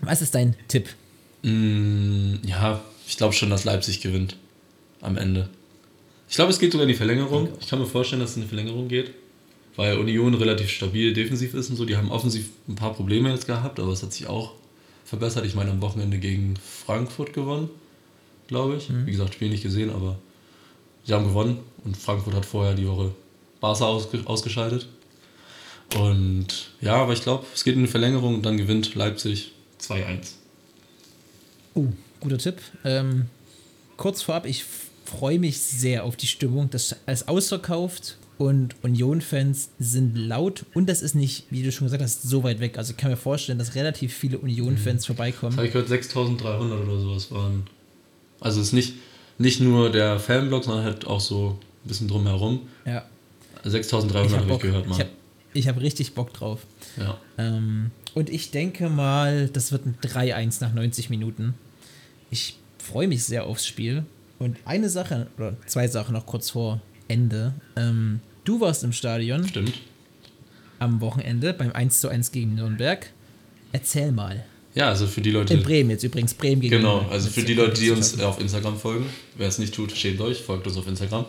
Was 0.00 0.20
ist 0.20 0.34
dein 0.34 0.54
Tipp? 0.68 0.88
Mm, 1.42 2.34
ja, 2.44 2.82
ich 3.06 3.16
glaube 3.16 3.34
schon, 3.34 3.50
dass 3.50 3.64
Leipzig 3.64 4.00
gewinnt. 4.00 4.36
Am 5.00 5.16
Ende. 5.16 5.48
Ich 6.28 6.34
glaube, 6.36 6.50
es 6.50 6.58
geht 6.58 6.72
sogar 6.72 6.84
in 6.84 6.88
die 6.88 6.96
Verlängerung. 6.96 7.48
Ich 7.60 7.68
kann 7.68 7.78
mir 7.78 7.86
vorstellen, 7.86 8.20
dass 8.20 8.30
es 8.30 8.36
in 8.36 8.42
die 8.42 8.48
Verlängerung 8.48 8.88
geht. 8.88 9.12
Weil 9.76 9.98
Union 9.98 10.34
relativ 10.34 10.70
stabil 10.70 11.12
defensiv 11.12 11.54
ist 11.54 11.70
und 11.70 11.76
so. 11.76 11.84
Die 11.84 11.96
haben 11.96 12.10
offensiv 12.10 12.48
ein 12.68 12.74
paar 12.74 12.94
Probleme 12.94 13.30
jetzt 13.30 13.46
gehabt, 13.46 13.78
aber 13.78 13.92
es 13.92 14.02
hat 14.02 14.12
sich 14.12 14.26
auch 14.26 14.52
verbessert. 15.06 15.46
Ich 15.46 15.54
meine, 15.54 15.70
am 15.70 15.80
Wochenende 15.80 16.18
gegen 16.18 16.56
Frankfurt 16.56 17.32
gewonnen, 17.32 17.70
glaube 18.48 18.76
ich. 18.76 18.90
Wie 18.90 19.12
gesagt, 19.12 19.34
Spiel 19.34 19.48
nicht 19.48 19.62
gesehen, 19.62 19.90
aber 19.90 20.18
sie 21.04 21.14
haben 21.14 21.24
gewonnen. 21.24 21.60
Und 21.84 21.96
Frankfurt 21.96 22.34
hat 22.34 22.44
vorher 22.44 22.74
die 22.74 22.86
Woche 22.86 23.14
Barca 23.60 23.86
ausge 23.86 24.20
ausgeschaltet. 24.26 24.88
Und 25.96 26.72
ja, 26.80 26.96
aber 26.96 27.12
ich 27.12 27.22
glaube, 27.22 27.46
es 27.54 27.62
geht 27.62 27.76
in 27.76 27.82
die 27.82 27.86
Verlängerung 27.86 28.34
und 28.34 28.42
dann 28.42 28.56
gewinnt 28.56 28.94
Leipzig 28.96 29.52
2-1. 29.80 30.32
Oh, 31.74 31.86
guter 32.20 32.38
Tipp. 32.38 32.60
Ähm, 32.84 33.26
kurz 33.96 34.22
vorab, 34.22 34.46
ich 34.46 34.64
freue 35.04 35.38
mich 35.38 35.60
sehr 35.60 36.04
auf 36.04 36.16
die 36.16 36.26
Stimmung. 36.26 36.68
Das 36.70 36.96
ist 37.06 37.28
ausverkauft 37.28 38.18
und 38.38 38.74
Union-Fans 38.82 39.70
sind 39.78 40.16
laut 40.16 40.64
und 40.74 40.88
das 40.88 41.00
ist 41.02 41.14
nicht, 41.14 41.46
wie 41.50 41.62
du 41.62 41.72
schon 41.72 41.86
gesagt 41.86 42.02
hast, 42.02 42.22
so 42.22 42.42
weit 42.42 42.60
weg. 42.60 42.76
Also 42.78 42.90
ich 42.92 42.96
kann 42.96 43.10
mir 43.10 43.16
vorstellen, 43.16 43.58
dass 43.58 43.74
relativ 43.74 44.12
viele 44.14 44.38
Union-Fans 44.38 44.98
Das 45.02 45.06
vorbeikommen. 45.06 45.56
habe 45.56 45.66
ich 45.66 45.72
gehört, 45.72 45.88
6300 45.88 46.80
oder 46.86 47.00
sowas 47.00 47.30
waren. 47.30 47.64
Also 48.40 48.60
es 48.60 48.68
ist 48.68 48.72
nicht, 48.74 48.94
nicht 49.38 49.60
nur 49.60 49.90
der 49.90 50.18
Fanblock, 50.18 50.64
sondern 50.64 50.84
halt 50.84 51.06
auch 51.06 51.20
so 51.20 51.58
ein 51.84 51.88
bisschen 51.88 52.08
drumherum. 52.08 52.60
Ja, 52.84 53.04
6300 53.64 54.26
ich 54.26 54.36
habe 54.38 54.52
ich 54.52 54.58
gehört, 54.60 54.84
Ich 54.84 54.90
mal. 54.90 54.98
habe 55.00 55.10
ich 55.54 55.68
hab 55.68 55.80
richtig 55.80 56.14
Bock 56.14 56.32
drauf. 56.34 56.60
Ja. 56.98 57.18
Ähm, 57.38 57.90
und 58.14 58.28
ich 58.30 58.50
denke 58.50 58.88
mal, 58.90 59.48
das 59.48 59.72
wird 59.72 59.86
ein 59.86 59.96
3-1 60.02 60.58
nach 60.60 60.72
90 60.74 61.08
Minuten. 61.10 61.54
Ich 62.30 62.58
freue 62.78 63.08
mich 63.08 63.24
sehr 63.24 63.46
aufs 63.46 63.66
Spiel. 63.66 64.04
Und 64.38 64.58
eine 64.66 64.90
Sache, 64.90 65.28
oder 65.38 65.56
zwei 65.66 65.88
Sachen 65.88 66.12
noch 66.12 66.26
kurz 66.26 66.50
vor 66.50 66.80
Ende. 67.08 67.54
Ähm, 67.76 68.20
du 68.44 68.60
warst 68.60 68.84
im 68.84 68.92
Stadion 68.92 69.46
Stimmt. 69.46 69.74
am 70.78 71.00
Wochenende 71.00 71.52
beim 71.52 71.72
1 71.72 72.32
gegen 72.32 72.54
Nürnberg. 72.54 73.10
Erzähl 73.72 74.12
mal. 74.12 74.44
Ja, 74.74 74.88
also 74.88 75.06
für 75.06 75.22
die 75.22 75.30
Leute. 75.30 75.54
In 75.54 75.62
Bremen 75.62 75.90
jetzt 75.90 76.04
übrigens, 76.04 76.34
Bremen 76.34 76.60
gegen 76.60 76.76
Genau, 76.76 77.06
also 77.10 77.30
für 77.30 77.42
die 77.42 77.54
Leute, 77.54 77.80
die 77.80 77.90
uns 77.90 78.20
auf 78.20 78.38
Instagram 78.40 78.78
folgen, 78.78 79.06
wer 79.36 79.48
es 79.48 79.58
nicht 79.58 79.74
tut, 79.74 79.92
schämt 79.92 80.20
euch, 80.20 80.42
folgt 80.42 80.66
uns 80.66 80.76
auf 80.76 80.86
Instagram. 80.86 81.24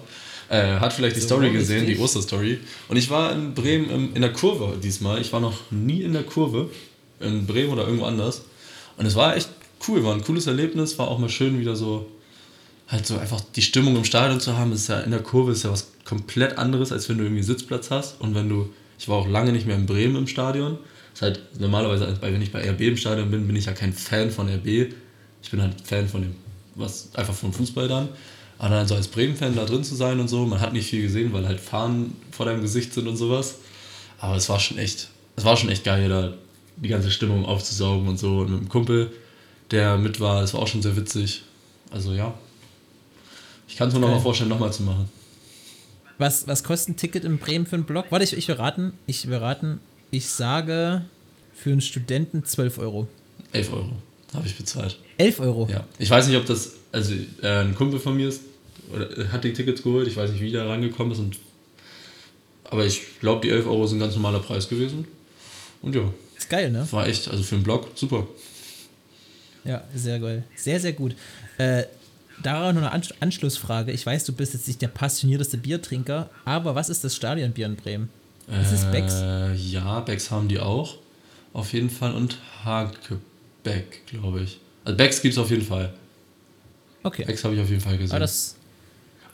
Äh, 0.49 0.79
hat 0.79 0.93
vielleicht 0.93 1.15
die 1.15 1.21
So, 1.21 1.27
Story 1.27 1.51
gesehen, 1.51 1.79
richtig. 1.79 1.97
die 1.97 2.01
Osterstory. 2.03 2.59
Und 2.87 2.97
ich 2.97 3.09
war 3.09 3.33
in 3.33 3.53
Bremen 3.53 3.89
im, 3.89 4.15
in 4.15 4.21
der 4.21 4.33
Kurve 4.33 4.77
diesmal. 4.81 5.19
Ich 5.21 5.31
war 5.33 5.39
noch 5.39 5.59
nie 5.71 6.01
in 6.03 6.13
der 6.13 6.23
Kurve, 6.23 6.69
in 7.19 7.45
Bremen 7.45 7.69
oder 7.71 7.85
irgendwo 7.85 8.05
anders. 8.05 8.43
Und 8.97 9.05
es 9.05 9.15
war 9.15 9.35
echt 9.35 9.49
cool, 9.87 10.03
war 10.03 10.13
ein 10.13 10.23
cooles 10.23 10.47
Erlebnis, 10.47 10.97
war 10.99 11.07
auch 11.09 11.19
mal 11.19 11.29
schön 11.29 11.59
wieder 11.59 11.75
so, 11.75 12.05
halt 12.87 13.05
so 13.05 13.17
einfach 13.17 13.41
die 13.55 13.61
Stimmung 13.61 13.95
im 13.95 14.05
Stadion 14.05 14.39
zu 14.39 14.57
haben. 14.57 14.71
Ist 14.71 14.87
ja 14.87 14.99
in 15.01 15.11
der 15.11 15.21
Kurve 15.21 15.51
ist 15.51 15.63
ja 15.63 15.71
was 15.71 15.91
komplett 16.05 16.57
anderes, 16.57 16.91
als 16.91 17.09
wenn 17.09 17.17
du 17.17 17.25
irgendwie 17.25 17.43
Sitzplatz 17.43 17.91
hast. 17.91 18.21
Und 18.21 18.33
wenn 18.35 18.49
du, 18.49 18.69
ich 18.97 19.07
war 19.07 19.17
auch 19.17 19.27
lange 19.27 19.51
nicht 19.51 19.67
mehr 19.67 19.75
in 19.75 19.85
Bremen 19.85 20.15
im 20.15 20.27
Stadion. 20.27 20.77
Ist 21.13 21.21
halt 21.21 21.41
normalerweise, 21.59 22.17
wenn 22.21 22.41
ich 22.41 22.51
bei 22.51 22.69
RB 22.69 22.81
im 22.81 22.97
Stadion 22.97 23.29
bin, 23.29 23.47
bin 23.47 23.55
ich 23.55 23.65
ja 23.65 23.73
kein 23.73 23.93
Fan 23.93 24.31
von 24.31 24.47
RB. 24.47 24.93
Ich 25.41 25.51
bin 25.51 25.61
halt 25.61 25.75
Fan 25.83 26.07
von 26.07 26.21
dem, 26.21 26.35
was 26.75 27.09
einfach 27.15 27.33
von 27.33 27.51
Fußball 27.51 27.87
dann. 27.87 28.09
Aber 28.59 28.75
dann 28.75 28.87
so 28.87 28.95
als 28.95 29.07
Bremen-Fan 29.07 29.55
da 29.55 29.65
drin 29.65 29.83
zu 29.83 29.95
sein 29.95 30.19
und 30.19 30.27
so, 30.27 30.45
man 30.45 30.59
hat 30.59 30.73
nicht 30.73 30.89
viel 30.89 31.01
gesehen, 31.03 31.31
weil 31.31 31.45
halt 31.45 31.59
Fahnen 31.59 32.15
vor 32.31 32.45
deinem 32.45 32.61
Gesicht 32.61 32.93
sind 32.93 33.07
und 33.07 33.17
sowas. 33.17 33.55
Aber 34.19 34.35
es 34.35 34.49
war 34.49 34.59
schon 34.59 34.79
echt, 34.79 35.09
es 35.35 35.45
war 35.45 35.57
schon 35.57 35.69
echt 35.69 35.83
geil, 35.83 36.09
da 36.09 36.33
die 36.77 36.89
ganze 36.89 37.11
Stimmung 37.11 37.45
aufzusaugen 37.45 38.07
und 38.07 38.17
so. 38.17 38.39
Und 38.39 38.51
mit 38.51 38.59
dem 38.61 38.69
Kumpel, 38.69 39.11
der 39.69 39.97
mit 39.97 40.19
war, 40.19 40.41
das 40.41 40.53
war 40.53 40.61
auch 40.61 40.67
schon 40.67 40.81
sehr 40.81 40.95
witzig. 40.95 41.43
Also 41.91 42.13
ja. 42.13 42.33
Ich 43.67 43.75
kann 43.75 43.89
es 43.89 43.93
mir 43.93 43.99
noch 43.99 44.07
Geil. 44.07 44.17
mal 44.17 44.21
vorstellen, 44.21 44.49
nochmal 44.49 44.71
zu 44.71 44.83
machen. 44.83 45.09
Was, 46.17 46.47
was 46.47 46.63
kostet 46.63 46.89
ein 46.89 46.97
Ticket 46.97 47.25
in 47.25 47.37
Bremen 47.37 47.65
für 47.65 47.75
einen 47.75 47.85
Block? 47.85 48.05
Warte, 48.09 48.23
ich, 48.23 48.35
ich 48.35 48.47
will 48.47 48.55
raten. 48.55 48.93
Ich 49.05 49.27
will 49.27 49.37
raten. 49.37 49.79
Ich 50.09 50.27
sage 50.29 51.05
für 51.53 51.71
einen 51.71 51.81
Studenten 51.81 52.43
12 52.43 52.79
Euro. 52.79 53.07
11 53.51 53.73
Euro. 53.73 53.91
Habe 54.33 54.47
ich 54.47 54.57
bezahlt. 54.57 54.97
11 55.17 55.39
Euro. 55.39 55.67
Ja. 55.71 55.85
Ich 55.99 56.09
weiß 56.09 56.27
nicht, 56.27 56.37
ob 56.37 56.45
das, 56.45 56.73
also 56.91 57.13
äh, 57.41 57.47
ein 57.61 57.75
Kumpel 57.75 57.99
von 57.99 58.15
mir 58.15 58.29
ist, 58.29 58.41
oder, 58.93 59.15
äh, 59.17 59.27
hat 59.27 59.43
die 59.43 59.53
Tickets 59.53 59.83
geholt, 59.83 60.07
ich 60.07 60.15
weiß 60.15 60.31
nicht, 60.31 60.41
wie 60.41 60.51
der 60.51 60.67
rangekommen 60.67 61.11
ist. 61.13 61.19
Und, 61.19 61.37
aber 62.65 62.85
ich 62.85 63.19
glaube, 63.19 63.41
die 63.45 63.49
11 63.51 63.67
Euro 63.67 63.85
sind 63.85 63.97
ein 63.97 64.01
ganz 64.01 64.15
normaler 64.15 64.39
Preis 64.39 64.67
gewesen. 64.67 65.07
Und 65.81 65.95
ja, 65.95 66.01
Ist 66.37 66.49
geil, 66.49 66.71
ne? 66.71 66.87
war 66.91 67.07
echt, 67.07 67.27
also 67.27 67.43
für 67.43 67.55
einen 67.55 67.63
Blog, 67.63 67.89
super. 67.95 68.27
Ja, 69.63 69.83
sehr 69.93 70.19
geil. 70.19 70.43
Sehr, 70.55 70.79
sehr 70.79 70.93
gut. 70.93 71.15
Äh, 71.57 71.83
darauf 72.43 72.73
noch 72.73 72.81
eine 72.81 72.91
Ansch 72.91 73.13
Anschlussfrage. 73.19 73.91
Ich 73.91 74.05
weiß, 74.05 74.25
du 74.25 74.33
bist 74.33 74.53
jetzt 74.53 74.67
nicht 74.67 74.81
der 74.81 74.87
passionierteste 74.87 75.57
Biertrinker, 75.57 76.29
aber 76.45 76.75
was 76.75 76.89
ist 76.89 77.03
das 77.03 77.15
Stadionbier 77.15 77.65
in 77.65 77.75
Bremen? 77.75 78.09
Ist 78.61 78.71
es 78.71 78.85
Becks? 78.91 79.15
Äh, 79.15 79.53
ja, 79.55 79.99
Becks 79.99 80.31
haben 80.31 80.47
die 80.47 80.59
auch. 80.59 80.95
Auf 81.53 81.73
jeden 81.73 81.89
Fall. 81.89 82.13
Und 82.13 82.37
Hagebeck, 82.63 84.05
glaube 84.05 84.41
ich. 84.41 84.59
Also 84.85 84.95
Becks 84.95 85.21
gibt 85.21 85.33
es 85.33 85.37
auf 85.37 85.49
jeden 85.49 85.65
Fall. 85.65 85.93
Okay. 87.03 87.25
Becks 87.25 87.43
habe 87.43 87.55
ich 87.55 87.61
auf 87.61 87.69
jeden 87.69 87.81
Fall 87.81 87.97
gesehen. 87.97 88.11
Aber 88.11 88.21
das 88.21 88.55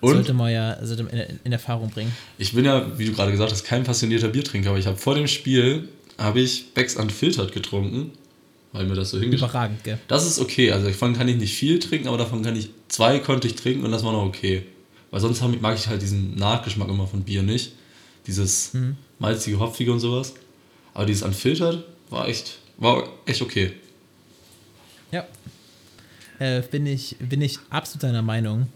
und 0.04 0.16
sollte 0.16 0.34
man 0.34 0.51
ja 0.51 0.78
sollte 0.86 1.04
man 1.04 1.14
in, 1.14 1.39
in 1.45 1.51
Erfahrung 1.51 1.89
bringen. 1.89 2.12
ich 2.38 2.54
bin 2.54 2.66
ja, 2.66 2.97
wie 2.97 3.06
du 3.06 3.14
gerade 3.14 3.32
gesagt 3.32 3.51
hast, 3.51 3.64
kein 3.64 3.84
passionierter 3.84 4.28
Biertrinker, 4.28 4.70
aber 4.70 4.80
ich 4.80 4.86
habe 4.86 4.97
vor 4.97 5.16
dem 5.16 5.28
Spiel 5.28 5.88
habe 6.18 6.41
ich 6.41 6.74
Becks 6.74 6.95
Unfiltered 6.95 7.54
getrunken, 7.54 8.12
weil 8.74 8.86
mir 8.86 8.95
das 8.95 9.11
so 9.11 9.19
hingeschrieben 9.19 9.49
Überragend, 9.49 9.84
gell? 9.84 9.99
Das 10.07 10.26
ist 10.26 10.39
okay. 10.39 10.71
Also 10.71 10.88
davon 10.88 11.13
kann 11.15 11.28
ich 11.30 11.38
nicht 11.38 11.53
viel 11.55 11.80
trinken, 11.80 12.07
aber 12.09 12.17
davon 12.17 12.41
kann 12.43 12.55
ich 12.55 12.69
zwei 12.89 13.19
konnte 13.19 13.47
ich 13.47 13.55
trinken 13.55 13.86
und 13.86 13.91
das 13.91 14.03
war 14.03 14.11
noch 14.11 14.26
okay. 14.26 14.63
Weil 15.11 15.21
sonst 15.21 15.41
hab 15.41 15.53
ich- 15.53 15.61
mag 15.61 15.78
ich 15.78 15.88
halt 15.88 16.01
diesen 16.01 16.36
Nachgeschmack 16.36 16.89
immer 16.89 17.07
von 17.07 17.21
Bier 17.24 17.43
nicht. 17.43 17.71
Dieses 18.28 18.71
malzige, 19.19 19.59
hopfige 19.59 19.91
und 19.93 19.99
sowas. 19.99 20.34
Aber 20.93 21.05
dieses 21.05 21.24
Unfiltered 21.24 21.84
war 22.09 22.28
echt, 22.28 22.57
war 22.78 23.07
echt 23.26 23.41
okay. 23.41 23.74
Ja. 25.11 25.26
Äh, 26.39 26.61
bin, 26.61 26.86
ich, 26.86 27.15
bin 27.19 27.41
ich 27.41 27.59
absolut 27.69 28.03
deiner 28.03 28.21
Meinung. 28.21 28.67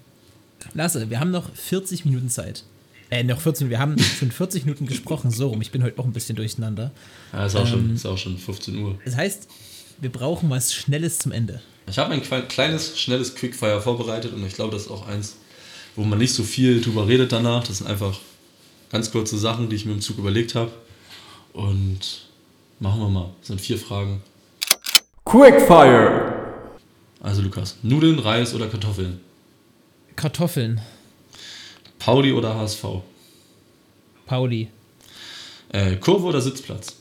Lasse, 0.73 1.09
wir 1.09 1.19
haben 1.19 1.31
noch 1.31 1.53
40 1.55 2.05
Minuten 2.05 2.29
Zeit. 2.29 2.63
Äh, 3.09 3.23
noch 3.23 3.39
14, 3.39 3.69
wir 3.69 3.79
haben 3.79 3.97
schon 3.99 4.31
40 4.31 4.65
Minuten 4.65 4.85
gesprochen, 4.85 5.31
so 5.31 5.47
rum. 5.47 5.61
Ich 5.61 5.71
bin 5.71 5.81
heute 5.81 5.97
auch 5.99 6.05
ein 6.05 6.11
bisschen 6.11 6.35
durcheinander. 6.35 6.91
Ja, 7.31 7.45
ist 7.45 7.55
auch, 7.55 7.61
Ähm. 7.61 7.67
schon, 7.67 7.95
ist 7.95 8.05
auch 8.05 8.17
schon 8.17 8.37
15 8.37 8.77
Uhr. 8.83 8.99
Das 9.05 9.15
heißt, 9.15 9.47
wir 9.99 10.11
brauchen 10.11 10.49
was 10.49 10.73
Schnelles 10.73 11.19
zum 11.19 11.31
Ende. 11.31 11.61
Ich 11.87 11.97
habe 11.97 12.13
ein 12.13 12.21
kle- 12.21 12.41
kleines, 12.43 12.99
schnelles 12.99 13.35
Quickfire 13.35 13.81
vorbereitet 13.81 14.33
und 14.33 14.45
ich 14.45 14.53
glaube, 14.53 14.71
das 14.73 14.83
ist 14.83 14.91
auch 14.91 15.07
eins, 15.07 15.35
wo 15.95 16.03
man 16.03 16.19
nicht 16.19 16.33
so 16.33 16.43
viel 16.43 16.81
drüber 16.81 17.07
redet 17.07 17.31
danach. 17.31 17.65
Das 17.65 17.77
sind 17.79 17.87
einfach 17.87 18.19
ganz 18.91 19.11
kurze 19.11 19.37
Sachen, 19.37 19.69
die 19.69 19.75
ich 19.75 19.85
mir 19.85 19.93
im 19.93 20.01
Zug 20.01 20.17
überlegt 20.17 20.55
habe. 20.55 20.71
Und 21.53 22.27
machen 22.79 22.99
wir 23.01 23.09
mal. 23.09 23.29
Das 23.39 23.47
sind 23.47 23.61
vier 23.61 23.77
Fragen. 23.79 24.21
Quickfire. 25.25 26.33
Also 27.21 27.41
Lukas, 27.41 27.77
Nudeln, 27.81 28.19
Reis 28.19 28.53
oder 28.53 28.67
Kartoffeln? 28.67 29.19
Kartoffeln, 30.15 30.81
Pauli 31.99 32.31
oder 32.31 32.55
HSV? 32.55 32.83
Pauli, 34.25 34.69
Äh, 35.69 35.95
Kurve 35.97 36.27
oder 36.27 36.41
Sitzplatz? 36.41 36.95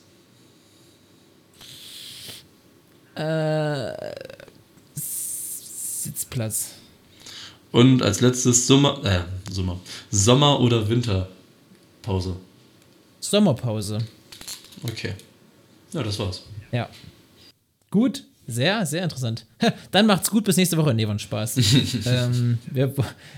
Sitzplatz, 4.95 6.73
Und 7.73 8.03
als 8.03 8.21
letztes 8.21 8.67
Sommer, 8.67 9.03
äh, 9.05 9.21
Sommer, 9.51 9.81
Sommer 10.11 10.61
oder 10.61 10.89
Winterpause? 10.89 12.37
Sommerpause. 13.21 13.99
Okay. 14.83 15.15
Ja, 15.93 16.03
das 16.03 16.19
war's. 16.19 16.43
Ja. 16.73 16.89
Gut, 17.91 18.25
sehr, 18.47 18.85
sehr 18.87 19.03
interessant. 19.03 19.47
Dann 19.91 20.07
macht's 20.07 20.31
gut, 20.31 20.45
bis 20.45 20.57
nächste 20.57 20.77
Woche. 20.77 20.95
Nee, 20.95 21.09
war 21.09 21.19
Spaß. 21.19 21.57
ähm, 22.07 22.59
wir 22.71 22.93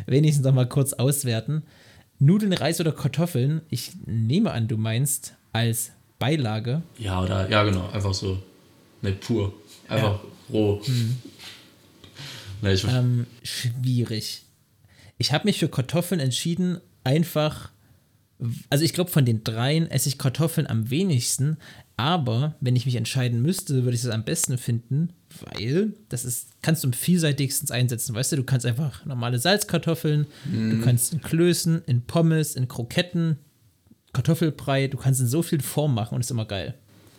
wenigstens 0.06 0.44
noch 0.44 0.54
mal 0.54 0.68
kurz 0.68 0.92
auswerten. 0.92 1.62
Nudeln, 2.18 2.52
Reis 2.52 2.80
oder 2.80 2.92
Kartoffeln? 2.92 3.60
Ich 3.70 3.92
nehme 4.04 4.50
an, 4.50 4.66
du 4.66 4.76
meinst 4.76 5.34
als 5.52 5.92
Beilage. 6.18 6.82
Ja, 6.98 7.22
oder, 7.22 7.48
ja, 7.48 7.62
genau, 7.62 7.88
einfach 7.90 8.12
so. 8.12 8.42
Ne, 9.02 9.12
pur. 9.12 9.54
Einfach 9.88 10.20
roh. 10.52 10.80
Ne, 12.62 12.72
ich, 12.72 12.84
Ähm, 12.84 13.26
schwierig. 13.42 14.42
Ich 15.18 15.32
habe 15.32 15.46
mich 15.46 15.58
für 15.58 15.68
Kartoffeln 15.68 16.20
entschieden, 16.20 16.78
einfach. 17.04 17.70
Also 18.70 18.84
ich 18.84 18.92
glaube, 18.92 19.10
von 19.10 19.24
den 19.24 19.42
dreien 19.42 19.90
esse 19.90 20.08
ich 20.08 20.16
Kartoffeln 20.16 20.68
am 20.68 20.90
wenigsten, 20.90 21.56
aber 21.96 22.54
wenn 22.60 22.76
ich 22.76 22.86
mich 22.86 22.94
entscheiden 22.94 23.42
müsste, 23.42 23.82
würde 23.82 23.96
ich 23.96 24.04
es 24.04 24.10
am 24.10 24.22
besten 24.24 24.58
finden, 24.58 25.12
weil 25.40 25.92
das 26.08 26.24
ist, 26.24 26.50
kannst 26.62 26.84
du 26.84 26.88
am 26.88 26.92
vielseitigsten 26.92 27.68
einsetzen, 27.72 28.14
weißt 28.14 28.30
du, 28.30 28.36
du 28.36 28.44
kannst 28.44 28.64
einfach 28.64 29.04
normale 29.04 29.40
Salzkartoffeln, 29.40 30.28
du 30.44 30.80
kannst 30.84 31.12
in 31.12 31.20
Klößen, 31.20 31.82
in 31.86 32.02
Pommes, 32.02 32.54
in 32.54 32.68
Kroketten, 32.68 33.38
Kartoffelbrei, 34.12 34.86
du 34.86 34.98
kannst 34.98 35.20
in 35.20 35.26
so 35.26 35.42
vielen 35.42 35.60
Formen 35.60 35.96
machen 35.96 36.14
und 36.14 36.20
ist 36.20 36.30
immer 36.30 36.46
geil. 36.46 36.74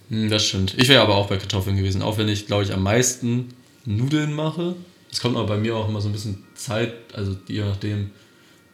Hm, 0.09 0.29
das 0.29 0.45
stimmt. 0.45 0.75
Ich 0.77 0.87
wäre 0.89 1.01
aber 1.01 1.15
auch 1.15 1.27
bei 1.27 1.37
Kartoffeln 1.37 1.77
gewesen, 1.77 2.01
auch 2.01 2.17
wenn 2.17 2.27
ich, 2.27 2.47
glaube 2.47 2.63
ich, 2.63 2.73
am 2.73 2.83
meisten 2.83 3.49
Nudeln 3.85 4.33
mache. 4.33 4.75
Es 5.11 5.21
kommt 5.21 5.37
aber 5.37 5.47
bei 5.47 5.57
mir 5.57 5.75
auch 5.75 5.87
immer 5.89 6.01
so 6.01 6.09
ein 6.09 6.11
bisschen 6.11 6.43
Zeit, 6.55 6.93
also 7.13 7.35
je 7.47 7.61
nachdem, 7.61 8.11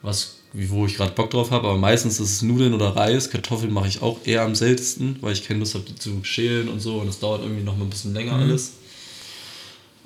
was, 0.01 0.39
wo 0.53 0.85
ich 0.85 0.95
gerade 0.97 1.11
Bock 1.13 1.29
drauf 1.31 1.51
habe. 1.51 1.67
Aber 1.67 1.77
meistens 1.77 2.19
ist 2.19 2.31
es 2.31 2.41
Nudeln 2.41 2.73
oder 2.73 2.95
Reis. 2.95 3.29
Kartoffeln 3.29 3.71
mache 3.71 3.87
ich 3.87 4.01
auch 4.01 4.19
eher 4.25 4.41
am 4.41 4.55
seltensten, 4.55 5.17
weil 5.21 5.33
ich 5.33 5.47
keine 5.47 5.59
Lust 5.59 5.75
habe, 5.75 5.85
die 5.85 5.95
zu 5.95 6.23
schälen 6.23 6.69
und 6.69 6.79
so. 6.79 6.97
Und 6.97 7.07
es 7.07 7.19
dauert 7.19 7.41
irgendwie 7.41 7.63
noch 7.63 7.77
mal 7.77 7.83
ein 7.85 7.89
bisschen 7.89 8.13
länger 8.13 8.33
alles. 8.33 8.73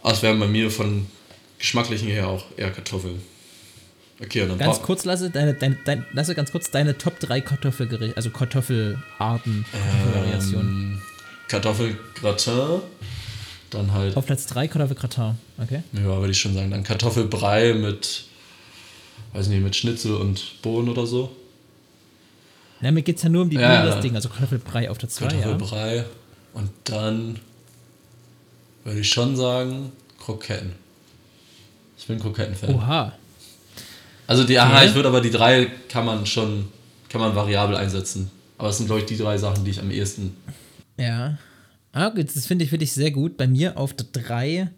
Aber 0.01 0.13
es 0.13 0.21
wären 0.21 0.39
bei 0.39 0.47
mir 0.47 0.71
von 0.71 1.07
geschmacklichen 1.57 2.07
her 2.07 2.27
auch 2.27 2.45
eher 2.57 2.71
Kartoffeln. 2.71 3.21
Okay, 4.21 4.41
und 4.41 4.49
dann 4.49 4.57
Ganz 4.57 4.81
kurz, 4.81 5.05
Lasse, 5.05 5.29
deine, 5.29 5.53
deine, 5.53 5.77
deine, 5.85 6.05
Lasse, 6.11 6.35
ganz 6.35 6.51
kurz 6.51 6.69
deine 6.71 6.97
Top 6.97 7.19
3 7.19 7.39
Kartoffelgerichte, 7.41 8.17
also 8.17 8.29
Kartoffelarten, 8.31 9.65
Kartoffelvariationen. 9.71 10.71
ähm, 10.93 11.01
Kartoffelgratin, 11.49 12.81
dann 13.71 13.91
halt 13.93 14.15
Auf 14.15 14.25
Platz 14.25 14.45
3 14.47 14.67
Kartoffelgratin, 14.67 15.35
okay? 15.61 15.83
Ja, 15.93 16.03
würde 16.19 16.31
ich 16.31 16.39
schon 16.39 16.53
sagen. 16.53 16.71
Dann 16.71 16.83
Kartoffelbrei 16.83 17.73
mit, 17.73 18.23
weiß 19.33 19.47
nicht, 19.49 19.61
mit 19.61 19.75
Schnitzel 19.75 20.15
und 20.15 20.61
Bohnen 20.61 20.89
oder 20.89 21.05
so. 21.05 21.31
Na, 22.81 22.91
mir 22.91 23.01
geht 23.01 23.17
es 23.17 23.23
ja 23.23 23.29
nur 23.29 23.41
um 23.41 23.49
die 23.49 23.57
Ja, 23.57 23.67
Bohnen, 23.67 23.87
ja. 23.89 23.93
das 23.95 24.01
Ding, 24.01 24.15
also 24.15 24.29
Kartoffelbrei 24.29 24.89
auf 24.89 24.97
der 24.97 25.09
2, 25.09 25.25
ja. 25.25 25.31
Kartoffelbrei. 25.31 26.05
Und 26.53 26.69
dann 26.85 27.39
würde 28.85 28.99
ich 29.01 29.09
schon 29.09 29.35
sagen 29.35 29.91
Kroketten. 30.23 30.73
Ich 31.97 32.07
bin 32.07 32.19
Krokettenfan. 32.19 32.73
Oha. 32.75 33.11
Also 34.25 34.43
die, 34.43 34.57
aha, 34.59 34.77
Okay. 34.77 34.87
ich 34.87 34.95
würde 34.95 35.09
aber 35.09 35.21
die 35.21 35.31
drei 35.31 35.65
kann 35.89 36.05
man 36.05 36.25
schon, 36.25 36.67
kann 37.09 37.19
man 37.19 37.35
variabel 37.35 37.75
einsetzen. 37.75 38.31
Aber 38.57 38.69
es 38.69 38.77
sind, 38.77 38.85
glaube 38.85 39.01
ich, 39.01 39.07
die 39.07 39.17
drei 39.17 39.37
Sachen, 39.37 39.65
die 39.65 39.71
ich 39.71 39.79
am 39.79 39.91
ehesten. 39.91 40.37
Ja. 40.99 41.37
Ah, 41.91 42.09
gut, 42.09 42.35
das 42.35 42.45
finde 42.45 42.63
ich, 42.65 42.69
finde 42.69 42.83
ich 42.85 42.91
sehr 42.91 43.11
gut. 43.11 43.37
Bei 43.37 43.47
mir 43.47 43.77
auf 43.77 43.93
der 43.93 44.05
3. 44.11 44.69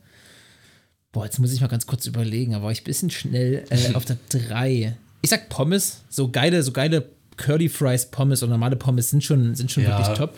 Boah, 1.12 1.26
jetzt 1.26 1.40
muss 1.40 1.52
ich 1.52 1.60
mal 1.60 1.68
ganz 1.68 1.86
kurz 1.86 2.06
überlegen, 2.06 2.56
aber 2.56 2.72
ich 2.72 2.82
ein 2.82 2.86
bisschen 2.86 3.10
schnell. 3.10 3.66
Äh, 3.70 3.94
auf 3.96 4.06
der 4.06 4.18
3. 4.30 4.96
Ich 5.22 5.30
sag 5.30 5.50
Pommes. 5.50 6.02
So 6.10 6.30
geile, 6.32 6.64
so 6.64 6.72
geile 6.72 7.10
Curly 7.38 7.68
Fries 7.70 8.06
Pommes 8.06 8.44
oder 8.44 8.52
normale 8.52 8.76
Pommes 8.78 9.10
sind 9.10 9.24
schon, 9.24 9.56
sind 9.56 9.72
schon 9.72 9.84
Ja. 9.84 9.98
wirklich 10.00 10.18
top. 10.18 10.38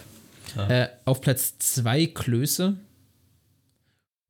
Äh, 0.70 0.88
auf 1.06 1.22
Platz 1.22 1.54
2 1.60 2.08
Klöße. 2.08 2.76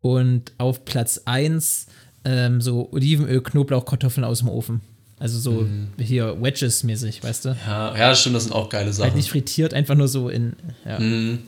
Und 0.01 0.51
auf 0.57 0.83
Platz 0.85 1.21
1 1.25 1.87
ähm, 2.25 2.61
so 2.61 2.91
Olivenöl, 2.91 3.41
Knoblauch, 3.41 3.85
Kartoffeln 3.85 4.23
aus 4.25 4.39
dem 4.39 4.49
Ofen. 4.49 4.81
Also 5.23 5.39
so 5.39 5.51
Mhm. 5.61 5.87
hier 5.97 6.35
Wedges-mäßig, 6.41 7.23
weißt 7.23 7.45
du? 7.45 7.55
Ja, 7.65 7.95
ja, 7.97 8.13
stimmt, 8.13 8.35
das 8.35 8.43
sind 8.43 8.51
auch 8.51 8.67
geile 8.67 8.87
Halt 8.87 8.93
Sachen. 8.95 9.15
nicht 9.15 9.29
frittiert, 9.29 9.73
einfach 9.73 9.95
nur 9.95 10.09
so 10.09 10.27
in. 10.27 10.51
Ja. 10.85 10.99
Mhm. 10.99 11.39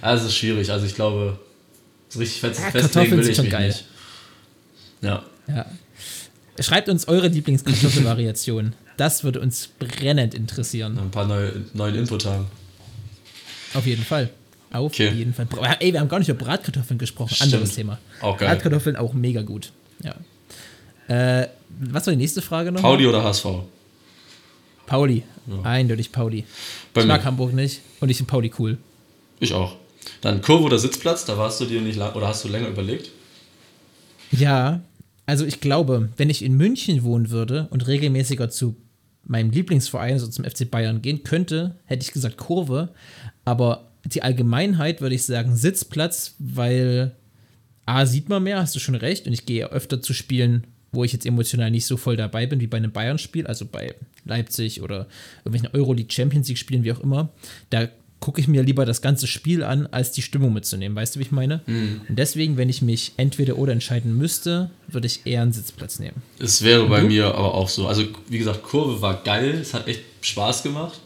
Es 0.00 0.22
ist 0.22 0.36
schwierig. 0.36 0.70
Also 0.70 0.86
ich 0.86 0.94
glaube, 0.94 1.36
so 2.08 2.20
richtig 2.20 2.40
fest, 2.40 2.60
Ja, 2.60 2.70
festlegen 2.70 2.92
Kartoffeln 2.92 3.20
will 3.20 3.28
ich 3.28 3.34
schon 3.36 3.44
mich 3.46 3.52
geil. 3.52 3.66
nicht. 3.66 3.84
Ja. 5.02 5.24
Ja. 5.48 5.66
Schreibt 6.60 6.88
uns 6.88 7.08
eure 7.08 7.26
Lieblingskartoffelvariation. 7.26 8.74
Das 8.96 9.24
würde 9.24 9.40
uns 9.40 9.68
brennend 9.80 10.32
interessieren. 10.34 10.96
Ein 10.96 11.10
paar 11.10 11.26
neue, 11.26 11.52
neuen 11.74 11.96
Input 11.96 12.26
haben. 12.26 12.46
Auf 13.74 13.86
jeden 13.86 14.04
Fall. 14.04 14.30
Auf 14.70 14.92
Okay. 14.92 15.08
jeden 15.10 15.34
Fall. 15.34 15.48
Ey, 15.80 15.92
wir 15.92 15.98
haben 15.98 16.08
gar 16.08 16.20
nicht 16.20 16.28
über 16.28 16.44
Bratkartoffeln 16.44 16.96
gesprochen. 16.98 17.34
Stimmt. 17.34 17.54
Anderes 17.54 17.74
Thema. 17.74 17.98
Auch 18.20 18.36
geil. 18.36 18.50
Bratkartoffeln 18.50 18.94
auch 18.94 19.14
mega 19.14 19.42
gut. 19.42 19.72
Ja. 20.04 20.14
Äh, 21.42 21.48
was 21.78 22.06
war 22.06 22.12
die 22.12 22.18
nächste 22.18 22.42
Frage 22.42 22.72
noch? 22.72 22.82
Pauli 22.82 23.06
oder 23.06 23.22
HSV? 23.22 23.46
Pauli. 24.86 25.22
Eindeutig 25.62 26.12
Pauli. 26.12 26.44
Bei 26.92 27.02
ich 27.02 27.06
mag 27.06 27.20
mir. 27.20 27.24
Hamburg 27.26 27.52
nicht 27.52 27.80
und 28.00 28.08
ich 28.08 28.16
finde 28.16 28.30
Pauli 28.30 28.52
cool. 28.58 28.78
Ich 29.38 29.54
auch. 29.54 29.76
Dann 30.20 30.42
Kurve 30.42 30.64
oder 30.64 30.78
Sitzplatz, 30.78 31.24
da 31.24 31.38
warst 31.38 31.60
du 31.60 31.64
dir 31.64 31.80
nicht 31.80 31.96
lang 31.96 32.14
oder 32.14 32.28
hast 32.28 32.44
du 32.44 32.48
länger 32.48 32.68
überlegt? 32.68 33.10
Ja, 34.30 34.80
also 35.26 35.44
ich 35.44 35.60
glaube, 35.60 36.10
wenn 36.16 36.30
ich 36.30 36.42
in 36.42 36.56
München 36.56 37.02
wohnen 37.02 37.30
würde 37.30 37.68
und 37.70 37.86
regelmäßiger 37.86 38.50
zu 38.50 38.76
meinem 39.24 39.50
Lieblingsverein, 39.50 40.14
also 40.14 40.26
zum 40.26 40.44
FC 40.44 40.70
Bayern 40.70 41.02
gehen 41.02 41.22
könnte, 41.22 41.76
hätte 41.84 42.04
ich 42.04 42.12
gesagt 42.12 42.36
Kurve. 42.36 42.88
Aber 43.44 43.90
die 44.04 44.22
Allgemeinheit 44.22 45.00
würde 45.00 45.14
ich 45.14 45.24
sagen 45.24 45.56
Sitzplatz, 45.56 46.34
weil 46.38 47.14
A, 47.86 48.06
sieht 48.06 48.28
man 48.28 48.42
mehr, 48.42 48.58
hast 48.58 48.74
du 48.74 48.80
schon 48.80 48.94
recht. 48.94 49.26
Und 49.26 49.32
ich 49.32 49.46
gehe 49.46 49.70
öfter 49.70 50.00
zu 50.00 50.14
Spielen, 50.14 50.66
wo 50.92 51.04
ich 51.04 51.12
jetzt 51.12 51.26
emotional 51.26 51.70
nicht 51.70 51.86
so 51.86 51.96
voll 51.96 52.16
dabei 52.16 52.46
bin 52.46 52.60
wie 52.60 52.66
bei 52.66 52.76
einem 52.76 52.92
Bayern-Spiel, 52.92 53.46
also 53.46 53.64
bei 53.64 53.94
Leipzig 54.24 54.82
oder 54.82 55.06
irgendwelchen 55.44 55.78
Euroleague 55.78 56.12
Champions 56.12 56.48
League 56.48 56.58
Spielen, 56.58 56.84
wie 56.84 56.92
auch 56.92 57.00
immer. 57.00 57.30
Da 57.70 57.88
gucke 58.20 58.40
ich 58.40 58.48
mir 58.48 58.62
lieber 58.62 58.84
das 58.84 59.00
ganze 59.00 59.26
Spiel 59.26 59.64
an, 59.64 59.86
als 59.86 60.12
die 60.12 60.22
Stimmung 60.22 60.52
mitzunehmen. 60.52 60.94
Weißt 60.94 61.14
du, 61.14 61.20
wie 61.20 61.24
ich 61.24 61.30
meine? 61.30 61.62
Mhm. 61.66 62.02
Und 62.08 62.18
deswegen, 62.18 62.56
wenn 62.56 62.68
ich 62.68 62.82
mich 62.82 63.12
entweder 63.16 63.56
oder 63.56 63.72
entscheiden 63.72 64.16
müsste, 64.16 64.70
würde 64.88 65.06
ich 65.06 65.26
eher 65.26 65.42
einen 65.42 65.52
Sitzplatz 65.52 65.98
nehmen. 65.98 66.22
Es 66.38 66.62
wäre 66.62 66.86
bei 66.86 67.00
du? 67.00 67.06
mir 67.06 67.26
aber 67.26 67.54
auch 67.54 67.68
so. 67.68 67.88
Also, 67.88 68.04
wie 68.28 68.38
gesagt, 68.38 68.62
Kurve 68.62 69.00
war 69.00 69.22
geil, 69.24 69.58
es 69.60 69.72
hat 69.74 69.88
echt 69.88 70.02
Spaß 70.20 70.62
gemacht. 70.62 71.00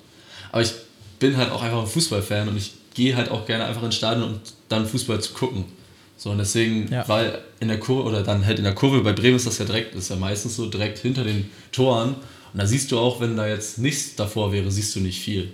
Aber 0.51 0.63
ich 0.63 0.73
bin 1.21 1.37
halt 1.37 1.51
auch 1.51 1.63
einfach 1.63 1.81
ein 1.81 1.87
Fußballfan 1.87 2.49
und 2.49 2.57
ich 2.57 2.75
gehe 2.95 3.17
halt 3.17 3.31
auch 3.31 3.47
gerne 3.47 3.65
einfach 3.65 3.83
ins 3.83 3.95
Stadion 3.95 4.35
und 4.35 4.41
dann 4.69 4.87
Fußball 4.87 5.21
zu 5.21 5.33
gucken. 5.33 5.65
So, 6.25 6.31
und 6.31 6.39
deswegen, 6.39 6.91
Ja. 6.91 7.07
weil 7.07 7.39
in 7.61 7.69
der 7.69 7.79
Kurve, 7.79 8.09
oder 8.09 8.23
dann 8.23 8.47
halt 8.47 8.57
in 8.57 8.65
der 8.65 8.75
Kurve, 8.75 9.03
bei 9.03 9.13
Bremen 9.13 9.37
ist 9.37 9.47
das 9.47 9.59
ja 9.59 9.67
direkt, 9.67 9.95
ist 9.95 10.09
ja 10.09 10.17
meistens 10.17 10.57
so 10.57 10.65
direkt 10.71 10.99
hinter 11.01 11.23
den 11.23 11.51
Toren. 11.71 12.15
Und 12.15 12.59
da 12.61 12.65
siehst 12.67 12.91
du 12.93 12.99
auch, 12.99 13.21
wenn 13.21 13.37
da 13.37 13.47
jetzt 13.47 13.77
nichts 13.77 14.17
davor 14.17 14.51
wäre, 14.51 14.71
siehst 14.71 14.97
du 14.97 15.01
nicht 15.01 15.21
viel. 15.21 15.53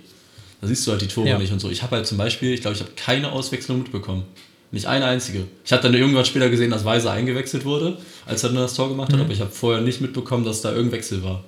Da 0.61 0.67
siehst 0.67 0.87
du 0.87 0.91
halt 0.91 1.01
die 1.01 1.07
Tore 1.09 1.27
Ja. 1.27 1.37
nicht 1.37 1.51
und 1.51 1.59
so. 1.59 1.69
Ich 1.69 1.83
habe 1.83 1.97
halt 1.97 2.07
zum 2.07 2.17
Beispiel, 2.17 2.53
ich 2.53 2.61
glaube, 2.61 2.75
ich 2.77 2.81
habe 2.81 2.93
keine 2.95 3.33
Auswechslung 3.33 3.79
mitbekommen. 3.79 4.23
Nicht 4.71 4.85
eine 4.85 5.03
einzige. 5.03 5.43
Ich 5.65 5.73
habe 5.73 5.83
dann 5.83 5.93
irgendwann 5.93 6.23
später 6.23 6.49
gesehen, 6.49 6.71
dass 6.71 6.85
Weiser 6.85 7.11
eingewechselt 7.11 7.65
wurde, 7.65 7.97
als 8.25 8.41
er 8.43 8.51
dann 8.51 8.59
das 8.59 8.73
Tor 8.73 8.87
gemacht 8.87 9.09
Mhm. 9.11 9.15
hat, 9.15 9.21
aber 9.25 9.33
ich 9.33 9.41
habe 9.41 9.51
vorher 9.51 9.81
nicht 9.81 9.99
mitbekommen, 9.99 10.45
dass 10.45 10.61
da 10.61 10.69
irgendein 10.69 10.99
Wechsel 10.99 11.21
war. 11.21 11.43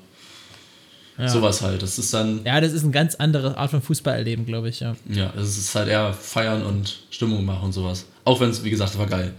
Ja. 1.17 1.29
Sowas 1.29 1.61
halt. 1.61 1.81
Das 1.81 1.97
ist 1.97 2.13
dann, 2.13 2.41
Ja, 2.43 2.59
das 2.59 2.73
ist 2.73 2.83
eine 2.83 2.91
ganz 2.91 3.15
andere 3.15 3.55
Art 3.57 3.71
von 3.71 3.81
Fußball 3.81 4.15
erleben, 4.17 4.45
glaube 4.45 4.67
ich, 4.67 4.81
ja. 4.81 4.97
ja, 5.09 5.31
das 5.33 5.57
ist 5.57 5.73
halt 5.75 5.87
eher 5.87 6.11
feiern 6.11 6.63
und 6.63 7.03
Stimmung 7.09 7.45
machen 7.45 7.65
und 7.65 7.71
sowas. 7.71 8.05
Auch 8.25 8.39
wenn 8.39 8.49
es, 8.49 8.63
wie 8.63 8.69
gesagt, 8.69 8.97
war 8.97 9.07
geil. 9.07 9.33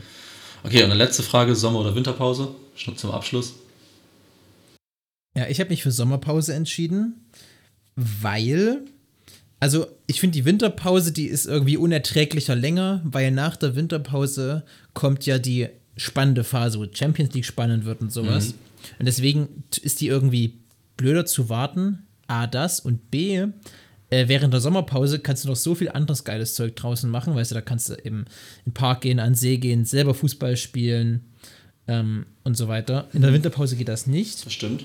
Okay, 0.62 0.82
und 0.82 0.90
eine 0.90 0.94
letzte 0.94 1.22
Frage: 1.22 1.54
Sommer- 1.54 1.80
oder 1.80 1.94
Winterpause? 1.94 2.54
Schon 2.74 2.96
zum 2.96 3.10
Abschluss. 3.10 3.54
Ja, 5.36 5.48
ich 5.48 5.60
habe 5.60 5.70
mich 5.70 5.82
für 5.82 5.90
Sommerpause 5.90 6.54
entschieden, 6.54 7.26
weil, 7.96 8.82
also 9.58 9.86
ich 10.06 10.20
finde 10.20 10.34
die 10.34 10.44
Winterpause, 10.44 11.12
die 11.12 11.26
ist 11.26 11.46
irgendwie 11.46 11.76
unerträglicher 11.76 12.54
länger, 12.54 13.00
weil 13.04 13.30
nach 13.32 13.56
der 13.56 13.74
Winterpause 13.74 14.64
kommt 14.92 15.26
ja 15.26 15.38
die 15.38 15.68
spannende 15.96 16.44
Phase, 16.44 16.78
wo 16.78 16.86
Champions 16.92 17.34
League 17.34 17.44
spannend 17.44 17.84
wird 17.84 18.00
und 18.00 18.12
sowas. 18.12 18.54
Und 18.98 19.06
deswegen 19.06 19.64
ist 19.82 20.00
die 20.00 20.08
irgendwie 20.08 20.54
blöder 20.96 21.26
zu 21.26 21.48
warten. 21.48 22.06
A, 22.26 22.46
das 22.46 22.80
und 22.80 23.10
B, 23.10 23.46
äh, 24.14 24.28
während 24.28 24.54
der 24.54 24.60
Sommerpause 24.60 25.18
kannst 25.18 25.44
du 25.44 25.48
noch 25.48 25.56
so 25.56 25.74
viel 25.74 25.88
anderes 25.88 26.22
geiles 26.22 26.54
Zeug 26.54 26.76
draußen 26.76 27.10
machen, 27.10 27.34
weißt 27.34 27.50
du, 27.50 27.56
da 27.56 27.60
kannst 27.60 27.88
du 27.88 27.94
eben 27.94 28.26
in 28.64 28.70
den 28.70 28.74
Park 28.74 29.00
gehen, 29.00 29.18
an 29.18 29.30
den 29.30 29.34
See 29.34 29.56
gehen, 29.56 29.84
selber 29.84 30.14
Fußball 30.14 30.56
spielen 30.56 31.24
ähm, 31.88 32.26
und 32.44 32.56
so 32.56 32.68
weiter. 32.68 33.08
In 33.12 33.22
der 33.22 33.32
Winterpause 33.32 33.74
geht 33.74 33.88
das 33.88 34.06
nicht. 34.06 34.46
Das 34.46 34.52
stimmt. 34.52 34.84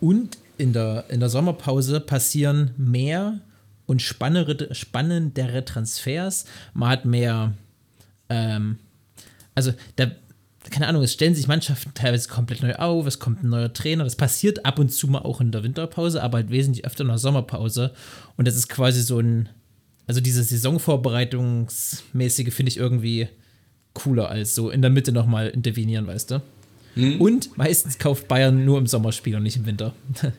Und 0.00 0.38
in 0.58 0.72
der, 0.72 1.04
in 1.08 1.20
der 1.20 1.28
Sommerpause 1.28 2.00
passieren 2.00 2.72
mehr 2.76 3.38
und 3.86 4.02
spannendere, 4.02 4.74
spannendere 4.74 5.64
Transfers. 5.64 6.44
Man 6.72 6.88
hat 6.90 7.04
mehr, 7.04 7.52
ähm, 8.28 8.78
also 9.54 9.72
da, 9.96 10.10
keine 10.70 10.88
Ahnung, 10.88 11.02
es 11.02 11.12
stellen 11.12 11.34
sich 11.34 11.46
Mannschaften 11.46 11.92
teilweise 11.94 12.28
komplett 12.28 12.62
neu 12.62 12.74
auf, 12.76 13.06
es 13.06 13.18
kommt 13.18 13.42
ein 13.42 13.50
neuer 13.50 13.72
Trainer. 13.72 14.04
Das 14.04 14.16
passiert 14.16 14.64
ab 14.64 14.78
und 14.78 14.90
zu 14.90 15.08
mal 15.08 15.20
auch 15.20 15.40
in 15.40 15.52
der 15.52 15.62
Winterpause, 15.62 16.22
aber 16.22 16.38
halt 16.38 16.50
wesentlich 16.50 16.84
öfter 16.84 17.02
in 17.02 17.08
der 17.08 17.18
Sommerpause. 17.18 17.92
Und 18.36 18.48
das 18.48 18.56
ist 18.56 18.68
quasi 18.68 19.02
so 19.02 19.18
ein, 19.18 19.48
also 20.06 20.20
diese 20.20 20.42
Saisonvorbereitungsmäßige 20.42 22.52
finde 22.52 22.70
ich 22.70 22.76
irgendwie 22.76 23.28
cooler 23.92 24.28
als 24.28 24.54
so 24.54 24.70
in 24.70 24.82
der 24.82 24.90
Mitte 24.90 25.12
nochmal 25.12 25.48
intervenieren, 25.48 26.06
weißt 26.06 26.32
du? 26.32 26.42
Und 27.18 27.58
meistens 27.58 27.98
kauft 27.98 28.28
Bayern 28.28 28.64
nur 28.64 28.78
im 28.78 28.86
Sommerspiel 28.86 29.34
und 29.36 29.42
nicht 29.42 29.56
im 29.56 29.66
Winter. 29.66 29.92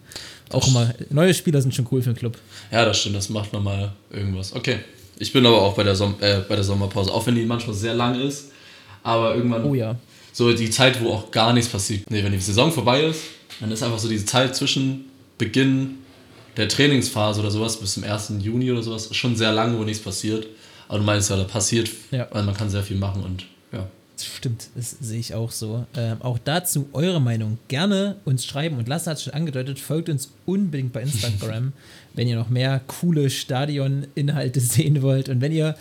auch 0.51 0.67
immer, 0.67 0.93
neue 1.09 1.33
Spieler 1.33 1.61
sind 1.61 1.75
schon 1.75 1.87
cool 1.91 2.01
für 2.01 2.11
den 2.11 2.17
Club. 2.17 2.37
Ja, 2.71 2.85
das 2.85 2.99
stimmt, 2.99 3.17
das 3.17 3.29
macht 3.29 3.51
nochmal 3.51 3.91
irgendwas. 4.09 4.55
Okay. 4.55 4.79
Ich 5.17 5.33
bin 5.33 5.45
aber 5.45 5.61
auch 5.61 5.75
bei 5.75 5.83
der, 5.83 5.95
Som 5.95 6.15
äh, 6.19 6.41
bei 6.47 6.55
der 6.55 6.63
Sommerpause, 6.63 7.13
auch 7.13 7.25
wenn 7.27 7.35
die 7.35 7.45
manchmal 7.45 7.75
sehr 7.75 7.93
lang 7.93 8.19
ist. 8.19 8.51
Aber 9.03 9.35
irgendwann 9.35 9.63
Oh 9.63 9.73
ja. 9.73 9.95
So 10.35 10.51
die 10.53 10.69
Zeit, 10.69 11.01
wo 11.01 11.11
auch 11.13 11.31
gar 11.31 11.53
nichts 11.53 11.71
passiert. 11.71 12.11
Nee, 12.11 12.21
wenn 12.21 12.33
die 12.33 12.39
Saison 12.39 12.69
vorbei 12.69 13.03
ist, 13.03 13.21
dann 13.61 13.71
ist 13.71 13.81
einfach 13.81 13.99
so 13.99 14.09
diese 14.09 14.25
Zeit 14.25 14.53
zwischen 14.53 15.05
Beginn 15.37 15.99
der 16.57 16.67
Trainingsphase 16.67 17.39
oder 17.39 17.49
sowas 17.51 17.79
bis 17.79 17.93
zum 17.93 18.03
1. 18.03 18.33
Juni 18.41 18.69
oder 18.69 18.83
sowas 18.83 19.07
schon 19.15 19.37
sehr 19.37 19.53
lang, 19.53 19.77
wo 19.79 19.83
nichts 19.83 20.03
passiert. 20.03 20.45
Aber 20.89 20.99
du 20.99 21.05
meinst 21.05 21.29
ja, 21.29 21.37
da 21.37 21.45
passiert, 21.45 21.89
Ja. 22.11 22.27
weil 22.31 22.43
man 22.43 22.53
kann 22.53 22.69
sehr 22.69 22.83
viel 22.83 22.97
machen 22.97 23.23
und 23.23 23.45
ja. 23.71 23.87
Das 24.17 24.25
Stimmt, 24.25 24.67
das 24.75 24.91
sehe 24.99 25.19
ich 25.21 25.33
auch 25.33 25.51
so. 25.51 25.85
Ähm, 25.95 26.17
auch 26.21 26.37
dazu 26.43 26.89
eure 26.91 27.21
Meinung 27.21 27.57
gerne 27.69 28.17
uns 28.25 28.45
schreiben. 28.45 28.77
Und 28.77 28.89
Lasse 28.89 29.09
hat 29.09 29.17
es 29.17 29.23
schon 29.23 29.33
angedeutet, 29.33 29.79
folgt 29.79 30.09
uns 30.09 30.31
unbedingt 30.45 30.91
bei 30.91 31.01
Instagram, 31.01 31.71
wenn 32.13 32.27
ihr 32.27 32.35
noch 32.35 32.49
mehr 32.49 32.81
coole 32.87 33.29
Stadion-Inhalte 33.29 34.59
sehen 34.59 35.01
wollt. 35.01 35.29
Und 35.29 35.39
wenn 35.39 35.53
ihr 35.53 35.75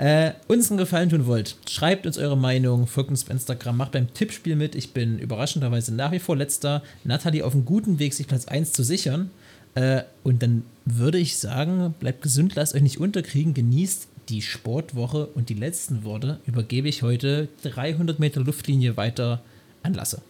äh, 0.00 0.32
uns 0.48 0.70
einen 0.70 0.78
Gefallen 0.78 1.10
tun 1.10 1.26
wollt, 1.26 1.56
schreibt 1.68 2.06
uns 2.06 2.16
eure 2.16 2.36
Meinung, 2.36 2.86
folgt 2.86 3.10
uns 3.10 3.24
bei 3.24 3.34
Instagram, 3.34 3.76
macht 3.76 3.92
beim 3.92 4.14
Tippspiel 4.14 4.56
mit. 4.56 4.74
Ich 4.74 4.94
bin 4.94 5.18
überraschenderweise 5.18 5.94
nach 5.94 6.10
wie 6.10 6.18
vor 6.18 6.38
letzter. 6.38 6.82
Nathalie 7.04 7.44
auf 7.44 7.52
einem 7.52 7.66
guten 7.66 7.98
Weg, 7.98 8.14
sich 8.14 8.26
Platz 8.26 8.46
1 8.46 8.72
zu 8.72 8.82
sichern. 8.82 9.30
Äh, 9.74 10.04
und 10.24 10.42
dann 10.42 10.62
würde 10.86 11.18
ich 11.18 11.36
sagen, 11.36 11.94
bleibt 12.00 12.22
gesund, 12.22 12.54
lasst 12.54 12.74
euch 12.74 12.80
nicht 12.80 12.98
unterkriegen, 12.98 13.52
genießt 13.52 14.08
die 14.30 14.40
Sportwoche 14.40 15.26
und 15.26 15.50
die 15.50 15.54
letzten 15.54 16.02
Worte 16.02 16.40
übergebe 16.46 16.88
ich 16.88 17.02
heute 17.02 17.48
300 17.64 18.18
Meter 18.18 18.40
Luftlinie 18.40 18.96
weiter 18.96 19.42
an 19.82 19.92
Lasse. 19.92 20.22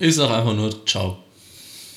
Ich 0.00 0.16
sag 0.16 0.30
einfach 0.30 0.54
nur 0.54 0.84
Ciao. 0.84 1.23